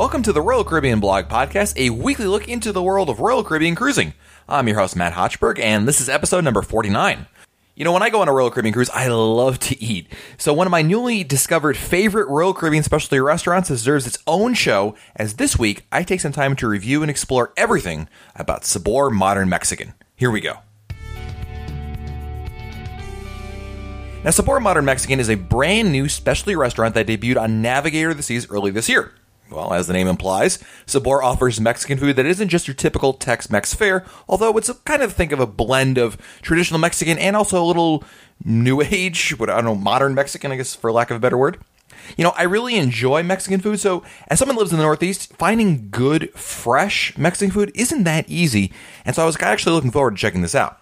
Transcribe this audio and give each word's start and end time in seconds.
Welcome 0.00 0.22
to 0.22 0.32
the 0.32 0.40
Royal 0.40 0.64
Caribbean 0.64 0.98
Blog 0.98 1.26
Podcast, 1.26 1.76
a 1.76 1.90
weekly 1.90 2.24
look 2.24 2.48
into 2.48 2.72
the 2.72 2.82
world 2.82 3.10
of 3.10 3.20
Royal 3.20 3.44
Caribbean 3.44 3.74
cruising. 3.74 4.14
I'm 4.48 4.66
your 4.66 4.78
host, 4.78 4.96
Matt 4.96 5.12
Hochberg, 5.12 5.58
and 5.58 5.86
this 5.86 6.00
is 6.00 6.08
episode 6.08 6.42
number 6.42 6.62
49. 6.62 7.26
You 7.76 7.84
know, 7.84 7.92
when 7.92 8.02
I 8.02 8.08
go 8.08 8.22
on 8.22 8.28
a 8.28 8.32
Royal 8.32 8.50
Caribbean 8.50 8.72
cruise, 8.72 8.88
I 8.94 9.08
love 9.08 9.58
to 9.58 9.78
eat. 9.78 10.10
So, 10.38 10.54
one 10.54 10.66
of 10.66 10.70
my 10.70 10.80
newly 10.80 11.22
discovered 11.22 11.76
favorite 11.76 12.28
Royal 12.28 12.54
Caribbean 12.54 12.82
specialty 12.82 13.20
restaurants 13.20 13.68
deserves 13.68 14.06
its 14.06 14.16
own 14.26 14.54
show, 14.54 14.96
as 15.16 15.34
this 15.34 15.58
week 15.58 15.84
I 15.92 16.02
take 16.02 16.20
some 16.20 16.32
time 16.32 16.56
to 16.56 16.66
review 16.66 17.02
and 17.02 17.10
explore 17.10 17.52
everything 17.58 18.08
about 18.34 18.64
Sabor 18.64 19.10
Modern 19.10 19.50
Mexican. 19.50 19.92
Here 20.16 20.30
we 20.30 20.40
go. 20.40 20.60
Now, 24.24 24.30
Sabor 24.30 24.60
Modern 24.60 24.86
Mexican 24.86 25.20
is 25.20 25.28
a 25.28 25.34
brand 25.34 25.92
new 25.92 26.08
specialty 26.08 26.56
restaurant 26.56 26.94
that 26.94 27.06
debuted 27.06 27.38
on 27.38 27.60
Navigator 27.60 28.08
of 28.08 28.16
the 28.16 28.22
Seas 28.22 28.50
early 28.50 28.70
this 28.70 28.88
year. 28.88 29.12
Well, 29.50 29.72
as 29.72 29.88
the 29.88 29.92
name 29.92 30.06
implies, 30.06 30.60
Sabor 30.86 31.22
offers 31.22 31.60
Mexican 31.60 31.98
food 31.98 32.14
that 32.16 32.26
isn't 32.26 32.50
just 32.50 32.68
your 32.68 32.74
typical 32.74 33.12
Tex-Mex 33.12 33.74
fare, 33.74 34.04
although 34.28 34.56
it's 34.56 34.70
kind 34.84 35.02
of 35.02 35.12
think 35.12 35.32
of 35.32 35.40
a 35.40 35.46
blend 35.46 35.98
of 35.98 36.16
traditional 36.40 36.78
Mexican 36.78 37.18
and 37.18 37.36
also 37.36 37.60
a 37.60 37.66
little 37.66 38.04
new 38.44 38.80
age, 38.80 39.36
what 39.38 39.50
I 39.50 39.56
don't 39.56 39.64
know, 39.64 39.74
modern 39.74 40.14
Mexican, 40.14 40.52
I 40.52 40.56
guess, 40.56 40.74
for 40.74 40.92
lack 40.92 41.10
of 41.10 41.16
a 41.16 41.20
better 41.20 41.36
word. 41.36 41.58
You 42.16 42.24
know, 42.24 42.32
I 42.36 42.44
really 42.44 42.76
enjoy 42.76 43.22
Mexican 43.22 43.60
food, 43.60 43.80
so 43.80 44.04
as 44.28 44.38
someone 44.38 44.56
lives 44.56 44.70
in 44.70 44.78
the 44.78 44.84
Northeast, 44.84 45.36
finding 45.36 45.90
good, 45.90 46.32
fresh 46.34 47.16
Mexican 47.18 47.52
food 47.52 47.72
isn't 47.74 48.04
that 48.04 48.28
easy, 48.28 48.72
and 49.04 49.16
so 49.16 49.22
I 49.22 49.26
was 49.26 49.36
actually 49.40 49.74
looking 49.74 49.90
forward 49.90 50.12
to 50.12 50.16
checking 50.16 50.42
this 50.42 50.54
out. 50.54 50.79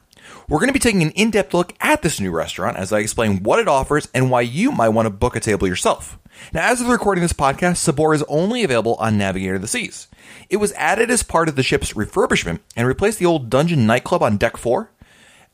We're 0.48 0.58
going 0.58 0.68
to 0.68 0.72
be 0.72 0.78
taking 0.78 1.02
an 1.02 1.10
in 1.10 1.30
depth 1.30 1.54
look 1.54 1.74
at 1.80 2.02
this 2.02 2.20
new 2.20 2.30
restaurant 2.30 2.76
as 2.76 2.92
I 2.92 3.00
explain 3.00 3.42
what 3.42 3.58
it 3.58 3.68
offers 3.68 4.08
and 4.14 4.30
why 4.30 4.40
you 4.42 4.72
might 4.72 4.88
want 4.90 5.06
to 5.06 5.10
book 5.10 5.36
a 5.36 5.40
table 5.40 5.68
yourself. 5.68 6.18
Now, 6.52 6.70
as 6.70 6.80
of 6.80 6.88
recording 6.88 7.22
this 7.22 7.32
podcast, 7.32 7.76
Sabor 7.76 8.14
is 8.14 8.24
only 8.28 8.62
available 8.62 8.94
on 8.96 9.18
Navigator 9.18 9.56
of 9.56 9.62
the 9.62 9.68
Seas. 9.68 10.08
It 10.48 10.56
was 10.58 10.72
added 10.72 11.10
as 11.10 11.22
part 11.22 11.48
of 11.48 11.56
the 11.56 11.62
ship's 11.62 11.92
refurbishment 11.92 12.60
and 12.76 12.86
replaced 12.86 13.18
the 13.18 13.26
old 13.26 13.50
Dungeon 13.50 13.86
nightclub 13.86 14.22
on 14.22 14.36
Deck 14.36 14.56
4. 14.56 14.90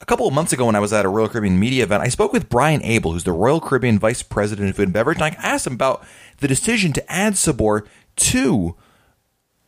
A 0.01 0.07
couple 0.07 0.29
of 0.29 0.35
months 0.35 0.53
ago, 0.53 0.67
when 0.67 0.77
I 0.77 0.81
was 0.81 0.93
at 0.93 1.05
a 1.05 1.09
Royal 1.09 1.29
Caribbean 1.29 1.59
media 1.59 1.85
event, 1.85 2.03
I 2.03 2.09
spoke 2.09 2.33
with 2.33 2.49
Brian 2.49 2.83
Abel, 2.83 3.13
who's 3.13 3.25
the 3.25 3.33
Royal 3.33 3.61
Caribbean 3.61 3.99
Vice 3.99 4.23
President 4.23 4.69
of 4.69 4.77
Food 4.77 4.89
and 4.89 4.93
Beverage, 4.93 5.19
and 5.19 5.25
I 5.25 5.37
asked 5.39 5.67
him 5.67 5.75
about 5.75 6.05
the 6.39 6.49
decision 6.49 6.93
to 6.93 7.13
add 7.13 7.39
Sabor 7.39 7.87
to 8.17 8.77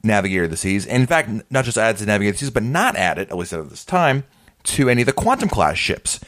Navigator 0.03 0.45
of 0.45 0.51
the 0.51 0.57
Seas, 0.57 0.87
and 0.87 1.01
in 1.01 1.07
fact, 1.07 1.31
not 1.51 1.65
just 1.65 1.79
add 1.79 1.97
to 1.97 2.07
Navigator 2.07 2.31
of 2.31 2.35
the 2.35 2.39
Seas, 2.41 2.51
but 2.51 2.63
not 2.63 2.97
add 2.97 3.19
it, 3.19 3.31
at 3.31 3.37
least 3.37 3.53
at 3.53 3.71
this 3.71 3.85
time, 3.85 4.25
to 4.67 4.89
any 4.89 5.03
of 5.03 5.07
the 5.07 5.13
Quantum 5.13 5.49
class 5.49 5.77
ships. 5.77 6.21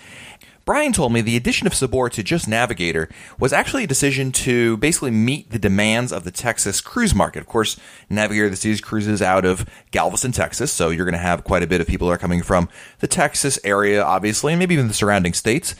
Brian 0.69 0.93
told 0.93 1.15
me 1.15 1.23
the 1.23 1.35
addition 1.35 1.67
of 1.67 1.73
Sabor 1.73 2.11
to 2.11 2.23
just 2.23 2.47
Navigator 2.47 3.09
was 3.39 3.55
actually 3.55 3.85
a 3.85 3.87
decision 3.87 4.31
to 4.33 4.77
basically 4.77 5.11
meet 5.11 5.51
the 5.51 5.59
demands 5.59 6.13
of 6.13 6.25
the 6.25 6.31
Texas 6.31 6.83
cruise 6.83 7.15
market. 7.15 7.41
Of 7.41 7.47
course, 7.47 7.81
Navigator 8.11 8.51
the 8.51 8.57
Seas 8.57 8.83
cruises 8.83 9.23
out 9.23 9.47
of 9.47 9.65
Galveston, 9.93 10.33
Texas, 10.33 10.71
so 10.71 10.91
you're 10.91 11.07
going 11.07 11.15
to 11.15 11.19
have 11.19 11.43
quite 11.43 11.63
a 11.63 11.67
bit 11.67 11.81
of 11.81 11.87
people 11.87 12.09
that 12.09 12.15
are 12.15 12.19
coming 12.19 12.43
from 12.43 12.69
the 12.99 13.07
Texas 13.07 13.59
area, 13.65 14.03
obviously, 14.03 14.53
and 14.53 14.59
maybe 14.59 14.75
even 14.75 14.89
the 14.89 14.93
surrounding 14.93 15.33
states. 15.33 15.75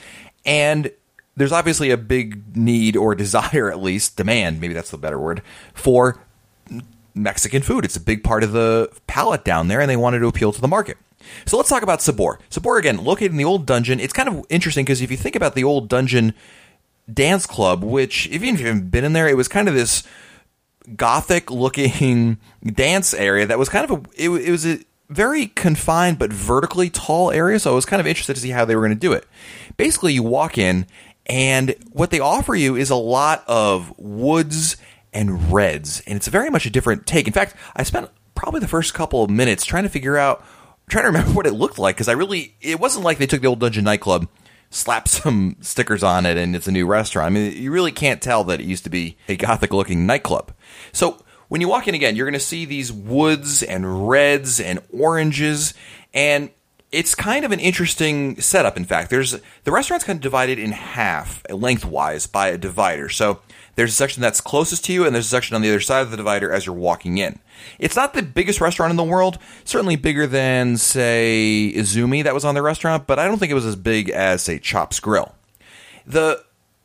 And 0.47 0.91
there's 1.37 1.53
obviously 1.53 1.91
a 1.91 1.99
big 1.99 2.57
need 2.57 2.97
or 2.97 3.15
desire, 3.15 3.71
at 3.71 3.83
least, 3.83 4.17
demand, 4.17 4.59
maybe 4.59 4.73
that's 4.73 4.91
the 4.91 4.97
better 4.97 5.19
word, 5.19 5.43
for 5.75 6.19
Mexican 7.15 7.61
food. 7.61 7.85
It's 7.85 7.97
a 7.97 8.01
big 8.01 8.25
part 8.25 8.43
of 8.43 8.53
the 8.53 8.91
palate 9.07 9.45
down 9.45 9.69
there, 9.69 9.83
and 9.83 9.91
they 9.91 9.97
wanted 9.97 10.21
to 10.21 10.29
appeal 10.29 10.51
to 10.51 10.63
the 10.63 10.67
market. 10.67 10.97
So 11.47 11.57
let's 11.57 11.69
talk 11.69 11.83
about 11.83 12.03
Sabor. 12.03 12.39
Sabor, 12.51 12.79
again, 12.79 13.05
located 13.05 13.33
in 13.33 13.37
the 13.37 13.45
old 13.45 13.67
dungeon. 13.67 14.01
It's 14.01 14.13
kind 14.13 14.29
of 14.29 14.45
interesting 14.49 14.85
because 14.85 15.01
if 15.01 15.11
you 15.11 15.17
think 15.17 15.37
about 15.37 15.55
the 15.55 15.65
old 15.65 15.89
dungeon 15.89 16.35
dance 17.13 17.47
club, 17.47 17.83
which, 17.83 18.29
if 18.29 18.43
you 18.43 18.55
haven't 18.55 18.91
been 18.91 19.05
in 19.05 19.13
there, 19.13 19.29
it 19.29 19.37
was 19.37 19.49
kind 19.49 19.69
of 19.69 19.75
this 19.75 20.03
gothic 20.97 21.51
looking 21.51 22.39
dance 22.65 23.15
area 23.15 23.47
that 23.47 23.59
was 23.59 23.69
kind 23.69 23.91
of 23.91 23.91
a, 23.91 24.11
it, 24.17 24.31
it 24.31 24.51
was 24.51 24.67
a 24.67 24.81
very 25.09 25.47
confined 25.47 26.19
but 26.19 26.33
vertically 26.33 26.91
tall 26.91 27.31
area. 27.31 27.59
So 27.59 27.73
I 27.73 27.75
was 27.75 27.87
kind 27.87 28.01
of 28.01 28.07
interested 28.07 28.35
to 28.35 28.41
see 28.41 28.51
how 28.51 28.65
they 28.65 28.77
were 28.77 28.83
going 28.83 28.95
to 28.97 29.01
do 29.01 29.13
it. 29.13 29.27
Basically, 29.77 30.13
you 30.13 30.23
walk 30.23 30.59
in, 30.59 30.87
and 31.27 31.75
what 31.91 32.11
they 32.11 32.21
offer 32.21 32.55
you 32.55 32.77
is 32.77 32.91
a 32.91 32.97
lot 32.97 33.45
of 33.47 33.97
woods 33.99 34.77
and 35.13 35.53
reds, 35.53 36.03
and 36.07 36.17
it's 36.17 36.29
very 36.29 36.51
much 36.51 36.67
a 36.67 36.71
different 36.71 37.07
take. 37.07 37.27
In 37.27 37.33
fact, 37.33 37.55
I 37.75 37.83
spent 37.83 38.11
probably 38.35 38.61
the 38.61 38.69
first 38.69 38.95
couple 38.95 39.25
of 39.25 39.31
minutes 39.31 39.65
trying 39.65 39.83
to 39.83 39.89
figure 39.89 40.17
out 40.17 40.45
trying 40.89 41.05
to 41.05 41.09
remember 41.09 41.33
what 41.35 41.47
it 41.47 41.55
looked 41.55 41.79
like 41.79 41.97
because 41.97 42.09
I 42.09 42.13
really 42.13 42.55
it 42.61 42.81
wasn't 42.81 43.05
like 43.05 43.19
they 43.19 43.27
took 43.27 43.41
the 43.41 43.49
old 43.49 43.61
Dungeon 43.61 43.85
nightclub, 43.85 44.29
slapped 44.71 45.09
some 45.09 45.57
stickers 45.61 46.03
on 46.03 46.27
it, 46.27 46.37
and 46.37 46.57
it's 46.57 46.67
a 46.67 46.73
new 46.73 46.87
restaurant. 46.87 47.27
I 47.27 47.31
mean, 47.31 47.53
you 47.61 47.71
really 47.71 47.93
can't 47.93 48.23
tell 48.23 48.45
that 48.45 48.61
it 48.61 48.67
used 48.67 48.85
to 48.85 48.91
be 48.91 49.17
a 49.29 49.37
gothic 49.37 49.73
looking 49.73 50.07
nightclub. 50.07 50.53
So 50.93 51.23
when 51.49 51.61
you 51.61 51.69
walk 51.69 51.89
in 51.89 51.95
again, 51.95 52.17
you're 52.17 52.27
going 52.27 52.35
to 52.35 52.41
see 52.41 52.65
these 52.65 52.93
woods 52.93 53.63
and 53.63 54.09
reds 54.09 54.61
and 54.61 54.81
oranges, 54.93 55.75
and 56.13 56.51
it's 56.91 57.15
kind 57.15 57.45
of 57.45 57.53
an 57.53 57.61
interesting 57.61 58.41
setup. 58.41 58.77
In 58.77 58.85
fact, 58.85 59.11
there's 59.11 59.37
the 59.65 59.73
restaurant's 59.73 60.05
kind 60.05 60.17
of 60.17 60.23
divided 60.23 60.59
in 60.59 60.73
half 60.73 61.43
lengthwise 61.51 62.27
by 62.27 62.49
a 62.49 62.59
divider. 62.59 63.09
So 63.09 63.41
there's 63.79 63.93
a 63.93 63.95
section 63.95 64.21
that's 64.21 64.41
closest 64.41 64.85
to 64.87 64.93
you, 64.93 65.07
and 65.07 65.15
there's 65.15 65.27
a 65.27 65.29
section 65.29 65.55
on 65.55 65.63
the 65.63 65.69
other 65.69 65.79
side 65.79 66.01
of 66.01 66.11
the 66.11 66.17
divider 66.17 66.51
as 66.51 66.67
you're 66.67 66.75
walking 66.75 67.17
in. 67.19 67.39
It's 67.79 67.95
not 67.95 68.13
the 68.13 68.25
biggest 68.25 68.61
restaurant 68.61 68.91
in 68.91 68.97
the 68.97 69.05
world, 69.05 69.39
certainly 69.65 69.95
bigger 69.95 70.27
than, 70.27 70.77
say, 70.77 71.73
Izumi 71.77 72.25
that 72.25 72.35
was 72.35 72.45
on 72.45 72.57
the 72.57 72.63
restaurant, 72.63 73.07
but 73.07 73.21
I 73.21 73.29
don't 73.29 73.39
think 73.39 73.53
it 73.53 73.55
was 73.55 73.65
as 73.65 73.77
big 73.77 74.11
as, 74.11 74.43
say, 74.43 74.59
Chops 74.59 74.99
Grill. 74.99 75.33
The 76.05 76.43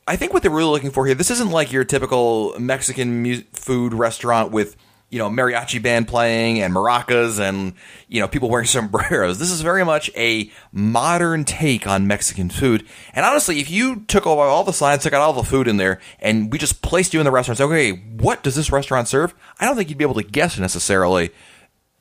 I 0.08 0.18
think 0.18 0.34
what 0.34 0.44
they're 0.44 0.52
really 0.52 0.70
looking 0.70 0.92
for 0.92 1.08
here, 1.08 1.16
this 1.16 1.32
isn't 1.32 1.50
like 1.50 1.72
your 1.72 1.84
typical 1.84 2.54
Mexican 2.60 3.24
mu- 3.24 3.42
food 3.54 3.96
restaurant 3.96 4.52
with 4.52 4.76
you 5.14 5.20
know 5.20 5.30
mariachi 5.30 5.80
band 5.80 6.08
playing 6.08 6.60
and 6.60 6.74
maracas 6.74 7.40
and 7.40 7.74
you 8.08 8.20
know 8.20 8.28
people 8.28 8.50
wearing 8.50 8.66
sombreros. 8.68 9.38
This 9.38 9.52
is 9.52 9.62
very 9.62 9.86
much 9.86 10.10
a 10.18 10.52
modern 10.72 11.46
take 11.46 11.86
on 11.86 12.08
Mexican 12.08 12.50
food. 12.50 12.86
And 13.14 13.24
honestly, 13.24 13.60
if 13.60 13.70
you 13.70 14.02
took 14.08 14.26
all, 14.26 14.40
all 14.40 14.64
the 14.64 14.74
signs, 14.74 15.04
took 15.04 15.14
out 15.14 15.22
all 15.22 15.34
the 15.34 15.44
food 15.44 15.68
in 15.68 15.78
there, 15.78 16.02
and 16.20 16.52
we 16.52 16.58
just 16.58 16.82
placed 16.82 17.14
you 17.14 17.20
in 17.20 17.26
the 17.26 17.32
restaurant, 17.32 17.60
say, 17.60 17.64
okay, 17.64 17.92
what 17.92 18.42
does 18.42 18.56
this 18.56 18.72
restaurant 18.72 19.08
serve? 19.08 19.36
I 19.60 19.66
don't 19.66 19.76
think 19.76 19.90
you'd 19.90 20.00
be 20.00 20.04
able 20.04 20.16
to 20.16 20.24
guess 20.24 20.58
necessarily 20.58 21.30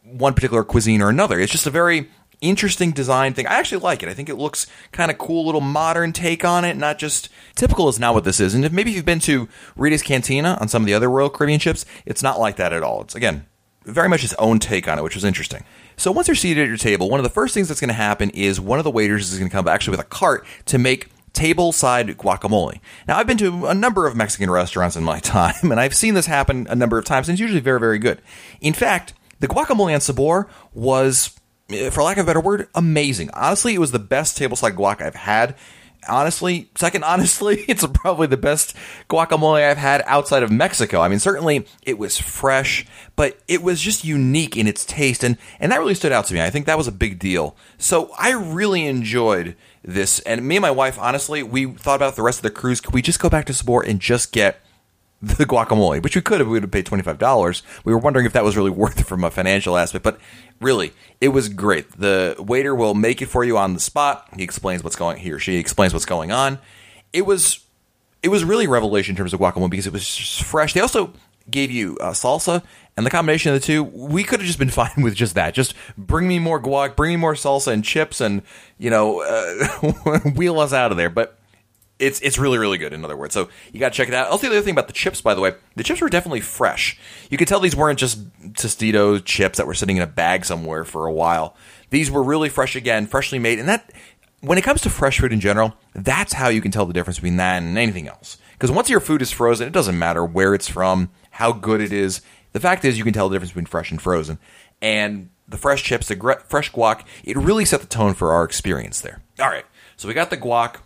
one 0.04 0.32
particular 0.32 0.64
cuisine 0.64 1.02
or 1.02 1.10
another. 1.10 1.38
It's 1.38 1.52
just 1.52 1.66
a 1.66 1.70
very 1.70 2.08
interesting 2.42 2.90
design 2.90 3.32
thing. 3.32 3.46
I 3.46 3.54
actually 3.54 3.80
like 3.80 4.02
it. 4.02 4.10
I 4.10 4.14
think 4.14 4.28
it 4.28 4.36
looks 4.36 4.66
kind 4.92 5.10
of 5.10 5.16
cool, 5.16 5.46
little 5.46 5.62
modern 5.62 6.12
take 6.12 6.44
on 6.44 6.64
it, 6.66 6.76
not 6.76 6.98
just 6.98 7.30
typical 7.54 7.88
is 7.88 7.98
not 7.98 8.12
what 8.12 8.24
this 8.24 8.40
is. 8.40 8.54
And 8.54 8.64
if 8.64 8.72
maybe 8.72 8.90
if 8.90 8.96
you've 8.96 9.06
been 9.06 9.20
to 9.20 9.48
Rita's 9.76 10.02
Cantina 10.02 10.58
on 10.60 10.68
some 10.68 10.82
of 10.82 10.86
the 10.86 10.94
other 10.94 11.08
Royal 11.08 11.30
Caribbean 11.30 11.60
ships, 11.60 11.86
it's 12.04 12.22
not 12.22 12.38
like 12.38 12.56
that 12.56 12.74
at 12.74 12.82
all. 12.82 13.00
It's 13.00 13.14
again 13.14 13.46
very 13.84 14.08
much 14.08 14.22
its 14.22 14.34
own 14.34 14.58
take 14.58 14.86
on 14.86 14.98
it, 14.98 15.02
which 15.02 15.14
was 15.14 15.24
interesting. 15.24 15.64
So 15.96 16.12
once 16.12 16.28
you're 16.28 16.34
seated 16.34 16.62
at 16.62 16.68
your 16.68 16.76
table, 16.76 17.10
one 17.10 17.20
of 17.20 17.24
the 17.24 17.30
first 17.30 17.54
things 17.54 17.68
that's 17.68 17.80
going 17.80 17.88
to 17.88 17.94
happen 17.94 18.30
is 18.30 18.60
one 18.60 18.78
of 18.78 18.84
the 18.84 18.90
waiters 18.90 19.32
is 19.32 19.38
going 19.38 19.48
to 19.48 19.54
come 19.54 19.66
actually 19.68 19.92
with 19.92 20.00
a 20.00 20.08
cart 20.08 20.46
to 20.66 20.78
make 20.78 21.10
table 21.32 21.72
side 21.72 22.08
guacamole. 22.18 22.80
Now, 23.08 23.18
I've 23.18 23.26
been 23.26 23.38
to 23.38 23.66
a 23.66 23.74
number 23.74 24.06
of 24.06 24.14
Mexican 24.14 24.50
restaurants 24.50 24.96
in 24.96 25.04
my 25.04 25.18
time, 25.20 25.70
and 25.70 25.80
I've 25.80 25.94
seen 25.94 26.14
this 26.14 26.26
happen 26.26 26.66
a 26.68 26.74
number 26.74 26.98
of 26.98 27.04
times, 27.04 27.28
and 27.28 27.34
it's 27.34 27.40
usually 27.40 27.60
very, 27.60 27.80
very 27.80 27.98
good. 27.98 28.20
In 28.60 28.72
fact, 28.72 29.14
the 29.40 29.48
guacamole 29.48 29.94
on 29.94 30.00
Sabor 30.00 30.48
was 30.72 31.38
for 31.90 32.02
lack 32.02 32.16
of 32.16 32.24
a 32.24 32.26
better 32.26 32.40
word, 32.40 32.68
amazing. 32.74 33.30
Honestly, 33.34 33.74
it 33.74 33.78
was 33.78 33.92
the 33.92 33.98
best 33.98 34.38
tableside 34.38 34.76
guac 34.76 35.00
I've 35.00 35.14
had. 35.14 35.54
Honestly, 36.08 36.70
second 36.74 37.04
honestly, 37.04 37.64
it's 37.68 37.86
probably 37.86 38.26
the 38.26 38.36
best 38.36 38.74
guacamole 39.08 39.62
I've 39.62 39.78
had 39.78 40.02
outside 40.06 40.42
of 40.42 40.50
Mexico. 40.50 41.00
I 41.00 41.08
mean, 41.08 41.18
certainly 41.18 41.66
it 41.82 41.98
was 41.98 42.18
fresh, 42.18 42.86
but 43.14 43.38
it 43.48 43.62
was 43.62 43.80
just 43.80 44.04
unique 44.04 44.56
in 44.56 44.66
its 44.66 44.84
taste, 44.84 45.22
and 45.22 45.38
and 45.60 45.70
that 45.70 45.78
really 45.78 45.94
stood 45.94 46.12
out 46.12 46.26
to 46.26 46.34
me. 46.34 46.42
I 46.42 46.50
think 46.50 46.66
that 46.66 46.78
was 46.78 46.88
a 46.88 46.92
big 46.92 47.18
deal. 47.18 47.56
So 47.78 48.12
I 48.18 48.32
really 48.32 48.86
enjoyed 48.86 49.56
this, 49.82 50.20
and 50.20 50.46
me 50.46 50.56
and 50.56 50.62
my 50.62 50.70
wife, 50.70 50.98
honestly, 50.98 51.42
we 51.42 51.66
thought 51.66 51.96
about 51.96 52.16
the 52.16 52.22
rest 52.22 52.38
of 52.38 52.42
the 52.42 52.50
cruise. 52.50 52.80
Could 52.80 52.94
we 52.94 53.02
just 53.02 53.20
go 53.20 53.28
back 53.28 53.46
to 53.46 53.54
Sabor 53.54 53.82
and 53.82 54.00
just 54.00 54.32
get 54.32 54.60
the 55.38 55.46
guacamole, 55.46 56.02
which 56.02 56.16
we 56.16 56.22
could 56.22 56.40
have, 56.40 56.48
we 56.48 56.54
would 56.54 56.64
have 56.64 56.72
paid 56.72 56.84
twenty 56.84 57.04
five 57.04 57.18
dollars. 57.18 57.62
We 57.84 57.92
were 57.92 57.98
wondering 57.98 58.26
if 58.26 58.32
that 58.32 58.42
was 58.42 58.56
really 58.56 58.70
worth 58.82 59.00
it 59.00 59.06
from 59.06 59.22
a 59.22 59.30
financial 59.30 59.76
aspect, 59.76 60.02
but 60.02 60.18
really, 60.60 60.92
it 61.20 61.28
was 61.28 61.48
great. 61.48 61.92
The 61.92 62.34
waiter 62.40 62.74
will 62.74 62.94
make 62.94 63.22
it 63.22 63.26
for 63.26 63.44
you 63.44 63.56
on 63.56 63.74
the 63.74 63.80
spot. 63.80 64.28
He 64.36 64.42
explains 64.42 64.82
what's 64.82 64.96
going. 64.96 65.18
He 65.18 65.30
or 65.30 65.38
she 65.38 65.56
explains 65.56 65.92
what's 65.92 66.06
going 66.06 66.32
on. 66.32 66.58
It 67.12 67.24
was, 67.24 67.64
it 68.22 68.30
was 68.30 68.42
really 68.42 68.66
revelation 68.66 69.12
in 69.12 69.16
terms 69.16 69.32
of 69.32 69.38
guacamole 69.38 69.70
because 69.70 69.86
it 69.86 69.92
was 69.92 70.02
just 70.02 70.42
fresh. 70.42 70.72
They 70.72 70.80
also 70.80 71.12
gave 71.50 71.70
you 71.70 71.96
uh, 72.00 72.10
salsa, 72.10 72.64
and 72.96 73.06
the 73.06 73.10
combination 73.10 73.54
of 73.54 73.60
the 73.60 73.66
two, 73.66 73.84
we 73.84 74.24
could 74.24 74.40
have 74.40 74.46
just 74.46 74.58
been 74.58 74.70
fine 74.82 75.02
with 75.02 75.14
just 75.14 75.36
that. 75.36 75.54
Just 75.54 75.74
bring 75.96 76.26
me 76.26 76.40
more 76.40 76.60
guac, 76.60 76.96
bring 76.96 77.12
me 77.12 77.16
more 77.16 77.34
salsa 77.34 77.72
and 77.72 77.84
chips, 77.84 78.20
and 78.20 78.42
you 78.76 78.90
know, 78.90 79.20
uh, 79.22 80.18
wheel 80.30 80.58
us 80.58 80.72
out 80.72 80.90
of 80.90 80.96
there. 80.96 81.10
But 81.10 81.38
it's 82.02 82.20
it's 82.20 82.36
really 82.36 82.58
really 82.58 82.78
good. 82.78 82.92
In 82.92 83.04
other 83.04 83.16
words, 83.16 83.32
so 83.32 83.48
you 83.72 83.78
got 83.78 83.92
to 83.92 83.96
check 83.96 84.08
it 84.08 84.14
out. 84.14 84.28
Also, 84.28 84.48
the 84.48 84.56
other 84.56 84.62
thing 84.62 84.72
about 84.72 84.88
the 84.88 84.92
chips, 84.92 85.20
by 85.20 85.34
the 85.34 85.40
way, 85.40 85.54
the 85.76 85.84
chips 85.84 86.00
were 86.00 86.08
definitely 86.08 86.40
fresh. 86.40 86.98
You 87.30 87.38
could 87.38 87.48
tell 87.48 87.60
these 87.60 87.76
weren't 87.76 87.98
just 87.98 88.28
Tostitos 88.54 89.24
chips 89.24 89.58
that 89.58 89.66
were 89.66 89.74
sitting 89.74 89.96
in 89.96 90.02
a 90.02 90.08
bag 90.08 90.44
somewhere 90.44 90.84
for 90.84 91.06
a 91.06 91.12
while. 91.12 91.56
These 91.90 92.10
were 92.10 92.22
really 92.22 92.48
fresh 92.48 92.74
again, 92.74 93.06
freshly 93.06 93.38
made, 93.38 93.58
and 93.58 93.68
that 93.68 93.92
when 94.40 94.58
it 94.58 94.64
comes 94.64 94.80
to 94.82 94.90
fresh 94.90 95.20
food 95.20 95.32
in 95.32 95.40
general, 95.40 95.74
that's 95.94 96.32
how 96.32 96.48
you 96.48 96.60
can 96.60 96.72
tell 96.72 96.86
the 96.86 96.92
difference 96.92 97.18
between 97.18 97.36
that 97.36 97.62
and 97.62 97.78
anything 97.78 98.08
else. 98.08 98.38
Because 98.54 98.72
once 98.72 98.90
your 98.90 99.00
food 99.00 99.22
is 99.22 99.30
frozen, 99.30 99.68
it 99.68 99.72
doesn't 99.72 99.98
matter 99.98 100.24
where 100.24 100.54
it's 100.54 100.68
from, 100.68 101.10
how 101.32 101.52
good 101.52 101.80
it 101.80 101.92
is. 101.92 102.20
the 102.52 102.60
fact 102.60 102.84
is, 102.84 102.98
you 102.98 103.04
can 103.04 103.12
tell 103.12 103.28
the 103.28 103.36
difference 103.36 103.52
between 103.52 103.66
fresh 103.66 103.90
and 103.90 104.02
frozen. 104.02 104.38
And 104.80 105.30
the 105.48 105.56
fresh 105.56 105.82
chips, 105.84 106.08
the 106.08 106.40
fresh 106.48 106.72
guac, 106.72 107.04
it 107.22 107.36
really 107.36 107.64
set 107.64 107.80
the 107.80 107.86
tone 107.86 108.14
for 108.14 108.32
our 108.32 108.44
experience 108.44 109.00
there. 109.00 109.22
All 109.38 109.48
right, 109.48 109.66
so 109.96 110.08
we 110.08 110.14
got 110.14 110.30
the 110.30 110.36
guac, 110.36 110.78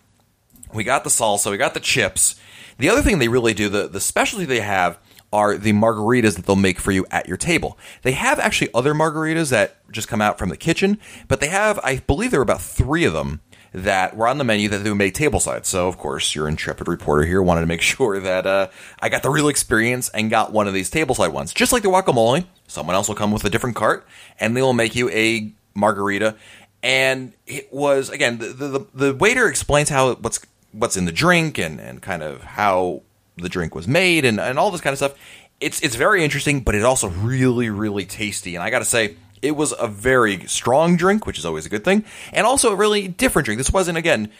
we 0.73 0.83
got 0.83 1.03
the 1.03 1.09
salsa, 1.09 1.51
we 1.51 1.57
got 1.57 1.73
the 1.73 1.79
chips. 1.79 2.35
The 2.77 2.89
other 2.89 3.01
thing 3.01 3.19
they 3.19 3.27
really 3.27 3.53
do, 3.53 3.69
the, 3.69 3.87
the 3.87 3.99
specialty 3.99 4.45
they 4.45 4.59
have 4.59 4.99
are 5.33 5.57
the 5.57 5.73
margaritas 5.73 6.35
that 6.35 6.45
they'll 6.45 6.55
make 6.55 6.79
for 6.79 6.91
you 6.91 7.05
at 7.11 7.27
your 7.27 7.37
table. 7.37 7.77
They 8.03 8.13
have 8.13 8.39
actually 8.39 8.69
other 8.73 8.93
margaritas 8.93 9.49
that 9.51 9.77
just 9.91 10.07
come 10.07 10.21
out 10.21 10.37
from 10.37 10.49
the 10.49 10.57
kitchen, 10.57 10.99
but 11.27 11.41
they 11.41 11.47
have, 11.47 11.79
I 11.83 11.97
believe 11.97 12.31
there 12.31 12.39
are 12.39 12.43
about 12.43 12.61
three 12.61 13.03
of 13.03 13.13
them 13.13 13.41
that 13.73 14.15
were 14.15 14.27
on 14.27 14.37
the 14.37 14.43
menu 14.43 14.69
that 14.69 14.79
they 14.79 14.93
made 14.93 15.13
tableside. 15.13 15.65
So, 15.65 15.87
of 15.87 15.97
course, 15.97 16.33
your 16.33 16.47
intrepid 16.47 16.87
reporter 16.87 17.25
here 17.25 17.41
wanted 17.41 17.61
to 17.61 17.67
make 17.67 17.81
sure 17.93 18.19
that 18.19 18.45
uh, 18.45 18.69
I 18.99 19.09
got 19.09 19.23
the 19.23 19.29
real 19.29 19.49
experience 19.49 20.09
and 20.09 20.29
got 20.29 20.51
one 20.51 20.67
of 20.67 20.73
these 20.73 20.89
tableside 20.89 21.33
ones. 21.33 21.53
Just 21.53 21.73
like 21.73 21.83
the 21.83 21.89
guacamole, 21.89 22.45
someone 22.67 22.95
else 22.95 23.07
will 23.07 23.15
come 23.15 23.31
with 23.31 23.43
a 23.43 23.49
different 23.49 23.75
cart 23.75 24.07
and 24.39 24.55
they 24.55 24.61
will 24.61 24.73
make 24.73 24.95
you 24.95 25.09
a 25.09 25.51
margarita. 25.75 26.35
And 26.83 27.33
it 27.45 27.73
was 27.73 28.09
again 28.09 28.37
the 28.37 28.47
the, 28.47 28.85
the 28.93 29.13
waiter 29.15 29.47
explains 29.47 29.89
how 29.89 30.13
what's 30.15 30.39
what's 30.77 30.97
in 30.97 31.05
the 31.05 31.11
drink 31.11 31.57
and, 31.57 31.79
and 31.79 32.01
kind 32.01 32.23
of 32.23 32.43
how 32.43 33.03
the 33.37 33.49
drink 33.49 33.75
was 33.75 33.87
made 33.87 34.25
and, 34.25 34.39
and 34.39 34.57
all 34.57 34.71
this 34.71 34.81
kind 34.81 34.93
of 34.93 34.97
stuff. 34.97 35.15
It's 35.59 35.81
it's 35.81 35.95
very 35.95 36.23
interesting, 36.23 36.61
but 36.61 36.75
it's 36.75 36.85
also 36.85 37.09
really 37.09 37.69
really 37.69 38.05
tasty. 38.05 38.55
And 38.55 38.63
I 38.63 38.69
got 38.69 38.79
to 38.79 38.85
say, 38.85 39.15
it 39.41 39.55
was 39.55 39.73
a 39.77 39.87
very 39.87 40.45
strong 40.45 40.97
drink, 40.97 41.25
which 41.25 41.39
is 41.39 41.45
always 41.45 41.65
a 41.65 41.69
good 41.69 41.83
thing, 41.83 42.05
and 42.31 42.45
also 42.45 42.71
a 42.71 42.75
really 42.75 43.07
different 43.07 43.45
drink. 43.45 43.57
This 43.57 43.71
wasn't 43.71 43.97
again 43.97 44.31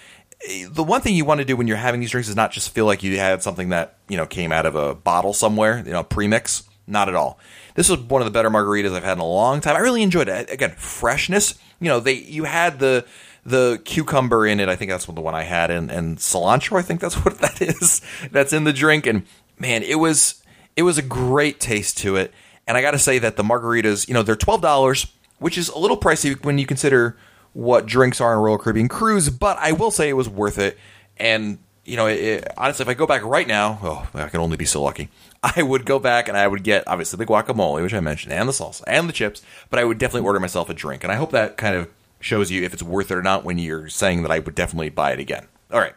the 0.69 0.83
one 0.83 1.01
thing 1.01 1.15
you 1.15 1.25
want 1.25 1.39
to 1.39 1.45
do 1.45 1.55
when 1.55 1.67
you're 1.67 1.77
having 1.77 1.99
these 1.99 2.11
drinks 2.11 2.29
is 2.29 2.35
not 2.35 2.51
just 2.51 2.69
feel 2.69 2.85
like 2.85 3.03
you 3.03 3.17
had 3.17 3.41
something 3.41 3.69
that 3.69 3.97
you 4.07 4.17
know 4.17 4.25
came 4.25 4.51
out 4.51 4.65
of 4.65 4.75
a 4.75 4.93
bottle 4.93 5.33
somewhere, 5.33 5.83
you 5.85 5.91
know, 5.91 6.03
premix. 6.03 6.63
Not 6.89 7.09
at 7.09 7.15
all. 7.15 7.37
This 7.75 7.89
was 7.89 7.99
one 7.99 8.21
of 8.21 8.25
the 8.25 8.31
better 8.31 8.49
margaritas 8.49 8.93
I've 8.93 9.03
had 9.03 9.17
in 9.17 9.19
a 9.19 9.27
long 9.27 9.59
time. 9.59 9.75
I 9.75 9.79
really 9.79 10.01
enjoyed 10.01 10.29
it. 10.29 10.49
Again, 10.49 10.71
freshness. 10.77 11.55
You 11.81 11.89
know, 11.89 11.99
they 11.99 12.13
you 12.13 12.45
had 12.45 12.79
the 12.79 13.05
the 13.47 13.81
cucumber 13.85 14.45
in 14.45 14.59
it. 14.59 14.67
I 14.67 14.75
think 14.75 14.91
that's 14.91 15.05
the 15.05 15.13
one 15.13 15.33
I 15.33 15.43
had, 15.43 15.71
and, 15.71 15.89
and 15.89 16.17
cilantro. 16.17 16.77
I 16.77 16.81
think 16.81 16.99
that's 16.99 17.15
what 17.25 17.39
that 17.39 17.61
is. 17.61 18.01
That's 18.31 18.53
in 18.53 18.65
the 18.65 18.73
drink, 18.73 19.07
and 19.07 19.25
man, 19.57 19.83
it 19.83 19.95
was 19.95 20.43
it 20.75 20.83
was 20.83 20.97
a 20.97 21.01
great 21.01 21.59
taste 21.59 21.97
to 21.99 22.17
it. 22.17 22.33
And 22.67 22.77
I 22.77 22.81
got 22.81 22.91
to 22.91 22.99
say 22.99 23.17
that 23.19 23.37
the 23.37 23.43
margaritas, 23.43 24.07
you 24.07 24.13
know, 24.13 24.21
they're 24.21 24.35
twelve 24.35 24.61
dollars, 24.61 25.07
which 25.39 25.57
is 25.57 25.69
a 25.69 25.79
little 25.79 25.97
pricey 25.97 26.43
when 26.43 26.57
you 26.57 26.65
consider 26.65 27.17
what 27.53 27.85
drinks 27.85 28.19
are 28.19 28.35
on 28.35 28.43
Royal 28.43 28.57
Caribbean 28.57 28.89
cruise. 28.89 29.29
But 29.29 29.57
I 29.57 29.71
will 29.71 29.91
say 29.91 30.09
it 30.09 30.13
was 30.13 30.27
worth 30.27 30.59
it. 30.59 30.77
And 31.15 31.59
you 31.85 31.95
know, 31.95 32.07
it, 32.07 32.45
honestly, 32.57 32.83
if 32.83 32.89
I 32.89 32.95
go 32.95 33.07
back 33.07 33.23
right 33.23 33.47
now, 33.47 33.79
oh, 33.81 34.09
I 34.13 34.27
can 34.27 34.41
only 34.41 34.57
be 34.57 34.65
so 34.65 34.83
lucky. 34.83 35.07
I 35.55 35.63
would 35.63 35.85
go 35.85 35.99
back 35.99 36.27
and 36.27 36.35
I 36.35 36.45
would 36.45 36.63
get 36.63 36.83
obviously 36.85 37.15
the 37.15 37.25
guacamole, 37.25 37.81
which 37.81 37.93
I 37.93 38.01
mentioned, 38.01 38.33
and 38.33 38.49
the 38.49 38.53
salsa 38.53 38.83
and 38.87 39.07
the 39.07 39.13
chips. 39.13 39.41
But 39.69 39.79
I 39.79 39.85
would 39.85 39.97
definitely 39.97 40.27
order 40.27 40.41
myself 40.41 40.69
a 40.69 40.73
drink, 40.73 41.03
and 41.03 41.13
I 41.13 41.15
hope 41.15 41.31
that 41.31 41.55
kind 41.55 41.77
of 41.77 41.87
shows 42.19 42.51
you 42.51 42.63
if 42.63 42.73
it's 42.73 42.83
worth 42.83 43.11
it 43.11 43.17
or 43.17 43.23
not 43.23 43.43
when 43.43 43.57
you're 43.57 43.89
saying 43.89 44.23
that 44.23 44.31
I 44.31 44.39
would 44.39 44.55
definitely 44.55 44.89
buy 44.89 45.11
it 45.11 45.19
again. 45.19 45.47
All 45.71 45.79
right. 45.79 45.93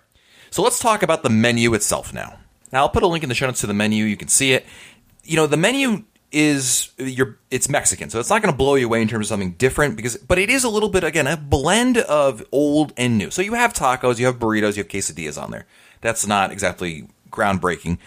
So 0.51 0.63
let's 0.63 0.79
talk 0.79 1.03
about 1.03 1.23
the 1.23 1.31
menu 1.31 1.75
itself 1.75 2.13
now. 2.13 2.39
Now 2.73 2.81
I'll 2.81 2.89
put 2.89 3.03
a 3.03 3.07
link 3.07 3.23
in 3.23 3.29
the 3.29 3.35
show 3.35 3.47
notes 3.47 3.61
to 3.61 3.67
the 3.67 3.75
menu. 3.75 4.05
You 4.05 4.17
can 4.17 4.29
see 4.29 4.53
it. 4.53 4.67
You 5.25 5.37
know, 5.37 5.47
the 5.47 5.57
menu 5.57 6.05
is 6.33 6.91
your 6.97 7.39
it's 7.51 7.69
Mexican, 7.69 8.11
so 8.11 8.21
it's 8.21 8.31
not 8.31 8.43
going 8.43 8.53
to 8.53 8.57
blow 8.57 8.77
you 8.77 8.87
away 8.87 9.03
in 9.03 9.09
terms 9.09 9.27
of 9.27 9.29
something 9.29 9.53
different 9.53 9.97
because 9.97 10.17
but 10.17 10.39
it 10.39 10.49
is 10.51 10.65
a 10.65 10.69
little 10.69 10.89
bit 10.89 11.03
again 11.03 11.27
a 11.27 11.37
blend 11.37 11.99
of 11.99 12.45
old 12.53 12.93
and 12.97 13.19
new. 13.19 13.31
So 13.31 13.43
you 13.43 13.55
have 13.55 13.73
tacos, 13.73 14.19
you 14.19 14.27
have 14.27 14.39
burritos, 14.39 14.77
you 14.77 14.83
have 14.83 14.89
quesadillas 14.89 15.41
on 15.41 15.51
there. 15.51 15.67
That's 16.01 16.27
not 16.27 16.53
exactly 16.53 17.09
groundbreaking. 17.31 17.99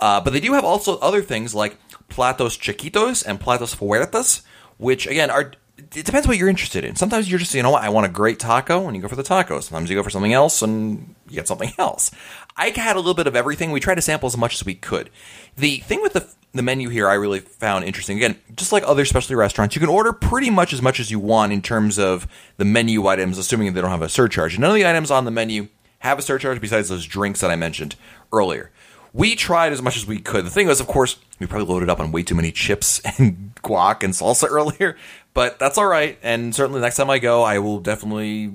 Uh, 0.00 0.20
but 0.20 0.32
they 0.32 0.40
do 0.40 0.52
have 0.54 0.64
also 0.64 0.98
other 0.98 1.22
things 1.22 1.54
like 1.54 1.76
platos 2.08 2.56
chiquitos 2.56 3.24
and 3.26 3.40
platos 3.40 3.74
fuertes, 3.74 4.42
which 4.78 5.06
again 5.06 5.30
are 5.30 5.52
it 5.94 6.04
depends 6.04 6.26
what 6.26 6.36
you're 6.36 6.48
interested 6.48 6.84
in. 6.84 6.96
Sometimes 6.96 7.30
you're 7.30 7.38
just, 7.38 7.54
you 7.54 7.62
know 7.62 7.70
what, 7.70 7.82
I 7.82 7.88
want 7.88 8.06
a 8.06 8.10
great 8.10 8.38
taco, 8.38 8.86
and 8.86 8.96
you 8.96 9.02
go 9.02 9.08
for 9.08 9.16
the 9.16 9.22
taco. 9.22 9.60
Sometimes 9.60 9.90
you 9.90 9.96
go 9.96 10.02
for 10.02 10.10
something 10.10 10.32
else, 10.32 10.62
and 10.62 11.14
you 11.28 11.36
get 11.36 11.48
something 11.48 11.72
else. 11.78 12.10
I 12.56 12.68
had 12.70 12.96
a 12.96 13.00
little 13.00 13.14
bit 13.14 13.26
of 13.26 13.36
everything. 13.36 13.70
We 13.70 13.80
tried 13.80 13.96
to 13.96 14.02
sample 14.02 14.26
as 14.26 14.36
much 14.36 14.54
as 14.54 14.64
we 14.64 14.74
could. 14.74 15.10
The 15.56 15.78
thing 15.78 16.02
with 16.02 16.12
the 16.12 16.28
the 16.54 16.62
menu 16.62 16.90
here, 16.90 17.08
I 17.08 17.14
really 17.14 17.40
found 17.40 17.84
interesting. 17.84 18.18
Again, 18.18 18.36
just 18.54 18.72
like 18.72 18.82
other 18.86 19.04
specialty 19.06 19.34
restaurants, 19.34 19.74
you 19.74 19.80
can 19.80 19.88
order 19.88 20.12
pretty 20.12 20.50
much 20.50 20.72
as 20.72 20.82
much 20.82 21.00
as 21.00 21.10
you 21.10 21.18
want 21.18 21.52
in 21.52 21.62
terms 21.62 21.98
of 21.98 22.26
the 22.58 22.64
menu 22.64 23.06
items, 23.06 23.38
assuming 23.38 23.72
they 23.72 23.80
don't 23.80 23.90
have 23.90 24.02
a 24.02 24.08
surcharge. 24.08 24.58
None 24.58 24.70
of 24.70 24.76
the 24.76 24.86
items 24.86 25.10
on 25.10 25.24
the 25.24 25.30
menu 25.30 25.68
have 26.00 26.18
a 26.18 26.22
surcharge 26.22 26.60
besides 26.60 26.88
those 26.88 27.06
drinks 27.06 27.40
that 27.40 27.50
I 27.50 27.56
mentioned 27.56 27.96
earlier. 28.32 28.70
We 29.14 29.34
tried 29.34 29.72
as 29.72 29.82
much 29.82 29.96
as 29.96 30.06
we 30.06 30.18
could. 30.18 30.44
The 30.44 30.50
thing 30.50 30.66
was, 30.66 30.80
of 30.80 30.86
course, 30.86 31.16
we 31.38 31.46
probably 31.46 31.72
loaded 31.72 31.90
up 31.90 32.00
on 32.00 32.12
way 32.12 32.22
too 32.22 32.34
many 32.34 32.50
chips 32.50 33.00
and 33.18 33.54
guac 33.62 34.02
and 34.02 34.12
salsa 34.12 34.50
earlier, 34.50 34.96
but 35.34 35.58
that's 35.58 35.78
all 35.78 35.86
right. 35.86 36.18
And 36.22 36.54
certainly 36.54 36.80
next 36.80 36.96
time 36.96 37.10
I 37.10 37.18
go, 37.18 37.42
I 37.42 37.58
will 37.58 37.80
definitely 37.80 38.52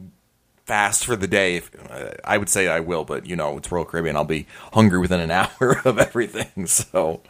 fast 0.66 1.06
for 1.06 1.16
the 1.16 1.28
day. 1.28 1.56
If, 1.56 1.72
I 2.24 2.38
would 2.38 2.50
say 2.50 2.68
I 2.68 2.82
will, 2.82 3.06
but 3.06 3.26
you 3.26 3.36
know, 3.36 3.58
it's 3.58 3.72
Royal 3.72 3.86
Caribbean. 3.86 4.16
I'll 4.16 4.26
be 4.26 4.46
hungry 4.74 5.00
within 5.00 5.20
an 5.20 5.32
hour 5.32 5.82
of 5.84 5.98
everything. 5.98 6.68
So, 6.68 7.22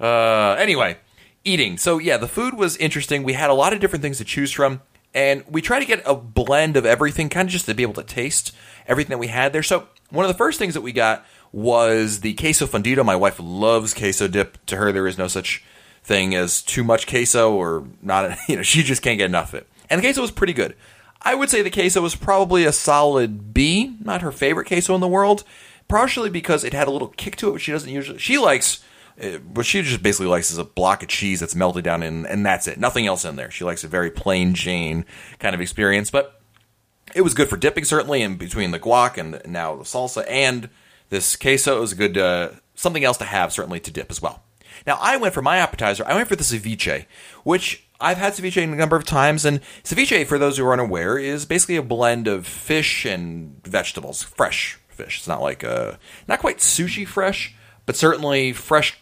uh, 0.00 0.56
anyway, 0.58 0.98
eating. 1.44 1.78
So, 1.78 1.98
yeah, 1.98 2.16
the 2.16 2.28
food 2.28 2.54
was 2.54 2.76
interesting. 2.78 3.22
We 3.22 3.34
had 3.34 3.48
a 3.48 3.54
lot 3.54 3.72
of 3.72 3.80
different 3.80 4.02
things 4.02 4.18
to 4.18 4.24
choose 4.24 4.50
from. 4.50 4.82
And 5.14 5.44
we 5.48 5.60
tried 5.60 5.80
to 5.80 5.86
get 5.86 6.02
a 6.06 6.14
blend 6.14 6.76
of 6.76 6.86
everything, 6.86 7.28
kind 7.28 7.46
of 7.46 7.52
just 7.52 7.66
to 7.66 7.74
be 7.74 7.82
able 7.82 7.94
to 7.94 8.02
taste 8.02 8.54
everything 8.86 9.10
that 9.10 9.18
we 9.18 9.26
had 9.28 9.52
there. 9.52 9.62
So, 9.62 9.88
one 10.10 10.24
of 10.24 10.32
the 10.32 10.38
first 10.38 10.58
things 10.58 10.74
that 10.74 10.80
we 10.80 10.92
got 10.92 11.24
was 11.52 12.20
the 12.20 12.34
queso 12.34 12.66
fundido. 12.66 13.04
My 13.04 13.16
wife 13.16 13.38
loves 13.38 13.94
queso 13.94 14.26
dip. 14.26 14.64
To 14.66 14.76
her, 14.76 14.90
there 14.90 15.06
is 15.06 15.18
no 15.18 15.28
such 15.28 15.62
thing 16.02 16.34
as 16.34 16.62
too 16.62 16.84
much 16.84 17.06
queso 17.06 17.52
or 17.52 17.84
not. 18.02 18.38
You 18.48 18.56
know, 18.56 18.62
she 18.62 18.82
just 18.82 19.02
can't 19.02 19.18
get 19.18 19.26
enough 19.26 19.54
of 19.54 19.60
it. 19.60 19.68
And 19.88 19.98
the 19.98 20.06
queso 20.06 20.20
was 20.20 20.30
pretty 20.30 20.52
good. 20.52 20.74
I 21.22 21.34
would 21.34 21.50
say 21.50 21.62
the 21.62 21.70
queso 21.70 22.00
was 22.00 22.14
probably 22.14 22.64
a 22.64 22.72
solid 22.72 23.54
B. 23.54 23.96
Not 24.00 24.22
her 24.22 24.32
favorite 24.32 24.66
queso 24.66 24.94
in 24.94 25.00
the 25.00 25.08
world, 25.08 25.44
partially 25.88 26.30
because 26.30 26.64
it 26.64 26.72
had 26.72 26.88
a 26.88 26.90
little 26.90 27.08
kick 27.08 27.36
to 27.36 27.48
it, 27.48 27.52
which 27.52 27.62
she 27.62 27.72
doesn't 27.72 27.90
usually. 27.90 28.18
She 28.18 28.38
likes. 28.38 28.82
What 29.52 29.66
she 29.66 29.82
just 29.82 30.02
basically 30.02 30.26
likes 30.26 30.50
is 30.50 30.56
a 30.58 30.64
block 30.64 31.02
of 31.02 31.08
cheese 31.08 31.38
that's 31.38 31.54
melted 31.54 31.84
down 31.84 32.02
in, 32.02 32.24
and 32.26 32.44
that's 32.44 32.66
it. 32.66 32.80
Nothing 32.80 33.06
else 33.06 33.24
in 33.26 33.36
there. 33.36 33.50
She 33.50 33.62
likes 33.62 33.84
a 33.84 33.88
very 33.88 34.10
plain 34.10 34.54
Jane 34.54 35.04
kind 35.38 35.54
of 35.54 35.60
experience, 35.60 36.10
but 36.10 36.40
it 37.14 37.20
was 37.20 37.34
good 37.34 37.48
for 37.48 37.58
dipping 37.58 37.84
certainly. 37.84 38.22
And 38.22 38.38
between 38.38 38.70
the 38.70 38.80
guac 38.80 39.18
and 39.18 39.40
now 39.46 39.76
the 39.76 39.84
salsa 39.84 40.24
and 40.28 40.70
this 41.10 41.36
queso 41.36 41.82
is 41.82 41.92
a 41.92 41.96
good 41.96 42.16
uh, 42.16 42.50
something 42.74 43.04
else 43.04 43.18
to 43.18 43.24
have 43.24 43.52
certainly 43.52 43.80
to 43.80 43.90
dip 43.90 44.10
as 44.10 44.22
well. 44.22 44.42
Now, 44.86 44.98
I 45.00 45.16
went 45.16 45.34
for 45.34 45.42
my 45.42 45.58
appetizer. 45.58 46.04
I 46.06 46.14
went 46.14 46.28
for 46.28 46.36
the 46.36 46.44
ceviche, 46.44 47.06
which 47.44 47.84
I've 48.00 48.18
had 48.18 48.32
ceviche 48.32 48.62
a 48.62 48.66
number 48.66 48.96
of 48.96 49.04
times. 49.04 49.44
And 49.44 49.60
ceviche, 49.84 50.26
for 50.26 50.38
those 50.38 50.58
who 50.58 50.66
are 50.66 50.72
unaware, 50.72 51.18
is 51.18 51.46
basically 51.46 51.76
a 51.76 51.82
blend 51.82 52.28
of 52.28 52.46
fish 52.46 53.04
and 53.04 53.60
vegetables, 53.64 54.22
fresh 54.22 54.78
fish. 54.88 55.18
It's 55.18 55.28
not 55.28 55.40
like 55.40 55.62
a, 55.62 55.98
not 56.28 56.40
quite 56.40 56.58
sushi 56.58 57.06
fresh, 57.06 57.54
but 57.86 57.96
certainly 57.96 58.52
fresh 58.52 58.98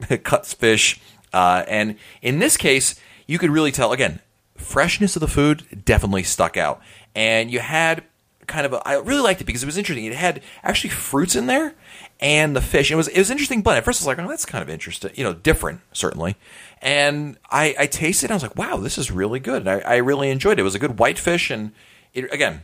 cuts 0.22 0.52
fish. 0.52 1.00
Uh, 1.32 1.64
and 1.68 1.96
in 2.22 2.38
this 2.38 2.56
case, 2.56 2.94
you 3.26 3.38
could 3.38 3.50
really 3.50 3.72
tell, 3.72 3.92
again, 3.92 4.20
freshness 4.56 5.16
of 5.16 5.20
the 5.20 5.28
food 5.28 5.84
definitely 5.84 6.22
stuck 6.22 6.56
out. 6.56 6.80
And 7.14 7.50
you 7.50 7.60
had 7.60 8.04
kind 8.46 8.66
of 8.66 8.72
a, 8.72 8.88
I 8.88 8.94
really 8.94 9.22
liked 9.22 9.40
it 9.40 9.44
because 9.44 9.62
it 9.62 9.66
was 9.66 9.76
interesting. 9.76 10.04
It 10.04 10.14
had 10.14 10.42
actually 10.62 10.90
fruits 10.90 11.34
in 11.34 11.46
there 11.46 11.74
and 12.20 12.56
the 12.56 12.60
fish. 12.60 12.90
It 12.90 12.94
was 12.94 13.08
it 13.08 13.18
was 13.18 13.30
interesting 13.30 13.62
blend. 13.62 13.78
At 13.78 13.84
first, 13.84 14.00
I 14.00 14.02
was 14.02 14.06
like, 14.06 14.24
oh, 14.24 14.28
that's 14.28 14.44
kind 14.44 14.62
of 14.62 14.70
interesting, 14.70 15.10
you 15.14 15.24
know, 15.24 15.34
different 15.34 15.80
certainly. 15.92 16.36
And 16.82 17.38
I, 17.50 17.74
I 17.78 17.86
tasted, 17.86 18.26
it 18.26 18.30
and 18.30 18.32
I 18.32 18.36
was 18.36 18.42
like, 18.42 18.56
wow, 18.56 18.76
this 18.76 18.98
is 18.98 19.10
really 19.10 19.40
good. 19.40 19.66
And 19.66 19.70
I, 19.70 19.78
I 19.80 19.96
really 19.96 20.30
enjoyed 20.30 20.58
it. 20.58 20.60
It 20.60 20.64
was 20.64 20.74
a 20.74 20.78
good 20.78 20.98
white 20.98 21.18
fish, 21.18 21.50
and 21.50 21.72
it, 22.14 22.32
again, 22.32 22.62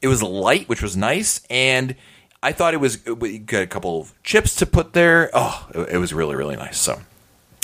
it 0.00 0.08
was 0.08 0.22
light, 0.22 0.68
which 0.68 0.82
was 0.82 0.96
nice, 0.96 1.40
and 1.50 1.94
I 2.42 2.52
thought 2.52 2.74
it 2.74 2.78
was 2.78 3.04
we 3.06 3.38
got 3.38 3.62
a 3.62 3.66
couple 3.66 4.00
of 4.00 4.14
chips 4.22 4.56
to 4.56 4.66
put 4.66 4.92
there. 4.92 5.30
Oh, 5.32 5.68
it, 5.74 5.94
it 5.94 5.98
was 5.98 6.12
really 6.12 6.36
really 6.36 6.56
nice. 6.56 6.78
So 6.78 7.00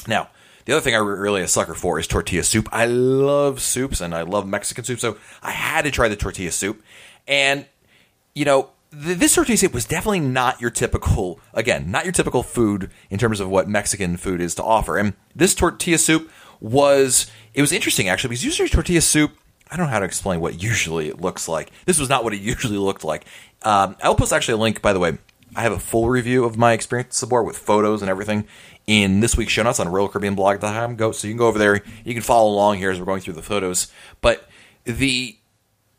now. 0.07 0.29
The 0.67 0.73
other 0.73 0.81
thing 0.81 0.97
I'm 0.97 1.07
really 1.07 1.43
a 1.43 1.47
sucker 1.47 1.75
for 1.75 1.99
is 1.99 2.07
tortilla 2.07 2.43
soup. 2.43 2.71
I 2.73 2.87
love 2.87 3.61
soups 3.61 4.01
and 4.01 4.15
I 4.15 4.23
love 4.23 4.47
Mexican 4.47 4.83
soup, 4.83 4.99
so 4.99 5.19
I 5.43 5.51
had 5.51 5.83
to 5.83 5.91
try 5.91 6.09
the 6.09 6.17
tortilla 6.17 6.53
soup. 6.53 6.83
And 7.29 7.67
you 8.35 8.47
know, 8.47 8.71
this 8.95 9.35
tortilla 9.35 9.57
soup 9.57 9.75
was 9.75 9.85
definitely 9.85 10.21
not 10.21 10.61
your 10.61 10.71
typical, 10.71 11.41
again, 11.53 11.91
not 11.91 12.05
your 12.05 12.13
typical 12.13 12.43
food 12.43 12.91
in 13.11 13.19
terms 13.19 13.41
of 13.41 13.49
what 13.49 13.69
Mexican 13.69 14.17
food 14.17 14.41
is 14.41 14.55
to 14.57 14.63
offer. 14.63 14.97
And 14.97 15.15
this 15.35 15.55
tortilla 15.55 15.99
soup 15.99 16.31
was, 16.61 17.31
it 17.53 17.61
was 17.61 17.73
interesting 17.73 18.09
actually, 18.09 18.29
because 18.31 18.45
usually 18.45 18.69
tortilla 18.69 19.01
soup, 19.01 19.33
I 19.71 19.77
don't 19.77 19.87
know 19.87 19.93
how 19.93 20.01
to 20.01 20.07
explain 20.07 20.41
what 20.41 20.63
usually 20.63 21.09
it 21.09 21.21
looks 21.21 21.49
like. 21.49 21.71
This 21.87 21.99
was 21.99 22.09
not 22.09 22.25
what 22.25 22.35
it 22.35 22.41
usually 22.41 22.79
looked 22.79 23.05
like. 23.05 23.25
Um, 23.63 23.97
I'll 24.03 24.15
post 24.15 24.33
actually 24.33 24.55
a 24.55 24.59
link, 24.59 24.81
by 24.81 24.93
the 24.93 25.01
way. 25.01 25.19
I 25.57 25.63
have 25.63 25.73
a 25.73 25.79
full 25.79 26.09
review 26.09 26.45
of 26.45 26.57
my 26.57 26.73
experience 26.73 27.17
Sabor 27.17 27.43
with 27.43 27.57
photos 27.57 28.03
and 28.03 28.11
everything 28.11 28.45
in 28.87 29.21
this 29.21 29.37
week's 29.37 29.53
show 29.53 29.63
notes 29.63 29.79
on 29.79 29.87
RoyalCaribbeanBlog.com. 29.87 30.97
Go, 30.97 31.13
so 31.13 31.29
you 31.29 31.35
can 31.35 31.39
go 31.39 31.47
over 31.47 31.59
there. 31.59 31.83
You 32.05 32.13
can 32.13 32.23
follow 32.23 32.51
along 32.51 32.79
here 32.79 32.91
as 32.91 32.99
we're 32.99 33.07
going 33.07 33.21
through 33.21 33.35
the 33.35 33.43
photos. 33.43 33.91
But 34.21 34.49
the 34.85 35.39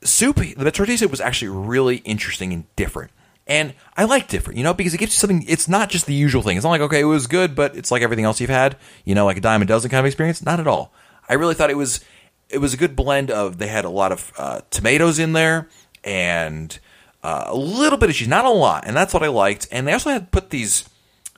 soup, 0.06 0.38
the 0.38 0.72
tortilla 0.72 0.98
soup 0.98 1.12
was 1.12 1.22
actually 1.22 1.50
really 1.50 1.98
interesting 1.98 2.54
and 2.54 2.76
different. 2.76 3.12
And 3.48 3.76
I 3.96 4.06
like 4.06 4.28
different, 4.28 4.58
you 4.58 4.64
know, 4.64 4.74
because 4.74 4.94
it 4.94 4.98
gives 4.98 5.14
you 5.14 5.18
something. 5.18 5.46
It's 5.48 5.68
not 5.68 5.90
just 5.90 6.08
the 6.08 6.14
usual 6.14 6.42
thing. 6.42 6.58
It's 6.58 6.64
not 6.64 6.72
like 6.72 6.82
okay, 6.82 7.02
it 7.02 7.06
was 7.06 7.28
good, 7.28 7.56
but 7.56 7.76
it's 7.76 7.92
like 7.92 8.02
everything 8.02 8.26
else 8.26 8.42
you've 8.42 8.50
had, 8.50 8.76
you 9.04 9.14
know, 9.14 9.26
like 9.26 9.38
a 9.38 9.42
dime 9.42 9.62
a 9.62 9.66
dozen 9.66 9.92
kind 9.92 10.00
of 10.00 10.08
experience. 10.08 10.44
Not 10.44 10.60
at 10.60 10.68
all. 10.68 10.92
I 11.30 11.36
really 11.36 11.54
thought 11.54 11.70
it 11.70 11.78
was 11.78 12.04
it 12.50 12.58
was 12.58 12.74
a 12.74 12.78
good 12.78 12.96
blend 12.96 13.30
of. 13.30 13.60
They 13.60 13.68
had 13.68 13.86
a 13.86 13.90
lot 13.90 14.12
of 14.12 14.32
uh, 14.38 14.62
tomatoes 14.72 15.20
in 15.20 15.34
there 15.34 15.70
and 16.04 16.78
uh, 17.24 17.46
a 17.48 17.56
little 17.56 17.98
bit 17.98 18.10
of 18.10 18.16
cheese, 18.16 18.28
not 18.28 18.46
a 18.46 18.50
lot, 18.50 18.84
and 18.88 18.96
that's 18.96 19.14
what 19.14 19.24
I 19.24 19.28
liked. 19.28 19.68
And 19.72 19.88
they 19.88 19.94
also 19.94 20.12
had 20.12 20.32
put 20.32 20.52
these, 20.52 20.88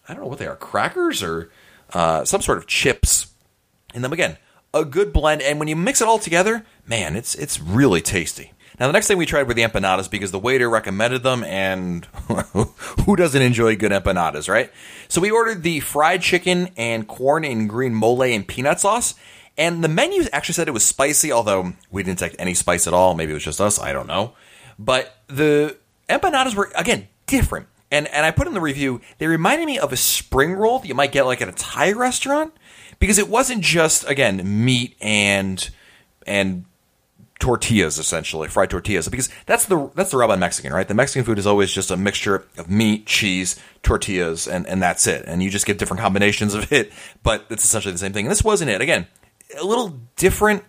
I 0.08 0.14
don't 0.14 0.24
know 0.24 0.30
what 0.30 0.40
they 0.40 0.48
are, 0.48 0.56
crackers 0.56 1.24
or 1.24 1.50
uh, 1.94 2.26
some 2.26 2.42
sort 2.42 2.58
of 2.58 2.68
chips 2.68 3.28
in 3.94 4.02
them. 4.02 4.14
Again, 4.14 4.38
a 4.74 4.84
good 4.86 5.14
blend, 5.14 5.42
and 5.42 5.60
when 5.60 5.68
you 5.68 5.76
mix 5.76 6.02
it 6.02 6.08
all 6.08 6.20
together, 6.20 6.66
man, 6.86 7.16
it's 7.16 7.36
it's 7.36 7.60
really 7.60 8.02
tasty. 8.02 8.52
Now, 8.80 8.86
the 8.86 8.94
next 8.94 9.08
thing 9.08 9.18
we 9.18 9.26
tried 9.26 9.48
were 9.48 9.56
the 9.56 9.64
empanadas 9.64 10.10
because 10.10 10.32
the 10.32 10.40
waiter 10.40 10.70
recommended 10.70 11.24
them, 11.24 11.44
and 11.44 12.06
who 13.06 13.16
doesn't 13.16 13.42
enjoy 13.42 13.76
good 13.76 13.92
empanadas, 13.92 14.48
right? 14.48 14.72
So 15.08 15.20
we 15.20 15.32
ordered 15.32 15.64
the 15.64 15.80
fried 15.80 16.22
chicken 16.22 16.70
and 16.78 17.08
corn 17.08 17.44
and 17.44 17.68
green 17.68 17.96
mole 17.96 18.24
and 18.24 18.48
peanut 18.48 18.80
sauce. 18.80 19.16
And 19.58 19.84
the 19.84 19.88
menu 19.88 20.24
actually 20.32 20.54
said 20.54 20.68
it 20.68 20.72
was 20.72 20.86
spicy, 20.86 21.32
although 21.32 21.74
we 21.90 22.04
didn't 22.04 22.20
detect 22.20 22.36
any 22.38 22.54
spice 22.54 22.86
at 22.86 22.94
all. 22.94 23.16
Maybe 23.16 23.32
it 23.32 23.34
was 23.34 23.44
just 23.44 23.60
us. 23.60 23.80
I 23.80 23.92
don't 23.92 24.08
know. 24.08 24.34
But 24.78 25.18
the 25.26 25.78
empanadas 26.08 26.54
were, 26.54 26.72
again, 26.76 27.08
different. 27.26 27.68
And, 27.90 28.08
and 28.10 28.26
I 28.26 28.32
put 28.32 28.48
in 28.48 28.54
the 28.54 28.62
review, 28.62 29.02
they 29.18 29.26
reminded 29.26 29.66
me 29.66 29.80
of 29.80 29.92
a 29.92 29.98
spring 29.98 30.54
roll 30.54 30.78
that 30.80 30.88
you 30.88 30.94
might 30.94 31.12
get 31.12 31.26
like 31.26 31.42
at 31.42 31.50
a 31.50 31.54
Thai 31.54 31.94
restaurant 31.94 32.54
because 33.00 33.18
it 33.18 33.30
wasn't 33.30 33.64
just, 33.64 34.08
again, 34.08 34.66
meat 34.66 34.96
and, 35.02 35.68
and 36.28 36.66
tortillas 37.39 38.00
essentially, 38.00 38.48
fried 38.48 38.70
tortillas. 38.70 39.08
Because 39.08 39.29
that's 39.46 39.65
the 39.65 39.89
that's 39.96 40.12
the 40.12 40.17
rub 40.17 40.32
on 40.32 40.39
Mexican, 40.39 40.74
right? 40.74 40.88
The 40.88 40.94
Mexican 40.94 41.25
food 41.25 41.39
is 41.39 41.48
always 41.48 41.72
just 41.72 41.91
a 41.91 41.98
mixture 41.98 42.46
of 42.58 42.70
meat, 42.70 43.06
cheese, 43.06 43.56
tortillas, 43.84 44.48
and 44.48 44.65
and 44.67 44.82
that's 44.82 45.08
it. 45.08 45.25
And 45.27 45.41
you 45.44 45.50
just 45.50 45.65
get 45.65 45.77
different 45.77 46.01
combinations 46.01 46.53
of 46.53 46.72
it, 46.72 46.91
but 47.24 47.46
it's 47.50 47.63
essentially 47.63 47.91
the 47.91 48.00
same 48.00 48.13
thing. 48.13 48.25
And 48.25 48.32
this 48.32 48.44
wasn't 48.44 48.72
it. 48.72 48.82
Again, 48.82 49.08
a 49.60 49.63
little 49.63 50.00
different 50.15 50.63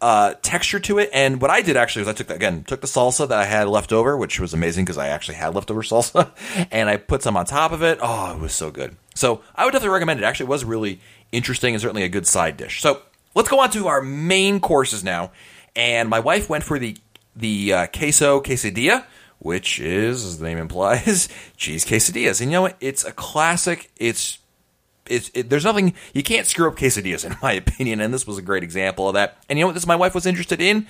uh, 0.00 0.34
texture 0.42 0.78
to 0.78 0.98
it. 0.98 1.10
And 1.12 1.40
what 1.40 1.50
I 1.50 1.62
did 1.62 1.76
actually 1.76 2.02
was 2.02 2.08
I 2.08 2.12
took 2.12 2.30
again 2.30 2.64
took 2.64 2.80
the 2.80 2.86
salsa 2.86 3.28
that 3.28 3.38
I 3.38 3.44
had 3.44 3.68
left 3.68 3.92
over, 3.92 4.16
which 4.16 4.38
was 4.40 4.54
amazing 4.54 4.84
because 4.84 4.98
I 4.98 5.08
actually 5.08 5.36
had 5.36 5.54
leftover 5.54 5.82
salsa, 5.82 6.30
and 6.70 6.88
I 6.88 6.96
put 6.96 7.22
some 7.22 7.36
on 7.36 7.46
top 7.46 7.72
of 7.72 7.82
it. 7.82 7.98
Oh, 8.00 8.34
it 8.34 8.40
was 8.40 8.52
so 8.52 8.70
good. 8.70 8.96
So 9.14 9.42
I 9.54 9.64
would 9.64 9.72
definitely 9.72 9.94
recommend 9.94 10.20
it. 10.20 10.24
Actually, 10.24 10.44
it 10.44 10.50
was 10.50 10.64
really 10.64 11.00
interesting 11.32 11.74
and 11.74 11.80
certainly 11.80 12.04
a 12.04 12.08
good 12.08 12.26
side 12.26 12.56
dish. 12.56 12.80
So 12.80 13.02
let's 13.34 13.48
go 13.48 13.60
on 13.60 13.70
to 13.70 13.88
our 13.88 14.00
main 14.00 14.60
courses 14.60 15.02
now 15.02 15.32
and 15.78 16.08
my 16.10 16.18
wife 16.18 16.50
went 16.50 16.64
for 16.64 16.78
the 16.78 16.96
the 17.36 17.72
uh, 17.72 17.86
queso 17.86 18.40
quesadilla, 18.40 19.04
which 19.38 19.78
is, 19.78 20.24
as 20.24 20.38
the 20.38 20.44
name 20.44 20.58
implies, 20.58 21.28
cheese 21.56 21.86
quesadillas. 21.86 22.40
And 22.40 22.50
you 22.50 22.56
know 22.56 22.62
what? 22.62 22.76
It's 22.80 23.04
a 23.04 23.12
classic. 23.12 23.90
It's 23.96 24.40
it's 25.06 25.30
it, 25.32 25.48
there's 25.48 25.64
nothing 25.64 25.94
you 26.12 26.22
can't 26.24 26.46
screw 26.46 26.68
up 26.68 26.76
quesadillas 26.76 27.24
in 27.30 27.36
my 27.40 27.52
opinion, 27.52 28.00
and 28.00 28.12
this 28.12 28.26
was 28.26 28.38
a 28.38 28.42
great 28.42 28.64
example 28.64 29.08
of 29.08 29.14
that. 29.14 29.38
And 29.48 29.56
you 29.56 29.62
know 29.62 29.68
what? 29.68 29.74
This 29.74 29.86
my 29.86 29.96
wife 29.96 30.16
was 30.16 30.26
interested 30.26 30.60
in, 30.60 30.88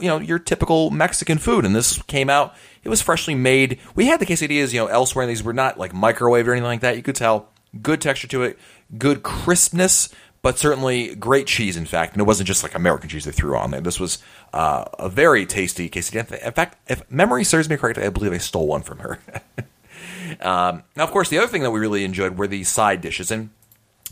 you 0.00 0.08
know, 0.08 0.18
your 0.18 0.38
typical 0.38 0.90
Mexican 0.90 1.36
food, 1.36 1.66
and 1.66 1.76
this 1.76 2.00
came 2.04 2.30
out. 2.30 2.54
It 2.82 2.88
was 2.88 3.02
freshly 3.02 3.34
made. 3.34 3.78
We 3.94 4.06
had 4.06 4.20
the 4.20 4.26
quesadillas, 4.26 4.72
you 4.72 4.80
know, 4.80 4.86
elsewhere, 4.86 5.24
and 5.24 5.30
these 5.30 5.44
were 5.44 5.52
not 5.52 5.78
like 5.78 5.92
microwaved 5.92 6.46
or 6.46 6.52
anything 6.52 6.64
like 6.64 6.80
that. 6.80 6.96
You 6.96 7.02
could 7.02 7.14
tell 7.14 7.50
good 7.82 8.00
texture 8.00 8.26
to 8.28 8.42
it, 8.42 8.58
good 8.96 9.22
crispness, 9.22 10.08
but 10.42 10.58
certainly 10.58 11.14
great 11.14 11.46
cheese, 11.46 11.76
in 11.76 11.86
fact. 11.86 12.14
And 12.14 12.20
it 12.20 12.26
wasn't 12.26 12.46
just 12.46 12.62
like 12.62 12.74
American 12.74 13.08
cheese 13.08 13.24
they 13.24 13.30
threw 13.30 13.56
on 13.56 13.70
there. 13.70 13.80
This 13.80 14.00
was 14.00 14.18
uh, 14.52 14.84
a 14.98 15.08
very 15.08 15.44
tasty 15.46 15.90
quesadilla. 15.90 16.42
In 16.44 16.52
fact, 16.52 16.78
if 16.88 17.08
memory 17.10 17.44
serves 17.44 17.68
me 17.68 17.76
correctly, 17.76 18.04
I 18.04 18.08
believe 18.08 18.32
I 18.32 18.38
stole 18.38 18.66
one 18.66 18.82
from 18.82 18.98
her. 19.00 19.18
um, 20.40 20.82
now, 20.96 21.04
of 21.04 21.10
course, 21.10 21.28
the 21.28 21.38
other 21.38 21.46
thing 21.46 21.62
that 21.62 21.70
we 21.70 21.80
really 21.80 22.04
enjoyed 22.04 22.38
were 22.38 22.46
the 22.46 22.64
side 22.64 23.00
dishes. 23.00 23.30
And 23.30 23.50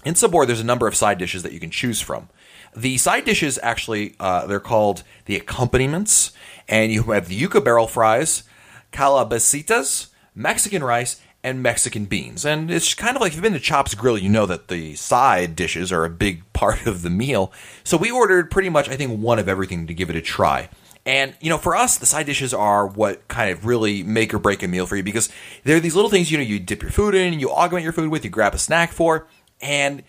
in 0.04 0.14
Sabor, 0.14 0.44
there's 0.44 0.60
a 0.60 0.64
number 0.64 0.86
of 0.86 0.94
side 0.94 1.18
dishes 1.18 1.42
that 1.42 1.52
you 1.52 1.60
can 1.60 1.70
choose 1.70 2.00
from. 2.00 2.28
The 2.76 2.98
side 2.98 3.24
dishes 3.24 3.58
actually, 3.62 4.14
uh, 4.20 4.46
they're 4.46 4.60
called 4.60 5.02
the 5.24 5.36
accompaniments. 5.36 6.32
And 6.68 6.92
you 6.92 7.04
have 7.04 7.28
the 7.28 7.40
yuca 7.40 7.64
barrel 7.64 7.86
fries, 7.86 8.42
calabacitas, 8.92 10.08
Mexican 10.34 10.84
rice, 10.84 11.20
and 11.44 11.62
Mexican 11.62 12.04
beans. 12.06 12.44
And 12.44 12.70
it's 12.70 12.94
kind 12.94 13.16
of 13.16 13.20
like 13.20 13.30
if 13.30 13.36
you've 13.36 13.42
been 13.42 13.52
to 13.52 13.60
Chops 13.60 13.94
Grill, 13.94 14.18
you 14.18 14.28
know 14.28 14.46
that 14.46 14.68
the 14.68 14.94
side 14.96 15.54
dishes 15.54 15.92
are 15.92 16.04
a 16.04 16.10
big 16.10 16.52
part 16.52 16.86
of 16.86 17.02
the 17.02 17.10
meal. 17.10 17.52
So 17.84 17.96
we 17.96 18.10
ordered 18.10 18.50
pretty 18.50 18.68
much, 18.68 18.88
I 18.88 18.96
think, 18.96 19.20
one 19.20 19.38
of 19.38 19.48
everything 19.48 19.86
to 19.86 19.94
give 19.94 20.10
it 20.10 20.16
a 20.16 20.20
try. 20.20 20.68
And, 21.06 21.34
you 21.40 21.48
know, 21.48 21.56
for 21.56 21.74
us, 21.74 21.96
the 21.96 22.04
side 22.04 22.26
dishes 22.26 22.52
are 22.52 22.86
what 22.86 23.28
kind 23.28 23.50
of 23.50 23.64
really 23.64 24.02
make 24.02 24.34
or 24.34 24.38
break 24.38 24.62
a 24.62 24.68
meal 24.68 24.84
for 24.84 24.94
you 24.94 25.02
because 25.02 25.30
they're 25.64 25.80
these 25.80 25.94
little 25.94 26.10
things, 26.10 26.30
you 26.30 26.36
know, 26.36 26.44
you 26.44 26.58
dip 26.58 26.82
your 26.82 26.90
food 26.90 27.14
in, 27.14 27.40
you 27.40 27.50
augment 27.50 27.82
your 27.82 27.94
food 27.94 28.10
with, 28.10 28.24
you 28.24 28.30
grab 28.30 28.52
a 28.52 28.58
snack 28.58 28.92
for. 28.92 29.26
And 29.62 30.02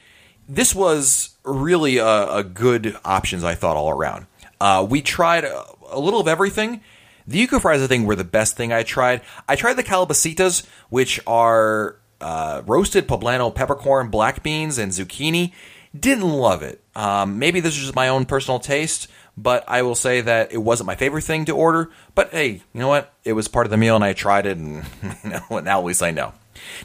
this 0.50 0.76
was 0.76 1.36
really 1.46 1.98
a, 1.98 2.30
a 2.34 2.44
good 2.44 2.98
options, 3.06 3.46
I 3.46 3.56
thought, 3.56 3.78
all 3.78 3.92
around. 3.92 4.26
Uh, 4.60 4.86
we 4.90 5.02
tried 5.02 5.46
a, 5.46 5.64
a 5.90 6.00
little 6.00 6.20
of 6.20 6.28
everything 6.28 6.82
the 7.30 7.46
yuca 7.46 7.62
fries, 7.62 7.82
I 7.82 7.88
think, 7.88 8.08
were 8.08 8.16
the 8.16 8.24
best 8.24 8.58
thing 8.58 8.74
I 8.74 8.82
tried. 8.82 9.22
I 9.48 9.56
tried 9.56 9.76
the 9.76 9.84
calabacitas, 9.84 10.66
which 10.90 11.20
are 11.28 11.98
uh, 12.20 12.64
roasted 12.66 13.08
poblano 13.08 13.54
peppercorn, 13.54 14.10
black 14.10 14.42
beans, 14.42 14.80
and 14.80 14.92
zucchini. 14.92 15.54
Didn't 15.98 16.28
love 16.28 16.64
it. 16.64 16.84
Um, 16.96 17.38
maybe 17.38 17.60
this 17.60 17.76
is 17.76 17.82
just 17.82 17.96
my 17.96 18.08
own 18.08 18.26
personal 18.26 18.60
taste, 18.60 19.08
but 19.38 19.64
I 19.68 19.84
will 19.84 19.96
say 19.96 20.22
that 20.22 20.52
it 20.52 20.58
wasn't 20.58 20.88
my 20.88 20.96
favorite 20.96 21.24
thing 21.24 21.46
to 21.46 21.52
order. 21.52 21.92
But 22.16 22.32
hey, 22.32 22.64
you 22.74 22.80
know 22.80 22.88
what? 22.88 23.14
It 23.24 23.34
was 23.34 23.48
part 23.48 23.68
of 23.68 23.72
the 23.72 23.78
meal, 23.78 23.96
and 23.96 24.04
I 24.04 24.14
tried 24.14 24.48
it, 24.48 24.58
and 24.58 24.84
now 25.24 25.78
at 25.78 25.84
least 25.84 26.02
I 26.02 26.10
know. 26.10 26.34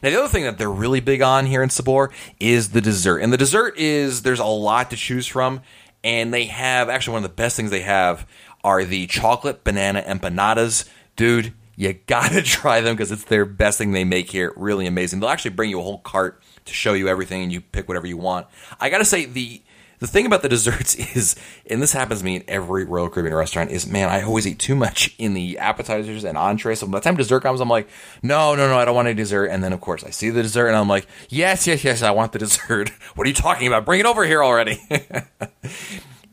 Now, 0.03 0.11
the 0.11 0.19
other 0.19 0.29
thing 0.29 0.45
that 0.45 0.59
they're 0.59 0.71
really 0.71 1.01
big 1.01 1.23
on 1.23 1.47
here 1.47 1.63
in 1.63 1.71
Sabor 1.71 2.11
is 2.39 2.71
the 2.71 2.81
dessert. 2.83 3.21
And 3.21 3.33
the 3.33 3.39
dessert 3.39 3.79
is 3.79 4.23
there's 4.23 4.41
a 4.41 4.45
lot 4.45 4.91
to 4.91 4.97
choose 4.97 5.27
from. 5.27 5.63
And 6.05 6.35
they 6.35 6.45
have 6.45 6.91
actually 6.91 7.15
one 7.15 7.25
of 7.25 7.31
the 7.31 7.35
best 7.35 7.57
things 7.57 7.71
they 7.71 7.81
have 7.81 8.27
are 8.64 8.85
the 8.85 9.06
chocolate 9.06 9.62
banana 9.62 10.02
empanadas. 10.02 10.88
Dude, 11.14 11.52
you 11.76 11.92
gotta 12.06 12.42
try 12.42 12.80
them 12.80 12.97
because 12.97 13.12
it's 13.12 13.25
their 13.25 13.44
best 13.44 13.78
thing 13.78 13.92
they 13.92 14.04
make 14.04 14.30
here. 14.30 14.52
Really 14.56 14.87
amazing. 14.87 15.21
They'll 15.21 15.30
actually 15.30 15.52
bring 15.52 15.71
you 15.71 15.78
a 15.78 15.83
whole 15.83 15.99
cart 15.99 16.42
to 16.64 16.73
show 16.73 16.94
you 16.94 17.09
everything 17.09 17.42
and 17.42 17.52
you 17.52 17.61
pick 17.61 17.87
whatever 17.87 18.06
you 18.06 18.16
want. 18.16 18.47
I 18.80 18.88
gotta 18.88 19.04
say, 19.04 19.26
the 19.26 19.62
the 20.00 20.06
thing 20.06 20.26
about 20.26 20.42
the 20.42 20.49
desserts 20.50 20.94
is, 20.94 21.37
and 21.68 21.80
this 21.80 21.92
happens 21.92 22.21
to 22.21 22.25
me 22.25 22.37
in 22.37 22.44
every 22.49 22.85
Royal 22.85 23.09
Caribbean 23.09 23.35
restaurant, 23.35 23.71
is 23.71 23.87
man, 23.87 24.09
I 24.09 24.23
always 24.23 24.47
eat 24.47 24.59
too 24.59 24.75
much 24.75 25.14
in 25.18 25.35
the 25.35 25.59
appetizers 25.59 26.25
and 26.25 26.37
entrees. 26.37 26.80
So 26.80 26.87
by 26.87 26.99
the 26.99 27.04
time 27.04 27.16
dessert 27.16 27.40
comes, 27.40 27.61
I'm 27.61 27.68
like, 27.68 27.88
no, 28.23 28.54
no, 28.54 28.68
no, 28.68 28.78
I 28.78 28.85
don't 28.85 28.94
want 28.94 29.09
any 29.09 29.14
dessert. 29.14 29.47
And 29.47 29.62
then 29.62 29.73
of 29.73 29.80
course 29.80 30.04
I 30.04 30.11
see 30.11 30.30
the 30.30 30.42
dessert 30.42 30.68
and 30.68 30.76
I'm 30.76 30.88
like, 30.88 31.06
yes, 31.28 31.66
yes, 31.66 31.85
yes, 31.85 32.02
I 32.02 32.11
want 32.11 32.33
the 32.33 32.38
dessert. 32.38 32.90
What 33.14 33.26
are 33.26 33.28
you 33.28 33.35
talking 33.35 33.68
about? 33.68 33.85
Bring 33.85 34.00
it 34.00 34.06
over 34.06 34.25
here 34.25 34.42
already. 34.42 34.80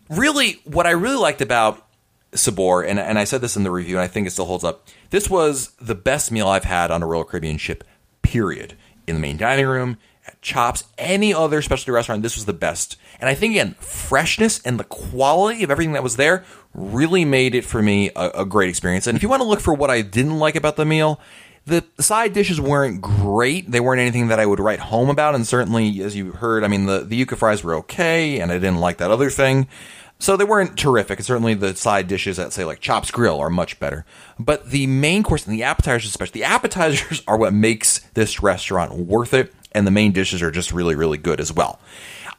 really, 0.09 0.59
what 0.63 0.87
I 0.87 0.91
really 0.91 1.17
liked 1.17 1.41
about 1.41 1.85
Sabor, 2.33 2.83
and, 2.83 2.99
and 2.99 3.19
I 3.19 3.23
said 3.23 3.41
this 3.41 3.57
in 3.57 3.63
the 3.63 3.71
review, 3.71 3.95
and 3.95 4.03
I 4.03 4.07
think 4.07 4.27
it 4.27 4.31
still 4.31 4.45
holds 4.45 4.63
up. 4.63 4.87
This 5.09 5.29
was 5.29 5.71
the 5.81 5.95
best 5.95 6.31
meal 6.31 6.47
I've 6.47 6.63
had 6.63 6.91
on 6.91 7.03
a 7.03 7.07
Royal 7.07 7.23
Caribbean 7.23 7.57
ship, 7.57 7.83
period. 8.21 8.75
In 9.07 9.15
the 9.15 9.21
main 9.21 9.37
dining 9.37 9.65
room, 9.65 9.97
at 10.25 10.41
Chops, 10.41 10.83
any 10.97 11.33
other 11.33 11.61
specialty 11.61 11.91
restaurant, 11.91 12.21
this 12.21 12.35
was 12.35 12.45
the 12.45 12.53
best. 12.53 12.97
And 13.19 13.29
I 13.29 13.33
think, 13.33 13.51
again, 13.51 13.75
freshness 13.79 14.61
and 14.63 14.79
the 14.79 14.83
quality 14.83 15.63
of 15.63 15.71
everything 15.71 15.93
that 15.93 16.03
was 16.03 16.15
there 16.15 16.45
really 16.73 17.25
made 17.25 17.55
it 17.55 17.65
for 17.65 17.81
me 17.81 18.11
a, 18.15 18.29
a 18.35 18.45
great 18.45 18.69
experience. 18.69 19.07
And 19.07 19.15
if 19.15 19.23
you 19.23 19.29
want 19.29 19.41
to 19.41 19.47
look 19.47 19.59
for 19.59 19.73
what 19.73 19.89
I 19.89 20.01
didn't 20.01 20.39
like 20.39 20.55
about 20.55 20.75
the 20.75 20.85
meal, 20.85 21.19
the 21.65 21.83
side 21.99 22.33
dishes 22.33 22.61
weren't 22.61 23.01
great. 23.01 23.69
They 23.69 23.79
weren't 23.79 24.01
anything 24.01 24.27
that 24.27 24.39
I 24.39 24.45
would 24.45 24.59
write 24.59 24.79
home 24.79 25.09
about. 25.09 25.35
And 25.35 25.45
certainly, 25.45 26.01
as 26.01 26.15
you 26.15 26.31
heard, 26.31 26.63
I 26.63 26.67
mean, 26.67 26.85
the, 26.85 26.99
the 26.99 27.25
yuca 27.25 27.37
fries 27.37 27.63
were 27.63 27.75
okay, 27.75 28.39
and 28.39 28.51
I 28.51 28.55
didn't 28.55 28.79
like 28.79 28.97
that 28.97 29.11
other 29.11 29.29
thing. 29.29 29.67
So 30.21 30.37
they 30.37 30.43
weren't 30.43 30.77
terrific. 30.77 31.17
And 31.17 31.25
certainly 31.25 31.55
the 31.55 31.75
side 31.75 32.07
dishes 32.07 32.37
at 32.37 32.53
say 32.53 32.63
like 32.63 32.79
Chops 32.79 33.09
Grill 33.09 33.39
are 33.39 33.49
much 33.49 33.79
better. 33.79 34.05
But 34.37 34.69
the 34.69 34.85
main 34.85 35.23
course 35.23 35.47
and 35.47 35.53
the 35.53 35.63
appetizers 35.63 36.11
especially, 36.11 36.41
the 36.41 36.47
appetizers 36.47 37.23
are 37.27 37.37
what 37.37 37.53
makes 37.53 37.99
this 38.13 38.43
restaurant 38.43 38.93
worth 38.93 39.33
it. 39.33 39.51
And 39.71 39.87
the 39.87 39.91
main 39.91 40.11
dishes 40.11 40.43
are 40.43 40.51
just 40.51 40.71
really, 40.71 40.93
really 40.93 41.17
good 41.17 41.39
as 41.39 41.51
well. 41.51 41.79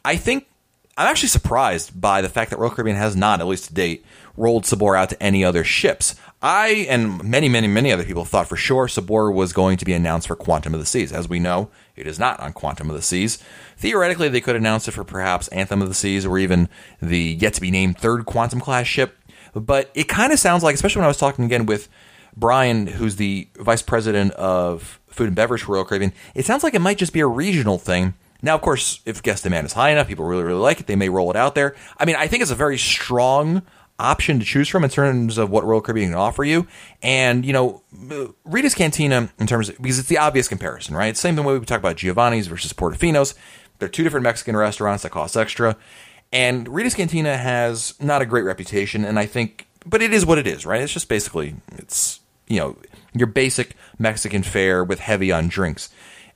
I 0.05 0.15
think 0.15 0.47
I'm 0.95 1.07
actually 1.07 1.29
surprised 1.29 1.99
by 1.99 2.21
the 2.21 2.29
fact 2.29 2.51
that 2.51 2.59
Royal 2.59 2.71
Caribbean 2.71 2.95
has 2.95 3.15
not, 3.15 3.41
at 3.41 3.47
least 3.47 3.65
to 3.67 3.73
date, 3.73 4.05
rolled 4.37 4.65
Sabor 4.65 4.95
out 4.95 5.09
to 5.09 5.21
any 5.21 5.43
other 5.43 5.63
ships. 5.63 6.15
I 6.43 6.85
and 6.89 7.23
many, 7.23 7.47
many, 7.47 7.67
many 7.67 7.89
other 7.93 8.03
people 8.03 8.25
thought 8.25 8.49
for 8.49 8.57
sure 8.57 8.89
Sabor 8.89 9.31
was 9.31 9.53
going 9.53 9.77
to 9.77 9.85
be 9.85 9.93
announced 9.93 10.27
for 10.27 10.35
Quantum 10.35 10.73
of 10.73 10.81
the 10.81 10.85
Seas. 10.85 11.13
As 11.13 11.29
we 11.29 11.39
know, 11.39 11.69
it 11.95 12.05
is 12.05 12.19
not 12.19 12.37
on 12.41 12.51
Quantum 12.51 12.89
of 12.89 12.97
the 12.97 13.01
Seas. 13.01 13.39
Theoretically, 13.77 14.27
they 14.27 14.41
could 14.41 14.57
announce 14.57 14.85
it 14.89 14.91
for 14.91 15.05
perhaps 15.05 15.47
Anthem 15.47 15.81
of 15.81 15.87
the 15.87 15.93
Seas 15.93 16.25
or 16.25 16.37
even 16.37 16.67
the 17.01 17.37
yet 17.39 17.53
to 17.53 17.61
be 17.61 17.71
named 17.71 17.97
third 17.97 18.25
Quantum 18.25 18.59
class 18.59 18.87
ship. 18.87 19.17
But 19.55 19.89
it 19.93 20.09
kind 20.09 20.33
of 20.33 20.39
sounds 20.39 20.63
like, 20.63 20.75
especially 20.75 20.99
when 20.99 21.05
I 21.05 21.09
was 21.09 21.17
talking 21.17 21.45
again 21.45 21.65
with 21.65 21.87
Brian, 22.35 22.87
who's 22.87 23.15
the 23.15 23.47
vice 23.55 23.81
president 23.81 24.33
of 24.33 24.99
food 25.07 25.27
and 25.27 25.35
beverage 25.35 25.63
for 25.63 25.73
Royal 25.73 25.85
Caribbean, 25.85 26.11
it 26.35 26.45
sounds 26.45 26.61
like 26.63 26.73
it 26.73 26.81
might 26.81 26.97
just 26.97 27.13
be 27.13 27.21
a 27.21 27.27
regional 27.27 27.77
thing. 27.77 28.15
Now, 28.41 28.55
of 28.55 28.61
course, 28.61 28.99
if 29.05 29.23
guest 29.23 29.43
demand 29.43 29.67
is 29.67 29.73
high 29.73 29.91
enough, 29.91 30.09
people 30.09 30.25
really, 30.25 30.43
really 30.43 30.59
like 30.59 30.81
it, 30.81 30.87
they 30.87 30.97
may 30.97 31.07
roll 31.07 31.29
it 31.29 31.37
out 31.37 31.55
there. 31.55 31.75
I 31.97 32.03
mean, 32.03 32.17
I 32.17 32.27
think 32.27 32.41
it's 32.41 32.51
a 32.51 32.55
very 32.55 32.77
strong 32.77 33.61
option 33.99 34.39
to 34.39 34.45
choose 34.45 34.67
from 34.67 34.83
in 34.83 34.89
terms 34.89 35.37
of 35.37 35.49
what 35.49 35.63
Royal 35.63 35.81
Caribbean 35.81 36.09
can 36.09 36.19
offer 36.19 36.43
you. 36.43 36.67
And, 37.01 37.45
you 37.45 37.53
know, 37.53 37.83
Rita's 38.43 38.75
Cantina, 38.75 39.29
in 39.39 39.47
terms 39.47 39.69
of, 39.69 39.77
because 39.77 39.99
it's 39.99 40.09
the 40.09 40.17
obvious 40.17 40.47
comparison, 40.47 40.95
right? 40.95 41.15
Same 41.15 41.35
the 41.35 41.43
way 41.43 41.57
we 41.57 41.65
talk 41.65 41.79
about 41.79 41.97
Giovanni's 41.97 42.47
versus 42.47 42.73
Portofino's. 42.73 43.35
They're 43.79 43.89
two 43.89 44.03
different 44.03 44.23
Mexican 44.23 44.55
restaurants 44.55 45.03
that 45.03 45.11
cost 45.11 45.37
extra. 45.37 45.77
And 46.31 46.67
Rita's 46.67 46.95
Cantina 46.95 47.37
has 47.37 47.93
not 47.99 48.21
a 48.21 48.25
great 48.25 48.43
reputation. 48.43 49.05
And 49.05 49.19
I 49.19 49.25
think, 49.25 49.67
but 49.85 50.01
it 50.01 50.13
is 50.13 50.25
what 50.25 50.37
it 50.37 50.47
is, 50.47 50.65
right? 50.65 50.81
It's 50.81 50.93
just 50.93 51.09
basically, 51.09 51.55
it's, 51.73 52.19
you 52.47 52.59
know, 52.59 52.77
your 53.13 53.27
basic 53.27 53.75
Mexican 53.99 54.41
fare 54.41 54.83
with 54.83 54.99
heavy 54.99 55.31
on 55.31 55.47
drinks. 55.47 55.89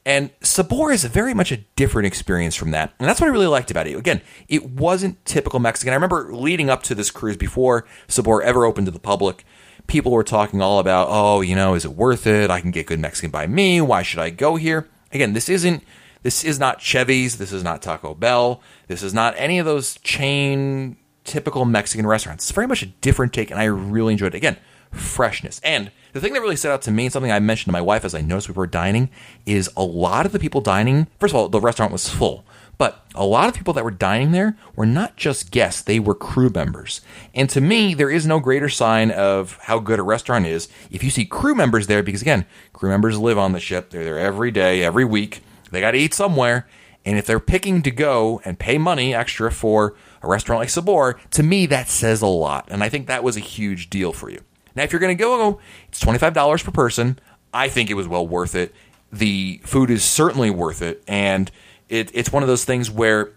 And 0.07 0.31
Sabor 0.39 0.93
is 0.93 1.03
very 1.03 1.33
much 1.33 1.51
a 1.51 1.57
different 1.75 2.05
experience 2.05 2.55
from 2.55 2.71
that. 2.71 2.93
And 2.97 3.09
that's 3.09 3.19
what 3.19 3.27
I 3.27 3.31
really 3.33 3.45
liked 3.45 3.71
about 3.71 3.87
it. 3.87 3.97
Again, 3.97 4.21
it 4.47 4.69
wasn't 4.69 5.23
typical 5.25 5.59
Mexican. 5.59 5.91
I 5.91 5.95
remember 5.95 6.33
leading 6.33 6.69
up 6.69 6.81
to 6.83 6.95
this 6.95 7.11
cruise 7.11 7.35
before 7.35 7.85
Sabor 8.07 8.41
ever 8.41 8.63
opened 8.63 8.87
to 8.87 8.91
the 8.91 8.99
public, 8.99 9.43
people 9.87 10.13
were 10.13 10.23
talking 10.23 10.61
all 10.61 10.79
about, 10.79 11.09
oh, 11.11 11.41
you 11.41 11.55
know, 11.55 11.73
is 11.73 11.83
it 11.83 11.91
worth 11.91 12.25
it? 12.25 12.49
I 12.49 12.61
can 12.61 12.71
get 12.71 12.87
good 12.87 13.01
Mexican 13.01 13.31
by 13.31 13.47
me. 13.47 13.81
Why 13.81 14.01
should 14.01 14.19
I 14.19 14.29
go 14.29 14.55
here? 14.55 14.87
Again, 15.11 15.33
this 15.33 15.49
isn't 15.49 15.83
this 16.23 16.45
is 16.45 16.57
not 16.57 16.79
Chevy's, 16.79 17.37
this 17.37 17.51
is 17.51 17.63
not 17.63 17.81
Taco 17.81 18.13
Bell, 18.13 18.61
this 18.87 19.03
is 19.03 19.13
not 19.13 19.33
any 19.35 19.59
of 19.59 19.65
those 19.65 19.97
chain 19.99 20.95
typical 21.25 21.65
Mexican 21.65 22.07
restaurants. 22.07 22.45
It's 22.45 22.51
very 22.51 22.67
much 22.67 22.81
a 22.81 22.85
different 22.87 23.33
take, 23.33 23.51
and 23.51 23.59
I 23.59 23.65
really 23.65 24.13
enjoyed 24.13 24.33
it. 24.33 24.37
Again, 24.37 24.55
freshness. 24.91 25.59
And 25.65 25.91
the 26.17 26.21
thing 26.21 26.33
that 26.33 26.41
really 26.41 26.55
stood 26.55 26.71
out 26.71 26.81
to 26.83 26.91
me, 26.91 27.05
and 27.05 27.13
something 27.13 27.31
I 27.31 27.39
mentioned 27.39 27.67
to 27.67 27.71
my 27.71 27.81
wife 27.81 28.03
as 28.03 28.15
I 28.15 28.21
noticed 28.21 28.49
we 28.49 28.53
were 28.53 28.67
dining, 28.67 29.09
is 29.45 29.69
a 29.77 29.83
lot 29.83 30.25
of 30.25 30.31
the 30.31 30.39
people 30.39 30.61
dining. 30.61 31.07
First 31.19 31.33
of 31.33 31.35
all, 31.35 31.49
the 31.49 31.61
restaurant 31.61 31.91
was 31.91 32.09
full, 32.09 32.43
but 32.77 33.05
a 33.13 33.25
lot 33.25 33.47
of 33.47 33.55
people 33.55 33.73
that 33.73 33.83
were 33.83 33.91
dining 33.91 34.31
there 34.31 34.57
were 34.75 34.85
not 34.85 35.15
just 35.15 35.51
guests, 35.51 35.81
they 35.81 35.99
were 35.99 36.15
crew 36.15 36.49
members. 36.49 37.01
And 37.33 37.49
to 37.51 37.61
me, 37.61 37.93
there 37.93 38.09
is 38.09 38.25
no 38.25 38.39
greater 38.39 38.69
sign 38.69 39.11
of 39.11 39.57
how 39.63 39.79
good 39.79 39.99
a 39.99 40.03
restaurant 40.03 40.45
is 40.45 40.67
if 40.91 41.03
you 41.03 41.09
see 41.09 41.25
crew 41.25 41.55
members 41.55 41.87
there, 41.87 42.03
because 42.03 42.21
again, 42.21 42.45
crew 42.73 42.89
members 42.89 43.19
live 43.19 43.37
on 43.37 43.51
the 43.51 43.59
ship. 43.59 43.89
They're 43.89 44.03
there 44.03 44.19
every 44.19 44.51
day, 44.51 44.83
every 44.83 45.05
week. 45.05 45.41
They 45.71 45.81
got 45.81 45.91
to 45.91 45.97
eat 45.97 46.13
somewhere. 46.13 46.67
And 47.05 47.17
if 47.17 47.25
they're 47.25 47.39
picking 47.39 47.81
to 47.83 47.91
go 47.91 48.41
and 48.43 48.59
pay 48.59 48.77
money 48.77 49.13
extra 49.13 49.49
for 49.51 49.95
a 50.21 50.27
restaurant 50.27 50.59
like 50.59 50.69
Sabor, 50.69 51.17
to 51.31 51.43
me, 51.43 51.65
that 51.67 51.87
says 51.87 52.21
a 52.21 52.27
lot. 52.27 52.67
And 52.69 52.83
I 52.83 52.89
think 52.89 53.07
that 53.07 53.23
was 53.23 53.37
a 53.37 53.41
huge 53.41 53.89
deal 53.89 54.11
for 54.11 54.29
you. 54.29 54.41
Now, 54.77 54.83
if 54.83 54.93
you're 54.93 54.99
going 55.01 55.17
to 55.17 55.21
go, 55.21 55.41
oh, 55.41 55.59
it's 55.89 56.03
$25 56.03 56.63
per 56.63 56.71
person. 56.71 57.19
I 57.51 57.67
think 57.67 57.89
it 57.89 57.95
was 57.95 58.07
well 58.07 58.25
worth 58.27 58.53
it. 58.53 58.73
The 59.11 59.59
food 59.63 59.89
is 59.89 60.03
certainly 60.03 60.51
worth 60.51 60.83
it. 60.83 61.03
And 61.07 61.51
it, 61.89 62.11
it's 62.13 62.31
one 62.31 62.43
of 62.43 62.47
those 62.47 62.63
things 62.63 62.91
where, 62.91 63.33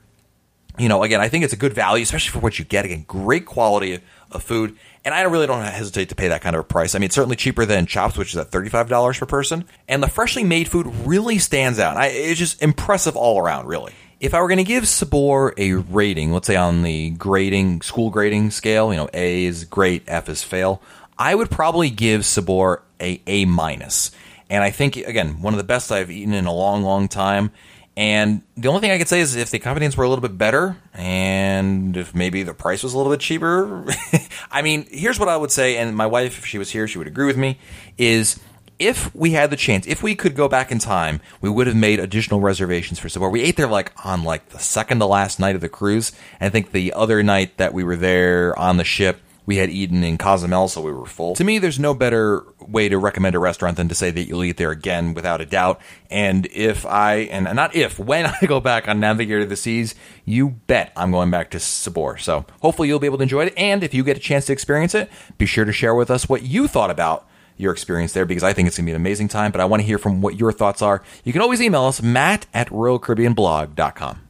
you 0.79 0.89
know, 0.89 1.03
again, 1.03 1.21
I 1.21 1.29
think 1.29 1.45
it's 1.45 1.55
a 1.55 1.57
good 1.57 1.73
value, 1.73 2.03
especially 2.03 2.33
for 2.33 2.41
what 2.41 2.59
you 2.59 2.67
get. 2.67 2.85
Again, 2.85 3.05
great 3.09 3.47
quality 3.47 4.01
of 4.31 4.43
food. 4.43 4.77
And 5.03 5.15
I 5.15 5.23
really 5.23 5.47
don't 5.47 5.63
hesitate 5.63 6.11
to 6.11 6.15
pay 6.15 6.29
that 6.29 6.43
kind 6.43 6.55
of 6.55 6.61
a 6.61 6.65
price. 6.65 6.95
I 6.95 6.99
mean, 6.99 7.07
it's 7.07 7.15
certainly 7.15 7.37
cheaper 7.37 7.65
than 7.65 7.87
Chops, 7.87 8.19
which 8.19 8.33
is 8.33 8.37
at 8.37 8.51
$35 8.51 9.19
per 9.19 9.25
person. 9.25 9.65
And 9.89 10.03
the 10.03 10.09
freshly 10.09 10.45
made 10.45 10.69
food 10.69 10.87
really 11.07 11.39
stands 11.39 11.79
out. 11.79 11.97
I, 11.97 12.09
it's 12.09 12.39
just 12.39 12.61
impressive 12.63 13.17
all 13.17 13.39
around, 13.39 13.67
really. 13.67 13.95
If 14.21 14.35
I 14.35 14.43
were 14.43 14.49
going 14.49 14.59
to 14.59 14.65
give 14.65 14.87
Sabor 14.87 15.55
a 15.57 15.73
rating, 15.73 16.33
let's 16.33 16.47
say 16.47 16.57
on 16.57 16.83
the 16.83 17.11
grading, 17.11 17.81
school 17.81 18.11
grading 18.11 18.51
scale, 18.51 18.93
you 18.93 18.99
know, 18.99 19.09
A 19.15 19.47
is 19.47 19.65
great, 19.65 20.03
F 20.07 20.29
is 20.29 20.43
fail, 20.43 20.83
I 21.21 21.35
would 21.35 21.51
probably 21.51 21.91
give 21.91 22.25
Sabor 22.25 22.83
a 22.99 23.21
A 23.27 23.45
minus. 23.45 24.11
And 24.49 24.65
I 24.65 24.71
think 24.71 24.97
again, 24.97 25.43
one 25.43 25.53
of 25.53 25.59
the 25.59 25.65
best 25.65 25.93
I've 25.93 26.11
eaten 26.11 26.33
in 26.33 26.47
a 26.47 26.53
long, 26.53 26.83
long 26.83 27.07
time. 27.09 27.53
And 27.97 28.41
the 28.57 28.69
only 28.69 28.81
thing 28.81 28.91
I 28.91 28.97
could 28.97 29.09
say 29.09 29.21
is 29.21 29.37
if 29.37 29.51
the 29.51 29.59
ingredients 29.59 29.97
were 29.97 30.05
a 30.05 30.09
little 30.09 30.23
bit 30.23 30.39
better 30.39 30.79
and 30.95 31.95
if 31.95 32.15
maybe 32.15 32.43
the 32.43 32.55
price 32.55 32.83
was 32.83 32.95
a 32.95 32.97
little 32.97 33.13
bit 33.13 33.21
cheaper. 33.21 33.85
I 34.51 34.63
mean, 34.63 34.87
here's 34.91 35.19
what 35.19 35.29
I 35.29 35.37
would 35.37 35.51
say, 35.51 35.77
and 35.77 35.95
my 35.95 36.07
wife, 36.07 36.39
if 36.39 36.47
she 36.47 36.57
was 36.57 36.71
here, 36.71 36.89
she 36.89 36.97
would 36.97 37.07
agree 37.07 37.27
with 37.27 37.37
me, 37.37 37.59
is 37.99 38.41
if 38.79 39.15
we 39.15 39.33
had 39.33 39.51
the 39.51 39.57
chance, 39.57 39.87
if 39.87 40.03
we 40.03 40.15
could 40.15 40.35
go 40.35 40.49
back 40.49 40.73
in 40.73 40.79
time, 40.79 41.21
we 41.43 41.51
would 41.51 41.67
have 41.67 41.77
made 41.77 42.01
additional 42.01 42.41
reservations 42.41 42.99
for 42.99 43.11
Sabor. 43.11 43.29
We 43.29 43.43
ate 43.43 43.57
there 43.57 43.67
like 43.67 43.93
on 44.07 44.25
like 44.25 44.49
the 44.49 44.59
second 44.59 45.01
to 45.01 45.07
last 45.07 45.39
night 45.39 45.55
of 45.55 45.61
the 45.61 45.69
cruise. 45.69 46.13
And 46.39 46.47
I 46.47 46.51
think 46.51 46.73
the 46.73 46.95
other 46.95 47.23
night 47.23 47.59
that 47.59 47.75
we 47.75 47.85
were 47.85 47.97
there 47.97 48.59
on 48.59 48.79
the 48.79 48.85
ship, 48.85 49.21
we 49.47 49.57
had 49.57 49.71
eaten 49.71 50.05
in 50.05 50.19
Cozumel, 50.19 50.69
so 50.69 50.81
we 50.81 50.93
were 50.93 51.07
full. 51.07 51.35
To 51.35 51.45
me, 51.45 51.59
there's 51.59 51.79
no 51.79 51.95
better 51.95 52.45
way 52.61 52.89
to 52.89 52.99
recommend 52.99 53.35
a 53.35 53.39
restaurant 53.39 53.77
than 53.77 53.89
to 53.89 53.95
say 53.95 54.11
that 54.11 54.25
you'll 54.25 54.45
eat 54.45 54.57
there 54.57 54.71
again 54.71 55.15
without 55.15 55.41
a 55.41 55.47
doubt. 55.47 55.81
And 56.11 56.47
if 56.53 56.87
I, 56.87 57.17
and 57.31 57.45
not 57.57 57.75
if, 57.75 57.99
when 57.99 58.27
I 58.27 58.39
go 58.47 58.61
back 58.61 58.89
on 58.89 59.01
Navigator 59.01 59.41
of 59.41 59.49
the 59.49 59.57
Seas, 59.57 59.95
you 60.25 60.51
bet 60.67 60.93
I'm 60.97 61.11
going 61.11 61.31
back 61.31 61.51
to 61.51 61.61
Sabor. 61.61 62.19
So 62.19 62.45
hopefully 62.61 62.89
you'll 62.89 62.99
be 62.99 63.07
able 63.07 63.19
to 63.19 63.23
enjoy 63.23 63.47
it. 63.47 63.55
And 63.57 63.83
if 63.83 63.95
you 63.95 64.05
get 64.05 64.17
a 64.17 64.21
chance 64.21 64.47
to 64.47 64.53
experience 64.53 64.95
it, 64.95 65.11
be 65.39 65.47
sure 65.47 65.65
to 65.65 65.73
share 65.73 65.95
with 65.95 66.11
us 66.11 66.29
what 66.29 66.43
you 66.43 66.69
thought 66.69 66.91
about 66.91 67.27
your 67.57 67.73
experience 67.73 68.13
there 68.13 68.25
because 68.25 68.43
I 68.43 68.53
think 68.53 68.69
it's 68.69 68.77
going 68.77 68.87
to 68.87 68.91
be 68.91 68.95
an 68.95 69.01
amazing 69.01 69.29
time. 69.29 69.53
But 69.53 69.61
I 69.61 69.67
want 69.67 69.83
to 69.83 69.87
hear 69.87 69.99
from 69.99 70.23
what 70.23 70.39
your 70.39 70.53
thoughts 70.53 70.83
are. 70.83 71.03
You 71.25 71.33
can 71.33 71.43
always 71.43 71.61
email 71.61 71.85
us, 71.85 72.03
matt 72.03 72.47
at 72.55 72.69
royalcaribbeanblog.com. 72.69 74.30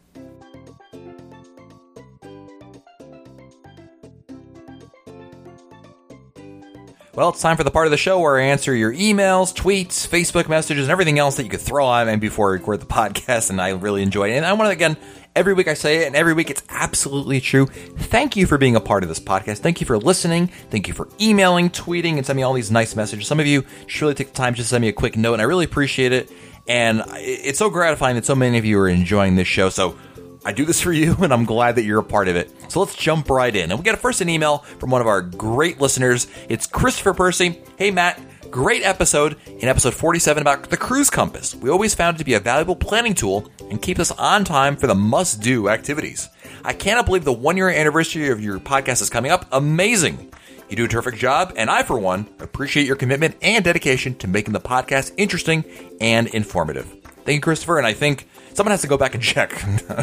Well, 7.13 7.31
it's 7.31 7.43
time 7.43 7.57
for 7.57 7.65
the 7.65 7.73
part 7.73 7.89
of 7.89 7.91
the 7.91 7.97
show 7.97 8.21
where 8.21 8.39
I 8.39 8.45
answer 8.45 8.73
your 8.73 8.93
emails, 8.93 9.53
tweets, 9.53 10.07
Facebook 10.07 10.49
messages, 10.49 10.85
and 10.85 10.93
everything 10.93 11.19
else 11.19 11.37
that 11.37 11.43
you 11.43 11.51
could 11.51 11.61
throw 11.61 11.93
at 11.93 12.07
me 12.07 12.15
before 12.15 12.51
I 12.51 12.53
record 12.53 12.81
the 12.81 12.87
podcast, 13.01 13.51
and 13.51 13.61
I 13.61 13.71
really 13.71 14.03
enjoy 14.03 14.31
it. 14.31 14.37
And 14.37 14.47
I 14.47 14.53
want 14.53 14.69
to, 14.69 14.71
again, 14.71 14.97
every 15.35 15.53
week 15.53 15.67
I 15.67 15.75
say 15.75 16.03
it, 16.03 16.07
and 16.07 16.15
every 16.15 16.35
week 16.35 16.51
it's 16.51 16.63
absolutely 16.69 17.41
true. 17.41 17.67
Thank 17.67 18.37
you 18.37 18.47
for 18.47 18.59
being 18.59 18.77
a 18.77 18.81
part 18.81 19.03
of 19.03 19.09
this 19.09 19.19
podcast. 19.19 19.59
Thank 19.59 19.81
you 19.81 19.89
for 19.89 19.99
listening. 19.99 20.47
Thank 20.71 20.87
you 20.87 20.95
for 20.95 21.09
emailing, 21.21 21.71
tweeting, 21.71 22.17
and 22.17 22.25
sending 22.25 22.43
me 22.43 22.43
all 22.45 22.53
these 22.53 22.71
nice 22.71 22.95
messages. 22.95 23.27
Some 23.27 23.41
of 23.41 23.47
you 23.47 23.65
just 23.89 24.01
really 24.01 24.15
take 24.15 24.29
the 24.29 24.35
time 24.35 24.55
just 24.55 24.69
to 24.69 24.71
send 24.71 24.83
me 24.83 24.89
a 24.89 24.93
quick 24.93 25.17
note, 25.17 25.33
and 25.33 25.43
I 25.43 25.47
really 25.47 25.65
appreciate 25.65 26.13
it. 26.13 26.31
And 26.69 27.03
it's 27.17 27.59
so 27.59 27.71
gratifying 27.71 28.15
that 28.15 28.25
so 28.25 28.37
many 28.37 28.57
of 28.57 28.65
you 28.65 28.79
are 28.79 28.89
enjoying 28.89 29.35
this 29.35 29.49
show. 29.49 29.69
So 29.69 29.99
I 30.45 30.53
do 30.53 30.65
this 30.65 30.81
for 30.81 30.93
you, 30.93 31.17
and 31.21 31.33
I'm 31.33 31.45
glad 31.45 31.77
that 31.77 31.85
you're 31.85 32.01
a 32.01 32.05
part 32.05 32.29
of 32.29 32.37
it. 32.37 32.51
So 32.71 32.81
let's 32.81 32.95
jump 32.95 33.29
right 33.31 33.55
in. 33.55 33.71
And 33.71 33.79
we 33.79 33.85
got 33.85 33.95
a 33.95 33.99
first 33.99 34.21
an 34.21 34.29
email 34.29 34.59
from 34.79 34.91
one 34.91 35.01
of 35.01 35.07
our 35.07 35.23
great 35.23 35.81
listeners. 35.81 36.27
It's 36.49 36.67
Christopher 36.67 37.15
Percy. 37.15 37.61
Hey, 37.77 37.91
Matt. 37.91 38.21
Great 38.51 38.83
episode 38.83 39.37
in 39.47 39.69
episode 39.69 39.95
47 39.95 40.41
about 40.41 40.71
the 40.71 40.77
cruise 40.77 41.09
compass. 41.09 41.55
We 41.55 41.71
always 41.71 41.95
found 41.95 42.17
it 42.17 42.19
to 42.19 42.25
be 42.25 42.35
a 42.35 42.41
valuable 42.41 42.75
planning 42.75 43.15
tool 43.15 43.49
and 43.71 43.81
keep 43.81 44.01
us 44.01 44.11
on 44.11 44.45
time 44.45 44.77
for 44.77 44.89
the 44.89 44.95
must 44.95 45.41
do 45.41 45.69
activities. 45.69 46.29
I 46.65 46.73
cannot 46.73 47.07
believe 47.07 47.25
the 47.25 47.33
one 47.33 47.57
year 47.57 47.71
anniversary 47.71 48.31
of 48.31 48.43
your 48.43 48.59
podcast 48.59 49.03
is 49.03 49.11
coming 49.11 49.31
up. 49.31 49.47
Amazing. 49.53 50.33
You 50.69 50.75
do 50.77 50.85
a 50.85 50.89
terrific 50.89 51.17
job, 51.17 51.53
and 51.57 51.71
I, 51.71 51.85
for 51.85 51.99
one, 51.99 52.29
appreciate 52.41 52.87
your 52.87 52.97
commitment 52.97 53.37
and 53.41 53.65
dedication 53.65 54.17
to 54.17 54.27
making 54.29 54.53
the 54.53 54.61
podcast 54.61 55.13
interesting 55.17 55.65
and 56.01 56.27
informative. 56.29 56.87
Thank 57.25 57.37
you, 57.37 57.41
Christopher, 57.41 57.79
and 57.79 57.87
I 57.87 57.93
think 57.93 58.27
Someone 58.55 58.73
has 58.73 58.83
to 58.83 58.89
go 58.89 58.97
back 58.97 59.15
and 59.15 59.23
check. 59.23 59.51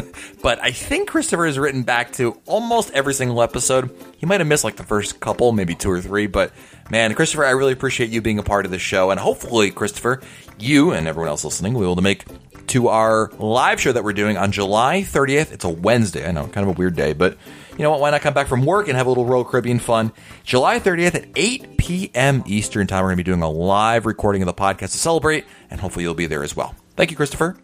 but 0.42 0.62
I 0.62 0.70
think 0.70 1.08
Christopher 1.08 1.46
has 1.46 1.58
written 1.58 1.82
back 1.82 2.12
to 2.12 2.40
almost 2.46 2.90
every 2.92 3.14
single 3.14 3.42
episode. 3.42 3.94
He 4.16 4.26
might 4.26 4.40
have 4.40 4.48
missed 4.48 4.64
like 4.64 4.76
the 4.76 4.84
first 4.84 5.20
couple, 5.20 5.52
maybe 5.52 5.74
two 5.74 5.90
or 5.90 6.00
three, 6.00 6.26
but 6.26 6.52
man, 6.90 7.14
Christopher, 7.14 7.44
I 7.44 7.50
really 7.50 7.72
appreciate 7.72 8.10
you 8.10 8.22
being 8.22 8.38
a 8.38 8.42
part 8.42 8.64
of 8.64 8.70
the 8.70 8.78
show. 8.78 9.10
And 9.10 9.20
hopefully, 9.20 9.70
Christopher, 9.70 10.20
you 10.58 10.92
and 10.92 11.06
everyone 11.06 11.28
else 11.28 11.44
listening 11.44 11.74
will 11.74 11.80
be 11.80 11.86
able 11.86 11.96
to 11.96 12.02
make 12.02 12.24
to 12.68 12.88
our 12.88 13.30
live 13.38 13.80
show 13.80 13.92
that 13.92 14.04
we're 14.04 14.12
doing 14.12 14.36
on 14.36 14.52
July 14.52 15.02
30th. 15.02 15.52
It's 15.52 15.64
a 15.64 15.68
Wednesday. 15.68 16.26
I 16.26 16.32
know, 16.32 16.46
kind 16.48 16.68
of 16.68 16.76
a 16.76 16.78
weird 16.78 16.96
day, 16.96 17.12
but 17.12 17.36
you 17.78 17.82
know 17.82 17.90
what? 17.90 18.00
Why 18.00 18.10
not 18.10 18.20
come 18.20 18.34
back 18.34 18.48
from 18.48 18.64
work 18.64 18.88
and 18.88 18.96
have 18.96 19.06
a 19.06 19.08
little 19.08 19.24
Royal 19.24 19.44
Caribbean 19.44 19.78
fun? 19.78 20.12
July 20.44 20.80
30th 20.80 21.14
at 21.14 21.28
8 21.34 21.76
p.m. 21.78 22.42
Eastern 22.46 22.86
Time, 22.86 23.02
we're 23.02 23.10
going 23.10 23.18
to 23.18 23.24
be 23.24 23.30
doing 23.30 23.42
a 23.42 23.48
live 23.48 24.04
recording 24.04 24.42
of 24.42 24.46
the 24.46 24.54
podcast 24.54 24.92
to 24.92 24.98
celebrate, 24.98 25.46
and 25.70 25.80
hopefully 25.80 26.04
you'll 26.04 26.14
be 26.14 26.26
there 26.26 26.42
as 26.42 26.56
well. 26.56 26.74
Thank 26.96 27.10
you, 27.10 27.16
Christopher. 27.16 27.56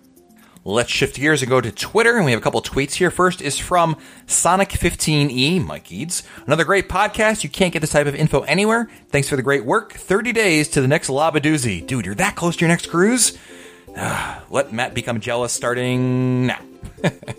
Let's 0.66 0.90
shift 0.90 1.16
gears 1.16 1.42
and 1.42 1.50
go 1.50 1.60
to 1.60 1.70
Twitter, 1.70 2.16
and 2.16 2.24
we 2.24 2.30
have 2.30 2.40
a 2.40 2.42
couple 2.42 2.62
tweets 2.62 2.94
here. 2.94 3.10
First 3.10 3.42
is 3.42 3.58
from 3.58 3.96
Sonic15E, 4.26 5.62
Mike 5.62 5.92
Eads. 5.92 6.22
Another 6.46 6.64
great 6.64 6.88
podcast. 6.88 7.44
You 7.44 7.50
can't 7.50 7.70
get 7.70 7.80
this 7.80 7.92
type 7.92 8.06
of 8.06 8.14
info 8.14 8.40
anywhere. 8.40 8.88
Thanks 9.10 9.28
for 9.28 9.36
the 9.36 9.42
great 9.42 9.66
work. 9.66 9.92
30 9.92 10.32
days 10.32 10.68
to 10.70 10.80
the 10.80 10.88
next 10.88 11.10
Labadoozy. 11.10 11.86
Dude, 11.86 12.06
you're 12.06 12.14
that 12.14 12.34
close 12.34 12.56
to 12.56 12.60
your 12.60 12.70
next 12.70 12.86
cruise? 12.88 13.36
Ah, 13.94 14.42
let 14.48 14.72
Matt 14.72 14.94
become 14.94 15.20
jealous 15.20 15.52
starting 15.52 16.46
now. 16.46 16.60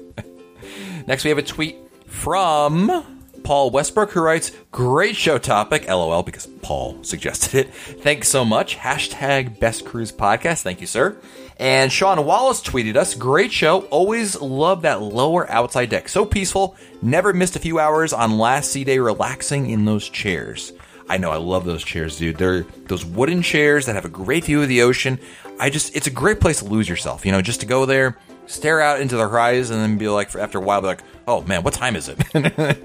next, 1.07 1.23
we 1.23 1.29
have 1.29 1.39
a 1.39 1.43
tweet 1.43 1.77
from 2.05 3.23
Paul 3.43 3.71
Westbrook, 3.71 4.11
who 4.11 4.21
writes, 4.21 4.51
Great 4.71 5.15
show 5.15 5.39
topic, 5.39 5.87
lol, 5.87 6.21
because 6.21 6.45
Paul 6.61 7.03
suggested 7.03 7.55
it. 7.55 7.73
Thanks 7.73 8.27
so 8.27 8.45
much. 8.45 8.77
Hashtag 8.77 9.59
best 9.59 9.83
cruise 9.83 10.11
podcast. 10.11 10.61
Thank 10.61 10.79
you, 10.79 10.87
sir. 10.87 11.17
And 11.57 11.91
Sean 11.91 12.25
Wallace 12.25 12.61
tweeted 12.61 12.97
us, 12.97 13.13
great 13.13 13.51
show. 13.51 13.81
Always 13.83 14.39
love 14.41 14.81
that 14.81 15.01
lower 15.01 15.49
outside 15.49 15.89
deck. 15.89 16.09
So 16.09 16.25
peaceful. 16.25 16.75
Never 17.01 17.31
missed 17.33 17.55
a 17.55 17.59
few 17.59 17.79
hours 17.79 18.11
on 18.11 18.37
last 18.37 18.71
sea 18.71 18.83
day 18.83 18.99
relaxing 18.99 19.69
in 19.69 19.85
those 19.85 20.09
chairs. 20.09 20.73
I 21.07 21.17
know, 21.17 21.29
I 21.29 21.37
love 21.37 21.65
those 21.65 21.83
chairs, 21.83 22.17
dude. 22.17 22.37
They're 22.37 22.63
those 22.87 23.05
wooden 23.05 23.41
chairs 23.41 23.85
that 23.85 23.95
have 23.95 24.05
a 24.05 24.09
great 24.09 24.45
view 24.45 24.61
of 24.63 24.67
the 24.67 24.81
ocean. 24.81 25.19
I 25.59 25.69
just, 25.69 25.95
it's 25.95 26.07
a 26.07 26.11
great 26.11 26.39
place 26.39 26.59
to 26.59 26.65
lose 26.65 26.89
yourself, 26.89 27.25
you 27.25 27.31
know, 27.31 27.41
just 27.41 27.59
to 27.59 27.67
go 27.67 27.85
there, 27.85 28.17
stare 28.47 28.81
out 28.81 28.99
into 28.99 29.15
the 29.15 29.27
horizon, 29.27 29.77
and 29.77 29.83
then 29.83 29.97
be 29.99 30.09
like, 30.09 30.35
after 30.35 30.57
a 30.57 30.61
while, 30.61 30.81
be 30.81 30.87
like, 30.87 31.03
oh 31.27 31.41
man, 31.43 31.61
what 31.61 31.73
time 31.75 31.95
is 31.95 32.09
it? 32.09 32.17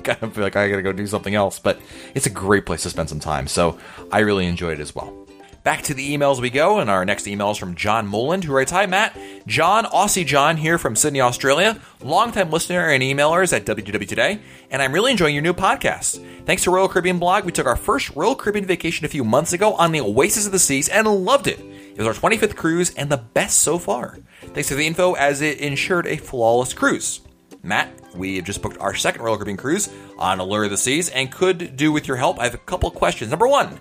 kind 0.05 0.23
of 0.23 0.35
feel 0.35 0.45
like 0.45 0.57
I 0.57 0.69
gotta 0.69 0.83
go 0.83 0.93
do 0.93 1.07
something 1.07 1.35
else. 1.35 1.59
But 1.59 1.81
it's 2.15 2.27
a 2.27 2.31
great 2.31 2.67
place 2.67 2.83
to 2.83 2.91
spend 2.91 3.09
some 3.09 3.21
time. 3.21 3.47
So 3.47 3.79
I 4.13 4.19
really 4.21 4.47
enjoyed 4.47 4.79
it 4.79 4.83
as 4.83 4.95
well. 4.95 5.20
Back 5.63 5.83
to 5.83 5.95
the 5.95 6.17
emails 6.17 6.41
we 6.41 6.49
go, 6.49 6.79
and 6.79 6.89
our 6.89 7.05
next 7.05 7.27
email 7.27 7.51
is 7.51 7.59
from 7.59 7.75
John 7.75 8.07
Moland, 8.07 8.45
who 8.45 8.55
writes 8.55 8.71
Hi, 8.71 8.87
Matt. 8.87 9.15
John, 9.47 9.85
Aussie 9.85 10.25
John 10.25 10.57
here 10.57 10.79
from 10.79 10.97
Sydney, 10.97 11.21
Australia, 11.21 11.79
longtime 12.01 12.51
listener 12.51 12.89
and 12.89 13.03
emailers 13.03 13.53
at 13.53 13.67
WDW 13.67 14.09
Today, 14.09 14.41
and 14.71 14.81
I'm 14.81 14.93
really 14.93 15.11
enjoying 15.11 15.35
your 15.35 15.43
new 15.43 15.53
podcast. 15.53 16.25
Thanks 16.47 16.65
to 16.65 16.71
Royal 16.71 16.89
Caribbean 16.89 17.19
Blog, 17.19 17.45
we 17.45 17.53
took 17.53 17.67
our 17.67 17.77
first 17.77 18.17
Royal 18.17 18.35
Caribbean 18.35 18.65
vacation 18.65 19.05
a 19.05 19.09
few 19.09 19.23
months 19.23 19.53
ago 19.53 19.75
on 19.75 19.93
the 19.93 20.01
Oasis 20.01 20.47
of 20.47 20.53
the 20.53 20.59
Seas 20.59 20.89
and 20.89 21.07
loved 21.07 21.47
it. 21.47 21.61
It 21.61 21.99
was 21.99 22.07
our 22.07 22.15
25th 22.15 22.57
cruise 22.57 22.95
and 22.95 23.11
the 23.11 23.19
best 23.19 23.59
so 23.59 23.79
far. 23.79 24.19
Thanks 24.55 24.71
for 24.71 24.77
the 24.77 24.87
info, 24.87 25.13
as 25.13 25.43
it 25.43 25.59
ensured 25.59 26.07
a 26.07 26.17
flawless 26.17 26.73
cruise. 26.73 27.21
Matt, 27.63 27.91
we 28.15 28.37
have 28.37 28.47
just 28.47 28.63
booked 28.63 28.79
our 28.79 28.95
second 28.95 29.21
Royal 29.21 29.37
Caribbean 29.37 29.59
cruise 29.59 29.91
on 30.19 30.41
Allure 30.41 30.65
of 30.65 30.71
the 30.71 30.79
Seas 30.79 31.11
and 31.11 31.31
could 31.31 31.77
do 31.77 31.93
with 31.93 32.09
your 32.09 32.17
help. 32.17 32.41
I 32.41 32.45
have 32.45 32.55
a 32.55 32.59
couple 32.59 32.91
questions. 32.91 33.29
Number 33.29 33.47
one, 33.47 33.79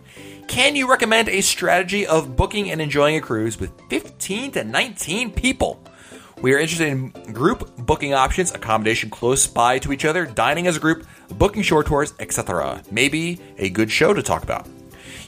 can 0.50 0.76
you 0.76 0.90
recommend 0.90 1.30
a 1.30 1.42
strategy 1.42 2.08
of 2.08 2.36
booking 2.36 2.72
and 2.72 2.82
enjoying 2.82 3.16
a 3.16 3.22
cruise 3.22 3.60
with 3.60 3.72
15 3.90 4.52
to 4.54 4.64
19 4.64 5.32
people? 5.32 5.82
We 6.42 6.56
are 6.56 6.58
interested 6.58 6.88
in 6.88 7.10
group 7.32 7.78
booking 7.78 8.16
options, 8.16 8.52
accommodation 8.52 9.12
close 9.12 9.46
by 9.46 9.78
to 9.80 9.94
each 9.94 10.06
other, 10.06 10.26
dining 10.26 10.66
as 10.66 10.76
a 10.76 10.80
group, 10.80 11.06
booking 11.38 11.62
short 11.62 11.86
tours, 11.86 12.16
etc. 12.20 12.82
Maybe 12.90 13.40
a 13.60 13.70
good 13.70 13.92
show 13.92 14.12
to 14.12 14.24
talk 14.24 14.42
about. 14.42 14.68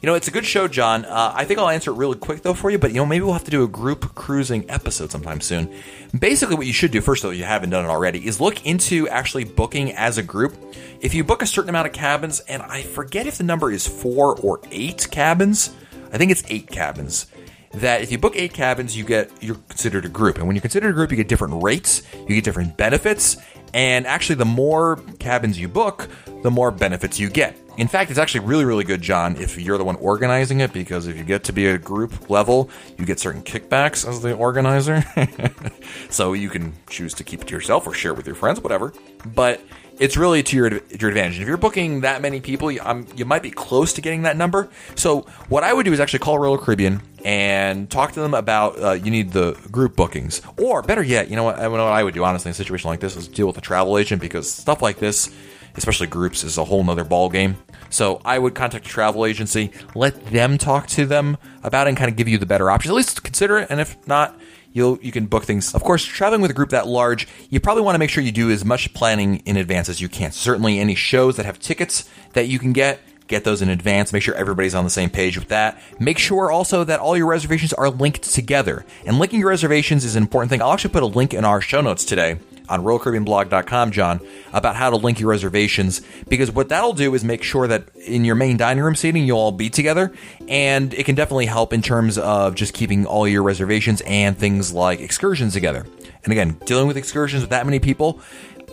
You 0.01 0.07
know, 0.07 0.15
it's 0.15 0.27
a 0.27 0.31
good 0.31 0.47
show, 0.47 0.67
John. 0.67 1.05
Uh, 1.05 1.31
I 1.35 1.45
think 1.45 1.59
I'll 1.59 1.69
answer 1.69 1.91
it 1.91 1.93
really 1.93 2.17
quick 2.17 2.41
though 2.41 2.55
for 2.55 2.71
you, 2.71 2.79
but 2.79 2.89
you 2.89 2.97
know, 2.97 3.05
maybe 3.05 3.23
we'll 3.23 3.33
have 3.33 3.43
to 3.43 3.51
do 3.51 3.63
a 3.63 3.67
group 3.67 4.15
cruising 4.15 4.67
episode 4.67 5.11
sometime 5.11 5.41
soon. 5.41 5.71
Basically, 6.17 6.55
what 6.55 6.65
you 6.65 6.73
should 6.73 6.89
do 6.89 7.01
first, 7.01 7.21
though, 7.21 7.29
you 7.29 7.43
haven't 7.43 7.69
done 7.69 7.85
it 7.85 7.87
already, 7.87 8.25
is 8.25 8.41
look 8.41 8.65
into 8.65 9.07
actually 9.09 9.43
booking 9.43 9.91
as 9.93 10.17
a 10.17 10.23
group. 10.23 10.57
If 11.01 11.13
you 11.13 11.23
book 11.23 11.43
a 11.43 11.45
certain 11.45 11.69
amount 11.69 11.85
of 11.85 11.93
cabins, 11.93 12.39
and 12.39 12.63
I 12.63 12.81
forget 12.81 13.27
if 13.27 13.37
the 13.37 13.43
number 13.43 13.71
is 13.71 13.85
four 13.85 14.35
or 14.39 14.59
eight 14.71 15.07
cabins, 15.11 15.75
I 16.11 16.17
think 16.17 16.31
it's 16.31 16.43
eight 16.49 16.65
cabins 16.65 17.27
that 17.73 18.01
if 18.01 18.11
you 18.11 18.17
book 18.17 18.35
eight 18.35 18.53
cabins, 18.53 18.97
you 18.97 19.05
get 19.05 19.31
you're 19.39 19.55
considered 19.69 20.05
a 20.05 20.09
group, 20.09 20.37
and 20.37 20.47
when 20.47 20.55
you're 20.55 20.61
considered 20.61 20.89
a 20.89 20.93
group, 20.93 21.11
you 21.11 21.17
get 21.17 21.27
different 21.27 21.61
rates, 21.61 22.01
you 22.27 22.35
get 22.35 22.43
different 22.43 22.75
benefits, 22.75 23.37
and 23.73 24.05
actually, 24.05 24.35
the 24.35 24.45
more 24.45 24.97
cabins 25.19 25.59
you 25.59 25.67
book, 25.67 26.09
the 26.43 26.51
more 26.51 26.71
benefits 26.71 27.19
you 27.19 27.29
get. 27.29 27.57
In 27.77 27.87
fact, 27.87 28.09
it's 28.09 28.19
actually 28.19 28.45
really, 28.45 28.65
really 28.65 28.83
good, 28.83 29.01
John, 29.01 29.37
if 29.37 29.57
you're 29.57 29.77
the 29.77 29.85
one 29.85 29.95
organizing 29.97 30.59
it, 30.59 30.73
because 30.73 31.07
if 31.07 31.17
you 31.17 31.23
get 31.23 31.43
to 31.45 31.53
be 31.53 31.67
a 31.67 31.77
group 31.77 32.29
level, 32.29 32.69
you 32.97 33.05
get 33.05 33.19
certain 33.19 33.41
kickbacks 33.41 34.07
as 34.07 34.21
the 34.21 34.33
organizer. 34.33 35.03
so 36.09 36.33
you 36.33 36.49
can 36.49 36.73
choose 36.89 37.13
to 37.13 37.23
keep 37.23 37.41
it 37.41 37.47
to 37.47 37.55
yourself 37.55 37.87
or 37.87 37.93
share 37.93 38.11
it 38.11 38.17
with 38.17 38.25
your 38.25 38.35
friends, 38.35 38.59
whatever. 38.59 38.93
But 39.33 39.61
it's 40.01 40.17
really 40.17 40.41
to 40.41 40.57
your, 40.57 40.67
your 40.99 41.09
advantage. 41.09 41.39
If 41.39 41.47
you're 41.47 41.57
booking 41.57 42.01
that 42.01 42.23
many 42.23 42.41
people, 42.41 42.71
you, 42.71 42.81
um, 42.83 43.05
you 43.15 43.23
might 43.23 43.43
be 43.43 43.51
close 43.51 43.93
to 43.93 44.01
getting 44.01 44.23
that 44.23 44.35
number. 44.35 44.67
So 44.95 45.27
what 45.47 45.63
I 45.63 45.71
would 45.71 45.85
do 45.85 45.93
is 45.93 45.99
actually 45.99 46.19
call 46.19 46.39
Royal 46.39 46.57
Caribbean 46.57 47.03
and 47.23 47.87
talk 47.87 48.13
to 48.13 48.19
them 48.19 48.33
about 48.33 48.81
uh, 48.81 48.93
you 48.93 49.11
need 49.11 49.31
the 49.31 49.51
group 49.71 49.95
bookings, 49.95 50.41
or 50.57 50.81
better 50.81 51.03
yet, 51.03 51.29
you 51.29 51.35
know 51.35 51.43
what, 51.43 51.57
what 51.69 51.79
I 51.79 52.03
would 52.03 52.15
do 52.15 52.23
honestly 52.23 52.49
in 52.49 52.53
a 52.53 52.55
situation 52.55 52.89
like 52.89 52.99
this 52.99 53.15
is 53.15 53.27
deal 53.27 53.45
with 53.45 53.59
a 53.59 53.61
travel 53.61 53.95
agent 53.99 54.23
because 54.23 54.51
stuff 54.51 54.81
like 54.81 54.97
this, 54.97 55.29
especially 55.75 56.07
groups, 56.07 56.43
is 56.43 56.57
a 56.57 56.65
whole 56.65 56.83
nother 56.83 57.03
ball 57.03 57.29
game. 57.29 57.57
So 57.91 58.21
I 58.25 58.39
would 58.39 58.55
contact 58.55 58.87
a 58.87 58.89
travel 58.89 59.23
agency, 59.23 59.71
let 59.93 60.25
them 60.27 60.57
talk 60.57 60.87
to 60.87 61.05
them 61.05 61.37
about 61.61 61.85
it, 61.85 61.89
and 61.89 61.97
kind 61.97 62.09
of 62.09 62.17
give 62.17 62.27
you 62.27 62.39
the 62.39 62.47
better 62.47 62.71
options. 62.71 62.89
At 62.89 62.95
least 62.95 63.23
consider 63.23 63.59
it, 63.59 63.67
and 63.69 63.79
if 63.79 63.95
not 64.07 64.35
you'll 64.73 64.99
you 65.01 65.11
can 65.11 65.25
book 65.25 65.43
things. 65.43 65.73
Of 65.73 65.83
course, 65.83 66.03
traveling 66.03 66.41
with 66.41 66.51
a 66.51 66.53
group 66.53 66.69
that 66.69 66.87
large, 66.87 67.27
you 67.49 67.59
probably 67.59 67.83
want 67.83 67.95
to 67.95 67.99
make 67.99 68.09
sure 68.09 68.23
you 68.23 68.31
do 68.31 68.49
as 68.51 68.65
much 68.65 68.93
planning 68.93 69.37
in 69.45 69.57
advance 69.57 69.89
as 69.89 70.01
you 70.01 70.09
can. 70.09 70.31
Certainly, 70.31 70.79
any 70.79 70.95
shows 70.95 71.37
that 71.37 71.45
have 71.45 71.59
tickets 71.59 72.09
that 72.33 72.47
you 72.47 72.59
can 72.59 72.73
get. 72.73 72.99
Get 73.27 73.45
those 73.45 73.61
in 73.61 73.69
advance. 73.69 74.11
Make 74.11 74.23
sure 74.23 74.35
everybody's 74.35 74.75
on 74.75 74.83
the 74.83 74.89
same 74.89 75.09
page 75.09 75.37
with 75.37 75.47
that. 75.47 75.81
Make 76.01 76.17
sure 76.17 76.51
also 76.51 76.83
that 76.83 76.99
all 76.99 77.15
your 77.15 77.27
reservations 77.27 77.71
are 77.71 77.89
linked 77.89 78.23
together. 78.23 78.85
And 79.05 79.19
linking 79.19 79.39
your 79.39 79.47
reservations 79.47 80.03
is 80.03 80.17
an 80.17 80.23
important 80.23 80.49
thing. 80.49 80.61
I'll 80.61 80.73
actually 80.73 80.91
put 80.91 81.01
a 81.01 81.05
link 81.05 81.33
in 81.33 81.45
our 81.45 81.61
show 81.61 81.79
notes 81.79 82.03
today 82.03 82.39
on 82.71 82.83
RoyalCaribbeanBlog.com, 82.83 83.91
John, 83.91 84.21
about 84.53 84.75
how 84.75 84.89
to 84.89 84.95
link 84.95 85.19
your 85.19 85.29
reservations. 85.29 86.01
Because 86.27 86.51
what 86.51 86.69
that'll 86.69 86.93
do 86.93 87.13
is 87.13 87.23
make 87.23 87.43
sure 87.43 87.67
that 87.67 87.89
in 87.95 88.25
your 88.25 88.35
main 88.35 88.57
dining 88.57 88.83
room 88.83 88.95
seating, 88.95 89.25
you'll 89.25 89.37
all 89.37 89.51
be 89.51 89.69
together. 89.69 90.13
And 90.47 90.93
it 90.93 91.05
can 91.05 91.15
definitely 91.15 91.47
help 91.47 91.73
in 91.73 91.81
terms 91.81 92.17
of 92.17 92.55
just 92.55 92.73
keeping 92.73 93.05
all 93.05 93.27
your 93.27 93.43
reservations 93.43 94.01
and 94.01 94.37
things 94.37 94.71
like 94.71 95.01
excursions 95.01 95.53
together. 95.53 95.85
And 96.23 96.31
again, 96.31 96.57
dealing 96.65 96.87
with 96.87 96.97
excursions 96.97 97.41
with 97.41 97.49
that 97.49 97.65
many 97.65 97.79
people, 97.79 98.21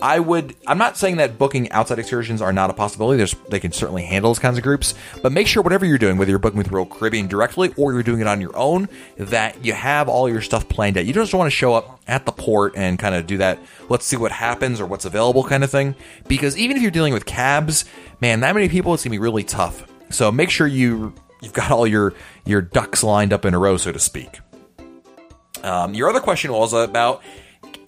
I 0.01 0.19
would. 0.19 0.55
I'm 0.65 0.77
not 0.77 0.97
saying 0.97 1.17
that 1.17 1.37
booking 1.37 1.71
outside 1.71 1.99
excursions 1.99 2.41
are 2.41 2.53
not 2.53 2.69
a 2.69 2.73
possibility. 2.73 3.17
There's 3.17 3.35
they 3.49 3.59
can 3.59 3.71
certainly 3.71 4.03
handle 4.03 4.29
those 4.29 4.39
kinds 4.39 4.57
of 4.57 4.63
groups, 4.63 4.93
but 5.21 5.31
make 5.31 5.47
sure 5.47 5.61
whatever 5.61 5.85
you're 5.85 5.97
doing, 5.97 6.17
whether 6.17 6.29
you're 6.29 6.39
booking 6.39 6.57
with 6.57 6.71
Royal 6.71 6.85
Caribbean 6.85 7.27
directly 7.27 7.73
or 7.77 7.93
you're 7.93 8.03
doing 8.03 8.21
it 8.21 8.27
on 8.27 8.41
your 8.41 8.55
own, 8.55 8.87
that 9.17 9.63
you 9.63 9.73
have 9.73 10.07
all 10.07 10.29
your 10.29 10.41
stuff 10.41 10.69
planned 10.69 10.97
out. 10.97 11.05
You 11.05 11.13
don't 11.13 11.23
just 11.23 11.33
want 11.33 11.47
to 11.47 11.55
show 11.55 11.73
up 11.73 11.99
at 12.07 12.25
the 12.25 12.31
port 12.31 12.73
and 12.75 12.97
kind 12.97 13.15
of 13.15 13.27
do 13.27 13.37
that. 13.37 13.59
Let's 13.89 14.05
see 14.05 14.17
what 14.17 14.31
happens 14.31 14.79
or 14.79 14.85
what's 14.85 15.05
available 15.05 15.43
kind 15.43 15.63
of 15.63 15.71
thing. 15.71 15.95
Because 16.27 16.57
even 16.57 16.77
if 16.77 16.81
you're 16.81 16.91
dealing 16.91 17.13
with 17.13 17.25
cabs, 17.25 17.85
man, 18.21 18.39
that 18.41 18.55
many 18.55 18.69
people, 18.69 18.93
it's 18.93 19.03
gonna 19.03 19.11
be 19.11 19.19
really 19.19 19.43
tough. 19.43 19.85
So 20.09 20.31
make 20.31 20.49
sure 20.49 20.65
you 20.65 21.13
you've 21.41 21.53
got 21.53 21.71
all 21.71 21.87
your 21.87 22.13
your 22.45 22.61
ducks 22.61 23.03
lined 23.03 23.33
up 23.33 23.45
in 23.45 23.53
a 23.53 23.59
row, 23.59 23.77
so 23.77 23.91
to 23.91 23.99
speak. 23.99 24.39
Um, 25.63 25.93
your 25.93 26.09
other 26.09 26.21
question 26.21 26.53
was 26.53 26.73
about 26.73 27.21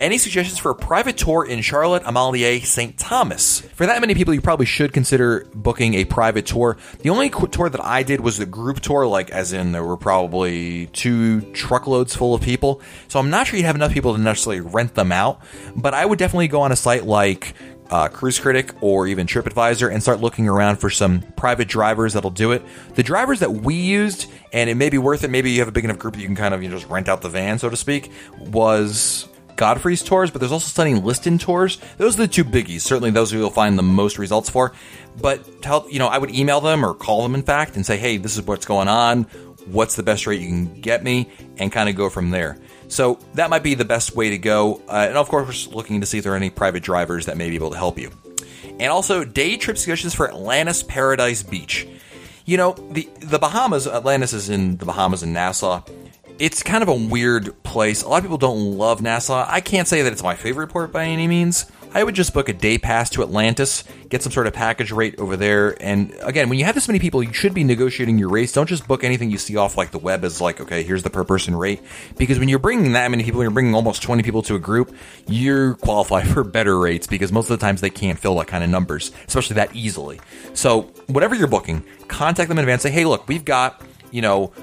any 0.01 0.17
suggestions 0.17 0.57
for 0.57 0.71
a 0.71 0.75
private 0.75 1.15
tour 1.15 1.45
in 1.45 1.61
Charlotte 1.61 2.03
Amalie 2.05 2.59
St. 2.61 2.97
Thomas? 2.97 3.61
For 3.61 3.85
that 3.85 4.01
many 4.01 4.15
people, 4.15 4.33
you 4.33 4.41
probably 4.41 4.65
should 4.65 4.91
consider 4.91 5.47
booking 5.53 5.93
a 5.93 6.05
private 6.05 6.47
tour. 6.47 6.77
The 6.99 7.11
only 7.11 7.29
tour 7.29 7.69
that 7.69 7.83
I 7.83 8.03
did 8.03 8.19
was 8.19 8.37
the 8.37 8.45
group 8.45 8.79
tour, 8.79 9.05
like 9.05 9.29
as 9.29 9.53
in 9.53 9.71
there 9.71 9.85
were 9.85 9.97
probably 9.97 10.87
two 10.87 11.41
truckloads 11.53 12.15
full 12.15 12.33
of 12.33 12.41
people. 12.41 12.81
So 13.07 13.19
I'm 13.19 13.29
not 13.29 13.47
sure 13.47 13.57
you'd 13.57 13.65
have 13.65 13.75
enough 13.75 13.93
people 13.93 14.15
to 14.15 14.19
necessarily 14.19 14.61
rent 14.61 14.95
them 14.95 15.11
out, 15.11 15.41
but 15.75 15.93
I 15.93 16.05
would 16.05 16.19
definitely 16.19 16.47
go 16.47 16.61
on 16.61 16.71
a 16.71 16.75
site 16.75 17.05
like 17.05 17.53
uh, 17.91 18.07
Cruise 18.07 18.39
Critic 18.39 18.73
or 18.81 19.05
even 19.05 19.27
TripAdvisor 19.27 19.91
and 19.91 20.01
start 20.01 20.21
looking 20.21 20.47
around 20.47 20.77
for 20.77 20.89
some 20.89 21.21
private 21.35 21.67
drivers 21.67 22.13
that'll 22.13 22.29
do 22.31 22.53
it. 22.53 22.63
The 22.95 23.03
drivers 23.03 23.41
that 23.41 23.51
we 23.51 23.75
used, 23.75 24.31
and 24.53 24.69
it 24.69 24.75
may 24.75 24.89
be 24.89 24.97
worth 24.97 25.23
it, 25.23 25.29
maybe 25.29 25.51
you 25.51 25.59
have 25.59 25.67
a 25.67 25.73
big 25.73 25.83
enough 25.83 25.99
group 25.99 26.15
that 26.15 26.21
you 26.21 26.27
can 26.27 26.35
kind 26.35 26.53
of 26.53 26.63
you 26.63 26.69
know, 26.69 26.77
just 26.77 26.89
rent 26.89 27.09
out 27.09 27.21
the 27.21 27.29
van, 27.29 27.59
so 27.59 27.69
to 27.69 27.75
speak, 27.75 28.11
was 28.39 29.27
Godfrey's 29.55 30.03
tours, 30.03 30.31
but 30.31 30.39
there's 30.39 30.51
also 30.51 30.67
Sunny 30.67 30.95
Liston 30.95 31.37
tours. 31.37 31.79
Those 31.97 32.15
are 32.15 32.23
the 32.23 32.27
two 32.27 32.43
biggies. 32.43 32.81
Certainly, 32.81 33.11
those 33.11 33.31
who 33.31 33.37
you'll 33.39 33.49
find 33.49 33.77
the 33.77 33.83
most 33.83 34.17
results 34.17 34.49
for. 34.49 34.73
But 35.19 35.61
tell 35.61 35.87
you 35.89 35.99
know, 35.99 36.07
I 36.07 36.17
would 36.17 36.31
email 36.31 36.61
them 36.61 36.85
or 36.85 36.93
call 36.93 37.23
them, 37.23 37.35
in 37.35 37.43
fact, 37.43 37.75
and 37.75 37.85
say, 37.85 37.97
"Hey, 37.97 38.17
this 38.17 38.37
is 38.37 38.45
what's 38.45 38.65
going 38.65 38.87
on. 38.87 39.23
What's 39.65 39.95
the 39.95 40.03
best 40.03 40.25
rate 40.25 40.41
you 40.41 40.47
can 40.47 40.81
get 40.81 41.03
me?" 41.03 41.29
And 41.57 41.71
kind 41.71 41.89
of 41.89 41.95
go 41.95 42.09
from 42.09 42.31
there. 42.31 42.57
So 42.87 43.19
that 43.35 43.49
might 43.49 43.63
be 43.63 43.75
the 43.75 43.85
best 43.85 44.15
way 44.15 44.29
to 44.31 44.37
go. 44.37 44.81
Uh, 44.87 45.05
and 45.07 45.17
of 45.17 45.29
course, 45.29 45.67
looking 45.67 46.01
to 46.01 46.07
see 46.07 46.17
if 46.17 46.23
there 46.23 46.33
are 46.33 46.37
any 46.37 46.49
private 46.49 46.83
drivers 46.83 47.25
that 47.27 47.37
may 47.37 47.49
be 47.49 47.55
able 47.55 47.71
to 47.71 47.77
help 47.77 47.97
you. 47.97 48.11
And 48.79 48.91
also, 48.91 49.23
day 49.23 49.57
trip 49.57 49.77
suggestions 49.77 50.13
for 50.13 50.27
Atlantis 50.27 50.83
Paradise 50.83 51.43
Beach. 51.43 51.87
You 52.45 52.57
know, 52.57 52.73
the 52.91 53.07
the 53.19 53.39
Bahamas. 53.39 53.87
Atlantis 53.87 54.33
is 54.33 54.49
in 54.49 54.77
the 54.77 54.85
Bahamas 54.85 55.23
and 55.23 55.33
Nassau 55.33 55.83
it's 56.41 56.63
kind 56.63 56.81
of 56.81 56.89
a 56.89 56.95
weird 56.95 57.61
place. 57.61 58.01
A 58.01 58.09
lot 58.09 58.17
of 58.17 58.23
people 58.23 58.39
don't 58.39 58.75
love 58.75 58.99
Nassau. 58.99 59.45
I 59.47 59.61
can't 59.61 59.87
say 59.87 60.01
that 60.01 60.11
it's 60.11 60.23
my 60.23 60.33
favorite 60.33 60.69
port 60.69 60.91
by 60.91 61.05
any 61.05 61.27
means. 61.27 61.71
I 61.93 62.03
would 62.03 62.15
just 62.15 62.33
book 62.33 62.49
a 62.49 62.53
day 62.53 62.79
pass 62.79 63.11
to 63.11 63.21
Atlantis, 63.21 63.83
get 64.09 64.23
some 64.23 64.31
sort 64.31 64.47
of 64.47 64.53
package 64.53 64.91
rate 64.91 65.19
over 65.19 65.37
there. 65.37 65.79
And 65.79 66.15
again, 66.23 66.49
when 66.49 66.57
you 66.57 66.65
have 66.65 66.73
this 66.73 66.87
many 66.87 66.97
people, 66.97 67.21
you 67.21 67.31
should 67.31 67.53
be 67.53 67.63
negotiating 67.63 68.17
your 68.17 68.29
rates. 68.29 68.53
Don't 68.53 68.65
just 68.65 68.87
book 68.87 69.03
anything 69.03 69.29
you 69.29 69.37
see 69.37 69.55
off 69.55 69.77
like 69.77 69.91
the 69.91 69.99
web 69.99 70.25
as 70.25 70.41
like, 70.41 70.59
okay, 70.59 70.81
here's 70.81 71.03
the 71.03 71.11
per 71.11 71.23
person 71.23 71.55
rate. 71.55 71.79
Because 72.17 72.39
when 72.39 72.49
you're 72.49 72.57
bringing 72.57 72.93
that 72.93 73.11
many 73.11 73.23
people, 73.23 73.43
you're 73.43 73.51
bringing 73.51 73.75
almost 73.75 74.01
20 74.01 74.23
people 74.23 74.41
to 74.41 74.55
a 74.55 74.59
group, 74.59 74.95
you 75.27 75.75
qualify 75.81 76.23
for 76.23 76.43
better 76.43 76.79
rates 76.79 77.05
because 77.05 77.31
most 77.31 77.51
of 77.51 77.59
the 77.59 77.63
times 77.63 77.81
they 77.81 77.91
can't 77.91 78.17
fill 78.17 78.33
that 78.37 78.47
kind 78.47 78.63
of 78.63 78.71
numbers, 78.71 79.11
especially 79.27 79.57
that 79.57 79.75
easily. 79.75 80.19
So 80.55 80.91
whatever 81.05 81.35
you're 81.35 81.47
booking, 81.47 81.83
contact 82.07 82.49
them 82.49 82.57
in 82.57 82.63
advance. 82.63 82.81
Say, 82.81 82.89
hey, 82.89 83.05
look, 83.05 83.27
we've 83.27 83.45
got, 83.45 83.79
you 84.09 84.23
know, 84.23 84.53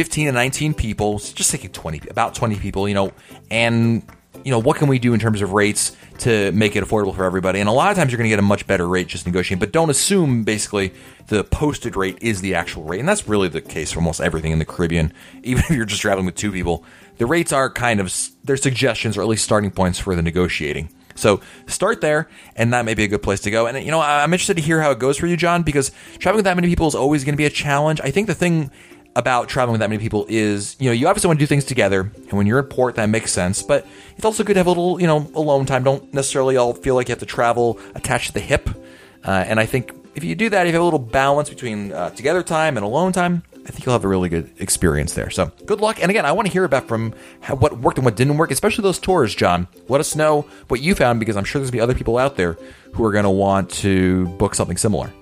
15 0.00 0.28
to 0.28 0.32
19 0.32 0.72
people, 0.72 1.18
just 1.18 1.50
thinking 1.50 1.70
20, 1.70 2.08
about 2.08 2.34
20 2.34 2.56
people, 2.56 2.88
you 2.88 2.94
know, 2.94 3.12
and 3.50 4.02
you 4.42 4.50
know, 4.50 4.58
what 4.58 4.78
can 4.78 4.88
we 4.88 4.98
do 4.98 5.12
in 5.12 5.20
terms 5.20 5.42
of 5.42 5.52
rates 5.52 5.94
to 6.20 6.50
make 6.52 6.74
it 6.74 6.82
affordable 6.82 7.14
for 7.14 7.24
everybody? 7.24 7.60
And 7.60 7.68
a 7.68 7.72
lot 7.72 7.90
of 7.90 7.98
times 7.98 8.10
you're 8.10 8.16
going 8.16 8.30
to 8.30 8.30
get 8.30 8.38
a 8.38 8.42
much 8.42 8.66
better 8.66 8.88
rate 8.88 9.08
just 9.08 9.26
negotiating, 9.26 9.58
but 9.58 9.72
don't 9.72 9.90
assume 9.90 10.42
basically 10.42 10.94
the 11.26 11.44
posted 11.44 11.96
rate 11.96 12.16
is 12.22 12.40
the 12.40 12.54
actual 12.54 12.84
rate. 12.84 13.00
And 13.00 13.06
that's 13.06 13.28
really 13.28 13.48
the 13.48 13.60
case 13.60 13.92
for 13.92 13.98
almost 13.98 14.22
everything 14.22 14.52
in 14.52 14.58
the 14.58 14.64
Caribbean. 14.64 15.12
Even 15.42 15.64
if 15.64 15.70
you're 15.70 15.84
just 15.84 16.00
traveling 16.00 16.24
with 16.24 16.34
two 16.34 16.50
people, 16.50 16.82
the 17.18 17.26
rates 17.26 17.52
are 17.52 17.68
kind 17.68 18.00
of, 18.00 18.10
they're 18.42 18.56
suggestions 18.56 19.18
or 19.18 19.20
at 19.20 19.28
least 19.28 19.44
starting 19.44 19.70
points 19.70 19.98
for 19.98 20.16
the 20.16 20.22
negotiating. 20.22 20.88
So 21.14 21.42
start 21.66 22.00
there, 22.00 22.30
and 22.56 22.72
that 22.72 22.86
may 22.86 22.94
be 22.94 23.04
a 23.04 23.08
good 23.08 23.22
place 23.22 23.40
to 23.40 23.50
go. 23.50 23.66
And 23.66 23.84
you 23.84 23.90
know, 23.90 24.00
I'm 24.00 24.32
interested 24.32 24.54
to 24.54 24.62
hear 24.62 24.80
how 24.80 24.92
it 24.92 24.98
goes 24.98 25.18
for 25.18 25.26
you, 25.26 25.36
John, 25.36 25.62
because 25.62 25.92
traveling 26.18 26.38
with 26.38 26.44
that 26.46 26.56
many 26.56 26.68
people 26.68 26.88
is 26.88 26.94
always 26.94 27.24
going 27.24 27.34
to 27.34 27.36
be 27.36 27.44
a 27.44 27.50
challenge. 27.50 28.00
I 28.00 28.10
think 28.10 28.26
the 28.26 28.34
thing 28.34 28.70
about 29.16 29.48
traveling 29.48 29.72
with 29.72 29.80
that 29.80 29.90
many 29.90 30.00
people 30.00 30.24
is, 30.28 30.76
you 30.78 30.86
know, 30.86 30.92
you 30.92 31.08
obviously 31.08 31.28
want 31.28 31.38
to 31.38 31.42
do 31.42 31.46
things 31.46 31.64
together, 31.64 32.00
and 32.00 32.32
when 32.32 32.46
you're 32.46 32.60
in 32.60 32.66
port, 32.66 32.94
that 32.94 33.06
makes 33.08 33.32
sense. 33.32 33.62
But 33.62 33.86
it's 34.16 34.24
also 34.24 34.44
good 34.44 34.54
to 34.54 34.60
have 34.60 34.66
a 34.66 34.70
little, 34.70 35.00
you 35.00 35.06
know, 35.06 35.30
alone 35.34 35.66
time. 35.66 35.82
Don't 35.82 36.12
necessarily 36.14 36.56
all 36.56 36.74
feel 36.74 36.94
like 36.94 37.08
you 37.08 37.12
have 37.12 37.20
to 37.20 37.26
travel 37.26 37.78
attached 37.94 38.28
to 38.28 38.32
the 38.34 38.40
hip. 38.40 38.70
Uh, 39.24 39.44
and 39.46 39.60
I 39.60 39.66
think 39.66 39.92
if 40.14 40.24
you 40.24 40.34
do 40.34 40.48
that, 40.50 40.66
if 40.66 40.70
you 40.70 40.74
have 40.74 40.82
a 40.82 40.84
little 40.84 40.98
balance 40.98 41.48
between 41.48 41.92
uh, 41.92 42.10
together 42.10 42.42
time 42.42 42.76
and 42.76 42.84
alone 42.84 43.12
time, 43.12 43.42
I 43.66 43.72
think 43.72 43.84
you'll 43.84 43.92
have 43.92 44.04
a 44.04 44.08
really 44.08 44.28
good 44.28 44.50
experience 44.58 45.14
there. 45.14 45.30
So 45.30 45.52
good 45.66 45.80
luck. 45.80 46.00
And 46.00 46.10
again, 46.10 46.24
I 46.24 46.32
want 46.32 46.46
to 46.46 46.52
hear 46.52 46.64
about 46.64 46.88
from 46.88 47.14
how, 47.40 47.56
what 47.56 47.78
worked 47.78 47.98
and 47.98 48.04
what 48.04 48.16
didn't 48.16 48.36
work, 48.36 48.50
especially 48.50 48.82
those 48.82 48.98
tours, 48.98 49.34
John. 49.34 49.68
Let 49.88 50.00
us 50.00 50.16
know 50.16 50.42
what 50.68 50.80
you 50.80 50.94
found 50.94 51.20
because 51.20 51.36
I'm 51.36 51.44
sure 51.44 51.60
there's 51.60 51.70
going 51.70 51.80
to 51.80 51.86
be 51.86 51.90
other 51.90 51.94
people 51.94 52.16
out 52.16 52.36
there 52.36 52.56
who 52.94 53.04
are 53.04 53.12
going 53.12 53.24
to 53.24 53.30
want 53.30 53.70
to 53.70 54.26
book 54.38 54.54
something 54.54 54.76
similar. 54.76 55.12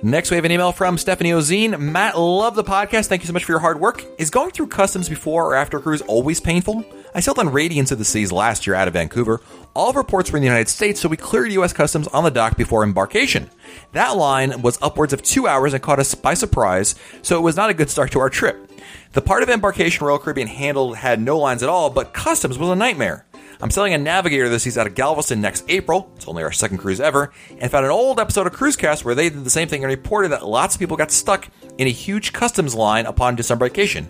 Next, 0.00 0.30
we 0.30 0.36
have 0.36 0.44
an 0.44 0.52
email 0.52 0.70
from 0.70 0.96
Stephanie 0.96 1.32
Ozine. 1.32 1.76
Matt, 1.76 2.16
love 2.16 2.54
the 2.54 2.62
podcast. 2.62 3.06
Thank 3.06 3.22
you 3.22 3.26
so 3.26 3.32
much 3.32 3.44
for 3.44 3.50
your 3.50 3.58
hard 3.58 3.80
work. 3.80 4.04
Is 4.16 4.30
going 4.30 4.52
through 4.52 4.68
customs 4.68 5.08
before 5.08 5.46
or 5.46 5.56
after 5.56 5.78
a 5.78 5.80
cruise 5.80 6.02
always 6.02 6.38
painful? 6.38 6.84
I 7.16 7.20
sailed 7.20 7.40
on 7.40 7.50
Radiance 7.50 7.90
of 7.90 7.98
the 7.98 8.04
Seas 8.04 8.30
last 8.30 8.64
year 8.64 8.76
out 8.76 8.86
of 8.86 8.94
Vancouver. 8.94 9.40
All 9.74 9.90
of 9.90 9.96
our 9.96 10.04
ports 10.04 10.30
were 10.30 10.36
in 10.36 10.42
the 10.42 10.46
United 10.48 10.68
States, 10.68 11.00
so 11.00 11.08
we 11.08 11.16
cleared 11.16 11.50
U.S. 11.50 11.72
customs 11.72 12.06
on 12.08 12.22
the 12.22 12.30
dock 12.30 12.56
before 12.56 12.84
embarkation. 12.84 13.50
That 13.90 14.16
line 14.16 14.62
was 14.62 14.78
upwards 14.80 15.12
of 15.12 15.22
two 15.22 15.48
hours 15.48 15.74
and 15.74 15.82
caught 15.82 15.98
us 15.98 16.14
by 16.14 16.34
surprise, 16.34 16.94
so 17.22 17.36
it 17.36 17.42
was 17.42 17.56
not 17.56 17.70
a 17.70 17.74
good 17.74 17.90
start 17.90 18.12
to 18.12 18.20
our 18.20 18.30
trip. 18.30 18.70
The 19.14 19.22
part 19.22 19.42
of 19.42 19.48
embarkation 19.48 20.06
Royal 20.06 20.20
Caribbean 20.20 20.46
handled 20.46 20.96
had 20.96 21.20
no 21.20 21.38
lines 21.38 21.64
at 21.64 21.68
all, 21.68 21.90
but 21.90 22.14
customs 22.14 22.56
was 22.56 22.68
a 22.68 22.76
nightmare. 22.76 23.26
I'm 23.60 23.70
selling 23.72 23.92
a 23.92 23.98
Navigator 23.98 24.48
this 24.48 24.62
season 24.62 24.82
out 24.82 24.86
of 24.86 24.94
Galveston 24.94 25.40
next 25.40 25.64
April. 25.68 26.12
It's 26.14 26.28
only 26.28 26.44
our 26.44 26.52
second 26.52 26.78
cruise 26.78 27.00
ever, 27.00 27.32
and 27.58 27.70
found 27.70 27.84
an 27.84 27.90
old 27.90 28.20
episode 28.20 28.46
of 28.46 28.52
Cruisecast 28.52 29.04
where 29.04 29.16
they 29.16 29.30
did 29.30 29.42
the 29.42 29.50
same 29.50 29.66
thing 29.66 29.82
and 29.82 29.90
reported 29.90 30.28
that 30.28 30.46
lots 30.46 30.76
of 30.76 30.78
people 30.78 30.96
got 30.96 31.10
stuck 31.10 31.48
in 31.76 31.88
a 31.88 31.90
huge 31.90 32.32
customs 32.32 32.74
line 32.74 33.06
upon 33.06 33.34
disembarkation. 33.34 34.08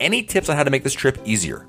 Any 0.00 0.22
tips 0.22 0.50
on 0.50 0.56
how 0.56 0.64
to 0.64 0.70
make 0.70 0.84
this 0.84 0.92
trip 0.92 1.18
easier? 1.24 1.66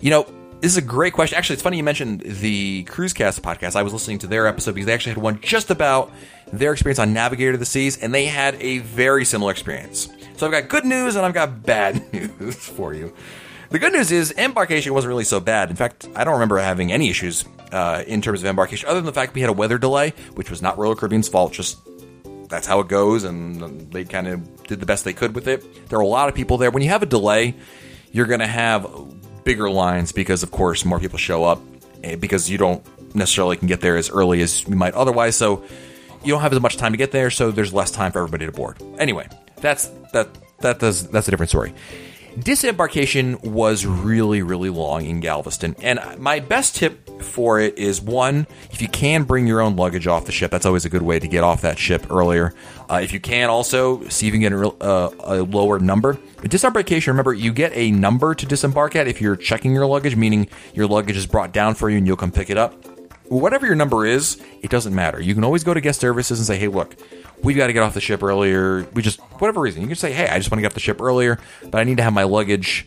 You 0.00 0.10
know, 0.10 0.26
this 0.60 0.72
is 0.72 0.76
a 0.76 0.82
great 0.82 1.12
question. 1.12 1.38
Actually, 1.38 1.54
it's 1.54 1.62
funny 1.62 1.76
you 1.76 1.84
mentioned 1.84 2.22
the 2.22 2.84
Cruisecast 2.84 3.40
podcast. 3.40 3.76
I 3.76 3.82
was 3.82 3.92
listening 3.92 4.18
to 4.20 4.26
their 4.26 4.48
episode 4.48 4.74
because 4.74 4.86
they 4.86 4.94
actually 4.94 5.14
had 5.14 5.22
one 5.22 5.40
just 5.40 5.70
about 5.70 6.12
their 6.52 6.72
experience 6.72 6.98
on 6.98 7.12
Navigator 7.12 7.52
of 7.52 7.60
the 7.60 7.66
Seas, 7.66 7.98
and 7.98 8.12
they 8.12 8.26
had 8.26 8.56
a 8.60 8.78
very 8.78 9.24
similar 9.24 9.52
experience. 9.52 10.08
So 10.36 10.46
I've 10.46 10.52
got 10.52 10.68
good 10.68 10.84
news 10.84 11.14
and 11.14 11.24
I've 11.24 11.34
got 11.34 11.62
bad 11.62 12.12
news 12.40 12.56
for 12.56 12.92
you. 12.92 13.14
The 13.72 13.78
good 13.78 13.94
news 13.94 14.12
is 14.12 14.34
embarkation 14.36 14.92
wasn't 14.92 15.08
really 15.08 15.24
so 15.24 15.40
bad. 15.40 15.70
In 15.70 15.76
fact, 15.76 16.06
I 16.14 16.24
don't 16.24 16.34
remember 16.34 16.58
having 16.58 16.92
any 16.92 17.08
issues 17.08 17.46
uh, 17.72 18.04
in 18.06 18.20
terms 18.20 18.42
of 18.42 18.46
embarkation, 18.46 18.86
other 18.86 19.00
than 19.00 19.06
the 19.06 19.14
fact 19.14 19.32
we 19.32 19.40
had 19.40 19.48
a 19.48 19.54
weather 19.54 19.78
delay, 19.78 20.10
which 20.34 20.50
was 20.50 20.60
not 20.60 20.76
Royal 20.76 20.94
Caribbean's 20.94 21.26
fault. 21.26 21.54
Just 21.54 21.78
that's 22.50 22.66
how 22.66 22.80
it 22.80 22.88
goes, 22.88 23.24
and 23.24 23.90
they 23.90 24.04
kind 24.04 24.28
of 24.28 24.66
did 24.66 24.78
the 24.78 24.84
best 24.84 25.06
they 25.06 25.14
could 25.14 25.34
with 25.34 25.48
it. 25.48 25.88
There 25.88 25.98
are 25.98 26.02
a 26.02 26.06
lot 26.06 26.28
of 26.28 26.34
people 26.34 26.58
there. 26.58 26.70
When 26.70 26.82
you 26.82 26.90
have 26.90 27.02
a 27.02 27.06
delay, 27.06 27.54
you're 28.10 28.26
going 28.26 28.40
to 28.40 28.46
have 28.46 28.86
bigger 29.42 29.70
lines 29.70 30.12
because, 30.12 30.42
of 30.42 30.50
course, 30.50 30.84
more 30.84 31.00
people 31.00 31.16
show 31.16 31.44
up 31.44 31.62
eh, 32.04 32.16
because 32.16 32.50
you 32.50 32.58
don't 32.58 32.84
necessarily 33.14 33.56
can 33.56 33.68
get 33.68 33.80
there 33.80 33.96
as 33.96 34.10
early 34.10 34.42
as 34.42 34.68
you 34.68 34.76
might 34.76 34.92
otherwise. 34.92 35.34
So 35.34 35.64
you 36.22 36.34
don't 36.34 36.42
have 36.42 36.52
as 36.52 36.60
much 36.60 36.76
time 36.76 36.92
to 36.92 36.98
get 36.98 37.10
there, 37.10 37.30
so 37.30 37.50
there's 37.50 37.72
less 37.72 37.90
time 37.90 38.12
for 38.12 38.18
everybody 38.18 38.44
to 38.44 38.52
board. 38.52 38.82
Anyway, 38.98 39.30
that's 39.62 39.86
that 40.12 40.28
that 40.58 40.78
does 40.78 41.08
that's 41.08 41.26
a 41.26 41.30
different 41.30 41.48
story. 41.48 41.72
Disembarkation 42.38 43.38
was 43.42 43.84
really, 43.84 44.42
really 44.42 44.70
long 44.70 45.04
in 45.04 45.20
Galveston. 45.20 45.76
And 45.82 46.00
my 46.18 46.40
best 46.40 46.74
tip 46.76 47.22
for 47.22 47.60
it 47.60 47.76
is 47.78 48.00
one, 48.00 48.46
if 48.70 48.80
you 48.80 48.88
can 48.88 49.24
bring 49.24 49.46
your 49.46 49.60
own 49.60 49.76
luggage 49.76 50.06
off 50.06 50.24
the 50.24 50.32
ship, 50.32 50.50
that's 50.50 50.64
always 50.64 50.84
a 50.86 50.88
good 50.88 51.02
way 51.02 51.18
to 51.18 51.28
get 51.28 51.44
off 51.44 51.60
that 51.60 51.78
ship 51.78 52.06
earlier. 52.10 52.54
Uh, 52.90 53.00
if 53.02 53.12
you 53.12 53.20
can 53.20 53.50
also 53.50 54.06
see 54.08 54.28
if 54.28 54.34
you 54.34 54.40
can 54.40 54.50
get 54.50 54.52
a, 54.52 54.68
uh, 54.82 55.10
a 55.20 55.42
lower 55.42 55.78
number. 55.78 56.18
But 56.40 56.50
Disembarkation, 56.50 57.12
remember, 57.12 57.34
you 57.34 57.52
get 57.52 57.72
a 57.74 57.90
number 57.90 58.34
to 58.34 58.46
disembark 58.46 58.96
at 58.96 59.06
if 59.06 59.20
you're 59.20 59.36
checking 59.36 59.72
your 59.72 59.86
luggage, 59.86 60.16
meaning 60.16 60.48
your 60.74 60.86
luggage 60.86 61.16
is 61.16 61.26
brought 61.26 61.52
down 61.52 61.74
for 61.74 61.90
you 61.90 61.98
and 61.98 62.06
you'll 62.06 62.16
come 62.16 62.32
pick 62.32 62.48
it 62.48 62.56
up. 62.56 62.74
Whatever 63.28 63.66
your 63.66 63.76
number 63.76 64.04
is, 64.04 64.42
it 64.62 64.70
doesn't 64.70 64.94
matter. 64.94 65.20
You 65.20 65.34
can 65.34 65.44
always 65.44 65.64
go 65.64 65.74
to 65.74 65.80
guest 65.80 66.00
services 66.00 66.38
and 66.38 66.46
say, 66.46 66.58
hey, 66.58 66.68
look, 66.68 66.96
we've 67.42 67.56
got 67.56 67.66
to 67.68 67.72
get 67.72 67.82
off 67.82 67.94
the 67.94 68.00
ship 68.00 68.22
earlier. 68.22 68.86
We 68.94 69.02
just, 69.02 69.20
whatever 69.20 69.60
reason, 69.60 69.82
you 69.82 69.88
can 69.88 69.96
say, 69.96 70.12
hey, 70.12 70.28
I 70.28 70.38
just 70.38 70.50
want 70.50 70.58
to 70.58 70.62
get 70.62 70.68
off 70.68 70.74
the 70.74 70.80
ship 70.80 71.00
earlier, 71.00 71.38
but 71.62 71.80
I 71.80 71.84
need 71.84 71.98
to 71.98 72.02
have 72.02 72.12
my 72.12 72.24
luggage 72.24 72.86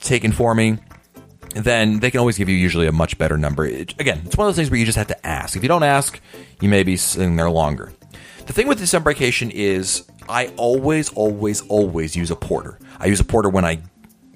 taken 0.00 0.32
for 0.32 0.54
me. 0.54 0.78
Then 1.54 2.00
they 2.00 2.10
can 2.10 2.18
always 2.18 2.36
give 2.36 2.48
you 2.48 2.56
usually 2.56 2.86
a 2.86 2.92
much 2.92 3.16
better 3.16 3.36
number. 3.36 3.64
It, 3.64 3.94
again, 4.00 4.22
it's 4.24 4.36
one 4.36 4.48
of 4.48 4.54
those 4.54 4.56
things 4.56 4.70
where 4.70 4.80
you 4.80 4.86
just 4.86 4.98
have 4.98 5.06
to 5.08 5.26
ask. 5.26 5.56
If 5.56 5.62
you 5.62 5.68
don't 5.68 5.84
ask, 5.84 6.20
you 6.60 6.68
may 6.68 6.82
be 6.82 6.96
sitting 6.96 7.36
there 7.36 7.50
longer. 7.50 7.92
The 8.46 8.52
thing 8.52 8.66
with 8.66 8.78
disembarkation 8.78 9.50
is 9.50 10.04
I 10.28 10.48
always, 10.56 11.12
always, 11.12 11.60
always 11.68 12.16
use 12.16 12.30
a 12.30 12.36
porter. 12.36 12.78
I 12.98 13.06
use 13.06 13.20
a 13.20 13.24
porter 13.24 13.48
when 13.48 13.64
I 13.64 13.80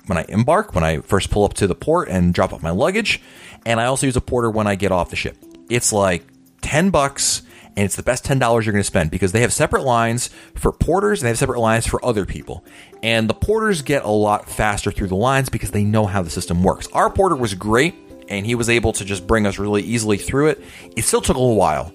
when 0.06 0.16
I 0.16 0.24
embark, 0.28 0.74
when 0.74 0.84
I 0.84 1.00
first 1.00 1.30
pull 1.30 1.44
up 1.44 1.52
to 1.54 1.66
the 1.66 1.74
port 1.74 2.08
and 2.08 2.32
drop 2.32 2.54
off 2.54 2.62
my 2.62 2.70
luggage, 2.70 3.20
and 3.66 3.78
I 3.78 3.86
also 3.86 4.06
use 4.06 4.16
a 4.16 4.22
porter 4.22 4.50
when 4.50 4.66
I 4.66 4.74
get 4.74 4.90
off 4.90 5.10
the 5.10 5.16
ship. 5.16 5.36
It's 5.68 5.92
like 5.92 6.24
10 6.62 6.88
bucks 6.88 7.42
and 7.78 7.84
it's 7.84 7.94
the 7.94 8.02
best 8.02 8.24
$10 8.24 8.40
you're 8.40 8.72
going 8.72 8.82
to 8.82 8.82
spend 8.82 9.08
because 9.08 9.30
they 9.30 9.42
have 9.42 9.52
separate 9.52 9.84
lines 9.84 10.30
for 10.56 10.72
porters 10.72 11.20
and 11.20 11.26
they 11.26 11.28
have 11.28 11.38
separate 11.38 11.60
lines 11.60 11.86
for 11.86 12.04
other 12.04 12.26
people. 12.26 12.64
And 13.04 13.30
the 13.30 13.34
porters 13.34 13.82
get 13.82 14.02
a 14.02 14.10
lot 14.10 14.50
faster 14.50 14.90
through 14.90 15.06
the 15.06 15.14
lines 15.14 15.48
because 15.48 15.70
they 15.70 15.84
know 15.84 16.04
how 16.04 16.22
the 16.22 16.28
system 16.28 16.64
works. 16.64 16.88
Our 16.88 17.08
porter 17.08 17.36
was 17.36 17.54
great 17.54 17.94
and 18.28 18.44
he 18.44 18.56
was 18.56 18.68
able 18.68 18.92
to 18.94 19.04
just 19.04 19.28
bring 19.28 19.46
us 19.46 19.60
really 19.60 19.82
easily 19.82 20.16
through 20.16 20.48
it. 20.48 20.60
It 20.96 21.02
still 21.02 21.20
took 21.20 21.36
a 21.36 21.38
little 21.38 21.54
while. 21.54 21.94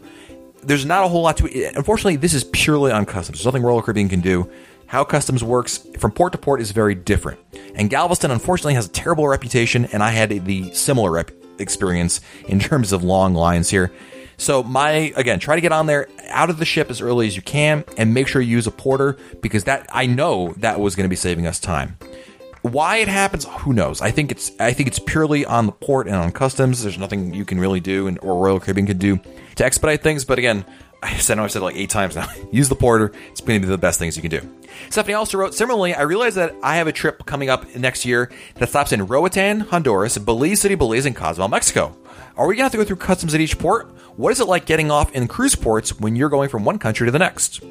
There's 0.63 0.86
not 0.86 1.04
a 1.04 1.10
whole 1.10 1.22
lot 1.22 1.36
to 1.38 1.48
it. 1.48 1.76
Unfortunately, 1.76 2.15
this 2.15 2.34
is 2.34 2.46
purely 2.46 2.93
on 2.93 3.06
customs. 3.06 3.39
There's 3.39 3.46
nothing 3.46 3.63
Royal 3.63 3.82
Caribbean 3.82 4.08
can 4.08 4.22
do. 4.22 4.50
How 4.86 5.04
customs 5.04 5.43
works 5.43 5.86
from 6.00 6.12
port 6.12 6.32
to 6.32 6.38
port 6.38 6.62
is 6.62 6.72
very 6.72 6.96
different. 6.96 7.41
And 7.76 7.89
Galveston, 7.89 8.32
unfortunately, 8.32 8.76
has 8.76 8.86
a 8.86 8.89
terrible 8.89 9.28
reputation, 9.28 9.84
and 9.91 10.02
I 10.02 10.12
had 10.12 10.46
the 10.46 10.74
similar 10.74 11.12
rep- 11.12 11.32
experience 11.60 12.22
in 12.48 12.60
terms 12.62 12.93
of 12.93 13.04
long 13.04 13.34
lines 13.34 13.69
here. 13.69 13.91
So 14.38 14.63
my 14.63 15.13
again, 15.15 15.39
try 15.39 15.56
to 15.56 15.62
get 15.62 15.72
on 15.72 15.86
there 15.86 16.08
out 16.30 16.50
of 16.50 16.58
the 16.58 16.65
ship 16.65 16.89
as 16.89 17.02
early 17.02 17.28
as 17.28 17.36
you 17.36 17.41
can 17.41 17.84
and 17.98 18.13
make 18.13 18.28
sure 18.28 18.41
you 18.41 18.52
use 18.52 18.67
a 18.67 18.72
porter 18.72 19.17
because 19.41 19.65
that 19.65 19.88
I 19.91 20.06
know 20.06 20.54
that 20.58 20.80
was 20.80 20.96
going 20.96 21.06
to 21.06 21.10
be 21.10 21.15
saving 21.15 21.48
us 21.48 21.60
time. 21.60 21.98
Why 22.62 22.98
it 22.98 23.10
happens, 23.10 23.46
who 23.46 23.74
knows? 23.74 24.00
I 24.02 24.12
think 24.12 24.32
it's 24.32 24.52
I 24.60 24.72
think 24.74 24.88
it's 24.88 25.00
purely 25.00 25.46
on 25.46 25.65
the 25.65 25.74
port 25.74 26.08
and 26.08 26.15
on 26.15 26.32
customs. 26.32 26.84
There's 26.84 26.98
nothing 26.98 27.34
you 27.34 27.46
can 27.46 27.60
really 27.60 27.82
do 27.82 28.08
and 28.08 28.17
or 28.22 28.41
Royal 28.41 28.60
Caribbean 28.60 28.88
can 28.88 28.98
do 28.98 29.19
to 29.56 29.65
expedite 29.65 30.02
things. 30.02 30.24
But 30.24 30.39
again, 30.39 30.65
I 31.04 31.17
said 31.17 31.38
I've 31.38 31.52
said 31.52 31.62
it 31.62 31.65
like 31.65 31.76
eight 31.76 31.89
times 31.89 32.15
now. 32.15 32.28
Use 32.52 32.69
the 32.69 32.76
porter. 32.76 33.12
It's 33.32 33.41
going 33.41 33.62
to 33.62 33.67
be 33.67 33.69
the 33.69 33.78
best 33.78 34.00
things 34.00 34.15
you 34.15 34.22
can 34.22 34.32
do. 34.32 34.50
Stephanie 34.89 35.13
also 35.13 35.38
wrote, 35.38 35.54
similarly, 35.54 35.93
I 35.93 36.04
realize 36.04 36.36
that 36.36 36.56
I 36.63 36.78
have 36.78 36.88
a 36.88 36.91
trip 36.91 37.26
coming 37.26 37.50
up 37.50 37.76
next 37.76 38.06
year 38.06 38.32
that 38.56 38.69
stops 38.69 38.91
in 38.91 39.06
Roatan, 39.08 39.60
Honduras, 39.62 40.17
Belize 40.17 40.62
City, 40.62 40.76
Belize, 40.76 41.06
and 41.06 41.15
Cozumel, 41.15 41.50
Mexico. 41.50 41.96
Are 42.36 42.48
we 42.48 42.56
going 42.56 42.62
to 42.62 42.63
have 42.63 42.72
to 42.72 42.78
go 42.78 42.84
through 42.84 42.96
customs 42.96 43.36
at 43.36 43.41
each 43.41 43.60
port? 43.60 43.91
What 44.17 44.32
is 44.32 44.39
it 44.39 44.48
like 44.48 44.65
getting 44.65 44.89
off 44.89 45.13
in 45.13 45.28
cruise 45.28 45.54
ports 45.54 46.00
when 46.00 46.15
you're 46.15 46.30
going 46.30 46.50
from 46.50 46.65
one 46.65 46.80
country 46.80 47.06
to 47.06 47.12
the 47.12 47.19
next? 47.19 47.63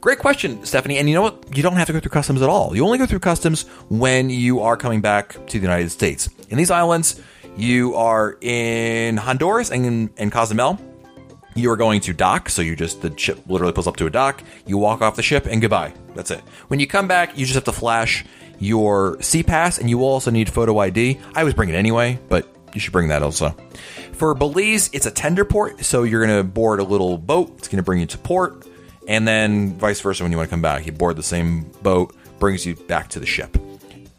Great 0.00 0.18
question, 0.18 0.64
Stephanie. 0.64 0.98
And 0.98 1.08
you 1.08 1.14
know 1.14 1.22
what? 1.22 1.56
You 1.56 1.62
don't 1.62 1.76
have 1.76 1.86
to 1.86 1.92
go 1.92 2.00
through 2.00 2.10
customs 2.10 2.42
at 2.42 2.48
all. 2.48 2.74
You 2.74 2.84
only 2.84 2.98
go 2.98 3.06
through 3.06 3.20
customs 3.20 3.62
when 3.88 4.28
you 4.28 4.60
are 4.60 4.76
coming 4.76 5.00
back 5.00 5.34
to 5.34 5.58
the 5.58 5.62
United 5.62 5.90
States. 5.90 6.28
In 6.48 6.58
these 6.58 6.70
islands, 6.70 7.20
you 7.56 7.94
are 7.94 8.36
in 8.40 9.16
Honduras 9.16 9.70
and 9.70 10.10
in, 10.16 10.30
Cozumel. 10.30 10.80
You 11.54 11.70
are 11.70 11.76
going 11.76 12.00
to 12.02 12.12
dock, 12.12 12.48
so 12.48 12.62
you 12.62 12.76
just 12.76 13.02
the 13.02 13.16
ship 13.16 13.38
literally 13.46 13.72
pulls 13.72 13.86
up 13.86 13.96
to 13.96 14.06
a 14.06 14.10
dock. 14.10 14.42
You 14.66 14.78
walk 14.78 15.00
off 15.00 15.16
the 15.16 15.22
ship 15.22 15.46
and 15.46 15.60
goodbye. 15.60 15.94
That's 16.14 16.30
it. 16.30 16.40
When 16.68 16.80
you 16.80 16.86
come 16.88 17.08
back, 17.08 17.38
you 17.38 17.46
just 17.46 17.54
have 17.54 17.64
to 17.64 17.72
flash 17.72 18.24
your 18.58 19.16
SeaPass, 19.18 19.78
and 19.78 19.88
you 19.88 19.98
will 19.98 20.08
also 20.08 20.30
need 20.30 20.52
photo 20.52 20.78
ID. 20.78 21.18
I 21.34 21.40
always 21.40 21.54
bring 21.54 21.68
it 21.68 21.74
anyway, 21.74 22.18
but 22.28 22.55
you 22.76 22.80
should 22.80 22.92
bring 22.92 23.08
that 23.08 23.22
also. 23.22 23.56
For 24.12 24.34
Belize, 24.34 24.90
it's 24.92 25.06
a 25.06 25.10
tender 25.10 25.44
port, 25.44 25.84
so 25.84 26.04
you're 26.04 26.24
going 26.24 26.38
to 26.38 26.44
board 26.44 26.78
a 26.78 26.84
little 26.84 27.18
boat. 27.18 27.54
It's 27.58 27.68
going 27.68 27.78
to 27.78 27.82
bring 27.82 28.00
you 28.00 28.06
to 28.06 28.18
port, 28.18 28.66
and 29.08 29.26
then 29.26 29.76
vice 29.78 30.00
versa 30.00 30.22
when 30.22 30.30
you 30.30 30.38
want 30.38 30.48
to 30.48 30.52
come 30.52 30.62
back. 30.62 30.86
You 30.86 30.92
board 30.92 31.16
the 31.16 31.22
same 31.22 31.62
boat, 31.82 32.14
brings 32.38 32.64
you 32.64 32.76
back 32.76 33.08
to 33.10 33.20
the 33.20 33.26
ship. 33.26 33.56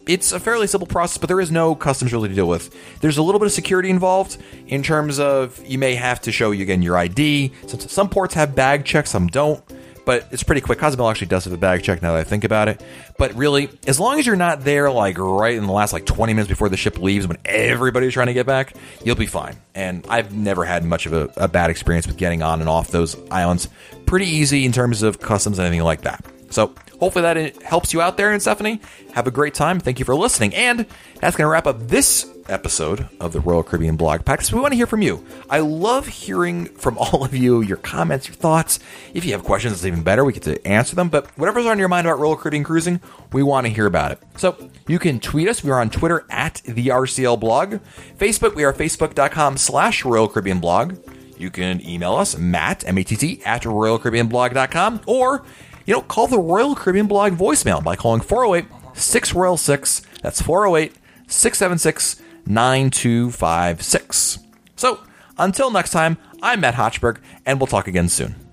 It's 0.08 0.32
a 0.32 0.40
fairly 0.40 0.68
simple 0.68 0.88
process, 0.88 1.18
but 1.18 1.28
there 1.28 1.40
is 1.40 1.52
no 1.52 1.76
customs 1.76 2.14
really 2.14 2.30
to 2.30 2.36
deal 2.36 2.48
with. 2.48 2.74
There's 3.02 3.18
a 3.18 3.22
little 3.22 3.40
bit 3.40 3.46
of 3.46 3.52
security 3.52 3.90
involved 3.90 4.38
in 4.68 4.82
terms 4.82 5.20
of 5.20 5.64
you 5.66 5.78
may 5.78 5.96
have 5.96 6.22
to 6.22 6.32
show 6.32 6.52
you 6.52 6.64
again 6.64 6.82
your 6.82 6.98
ID. 6.98 7.52
Some, 7.68 7.80
some 7.82 8.10
ports 8.10 8.34
have 8.34 8.56
bag 8.56 8.86
checks, 8.86 9.12
some 9.12 9.28
don't 9.28 9.62
but 10.08 10.26
it's 10.32 10.42
pretty 10.42 10.62
quick. 10.62 10.80
Cozumel 10.80 11.10
actually 11.10 11.28
does 11.28 11.44
have 11.44 11.52
a 11.52 11.58
bag 11.58 11.84
check 11.84 12.02
now 12.02 12.14
that 12.14 12.20
I 12.20 12.24
think 12.24 12.46
about 12.46 12.70
it. 12.70 12.82
But 13.18 13.34
really, 13.34 13.70
as 13.88 14.00
long 14.00 14.18
as 14.20 14.26
you're 14.26 14.38
not 14.38 14.62
there 14.62 14.90
like 14.90 15.18
right 15.18 15.54
in 15.54 15.68
the 15.68 15.74
last 15.74 15.92
like 15.92 16.06
20 16.06 16.32
minutes 16.32 16.48
before 16.48 16.70
the 16.70 16.78
ship 16.78 16.98
leaves 16.98 17.28
when 17.28 17.38
everybody's 17.44 18.14
trying 18.14 18.28
to 18.28 18.34
get 18.34 18.46
back, 18.46 18.74
you'll 19.04 19.18
be 19.18 19.26
fine. 19.26 19.58
And 19.76 20.08
I've 20.08 20.34
never 20.34 20.64
had 20.64 20.86
much 20.86 21.08
of 21.08 21.12
a, 21.12 21.30
a 21.36 21.50
bad 21.50 21.70
experience 21.70 22.08
with 22.08 22.16
getting 22.16 22.42
on 22.42 22.62
and 22.62 22.70
off 22.70 22.88
those 22.88 23.18
islands. 23.30 23.68
Pretty 24.06 24.28
easy 24.28 24.64
in 24.64 24.72
terms 24.72 25.04
of 25.04 25.20
customs 25.20 25.60
and 25.60 25.68
anything 25.68 25.84
like 25.84 26.04
that. 26.04 26.24
So 26.52 26.74
hopefully 27.02 27.24
that 27.24 27.36
uh, 27.36 27.60
helps 27.66 27.92
you 27.92 28.02
out 28.02 28.16
there. 28.16 28.32
And 28.32 28.42
Stephanie, 28.42 28.80
have 29.14 29.28
a 29.28 29.32
great 29.32 29.56
time. 29.56 29.82
Thank 29.82 30.00
you 30.00 30.06
for 30.06 30.16
listening. 30.16 30.56
And 30.56 30.86
that's 31.20 31.36
going 31.36 31.48
to 31.48 31.52
wrap 31.52 31.68
up 31.68 31.86
this 31.86 32.32
episode 32.50 33.08
of 33.20 33.34
the 33.34 33.40
Royal 33.40 33.64
Caribbean 33.64 33.96
Blog 33.96 34.22
Podcast. 34.22 34.52
We 34.54 34.60
want 34.60 34.72
to 34.72 34.76
hear 34.76 34.88
from 34.88 35.02
you. 35.02 35.26
I 35.50 35.60
love 35.60 36.08
hearing 36.08 36.66
from 36.66 36.98
all 37.00 37.24
of 37.24 37.36
you, 37.36 37.62
your 37.62 37.78
comments, 37.78 38.28
your 38.28 38.36
thoughts. 38.36 38.80
If 39.14 39.26
you 39.26 39.32
have 39.34 39.44
questions, 39.44 39.74
it's 39.74 39.86
even 39.86 40.04
better. 40.04 40.24
We 40.24 40.34
get 40.34 40.44
to 40.44 40.66
answer 40.68 40.96
them. 40.96 41.10
But 41.10 41.28
whatever's 41.38 41.66
on 41.66 41.80
your 41.80 41.88
mind 41.88 42.08
about 42.08 42.20
Royal 42.20 42.36
Caribbean 42.36 42.64
cruising, 42.64 43.02
we 43.34 43.44
want 43.44 43.68
to 43.68 43.74
hear 43.74 43.86
about 43.86 44.12
it. 44.12 44.20
So 44.38 44.70
you 44.88 45.00
can 45.00 45.20
tweet 45.20 45.48
us. 45.48 45.64
We 45.64 45.72
are 45.72 45.80
on 45.80 45.90
Twitter 45.90 46.26
at 46.30 46.62
the 46.66 46.88
RCL 46.88 47.40
Blog. 47.40 47.80
Facebook, 48.18 48.56
we 48.56 48.64
are 48.64 48.74
facebook.com 48.74 49.58
slash 49.58 50.06
Royal 50.06 50.28
Caribbean 50.28 50.60
Blog. 50.60 50.98
You 51.38 51.50
can 51.52 51.88
email 51.88 52.16
us, 52.16 52.38
Matt, 52.38 52.88
M-A-T-T, 52.88 53.44
at 53.46 53.62
RoyalCaribbeanBlog.com, 53.64 55.02
or, 55.06 55.46
you 55.86 55.94
know, 55.94 56.02
call 56.02 56.28
the 56.28 56.40
Royal 56.40 56.76
Caribbean 56.76 57.08
Blog 57.08 57.34
voicemail 57.34 57.84
by 57.84 57.96
calling 57.96 58.22
408 58.22 58.66
6 58.98 59.34
Royal 59.34 59.58
6. 59.58 60.02
That's 60.22 60.42
408 60.42 60.96
676 61.28 62.22
9256. 62.48 64.40
So, 64.76 65.00
until 65.38 65.70
next 65.72 65.92
time, 65.92 66.18
I'm 66.42 66.62
Matt 66.62 66.76
Hochberg, 66.76 67.20
and 67.46 67.60
we'll 67.60 67.68
talk 67.68 67.88
again 67.88 68.10
soon. 68.10 68.47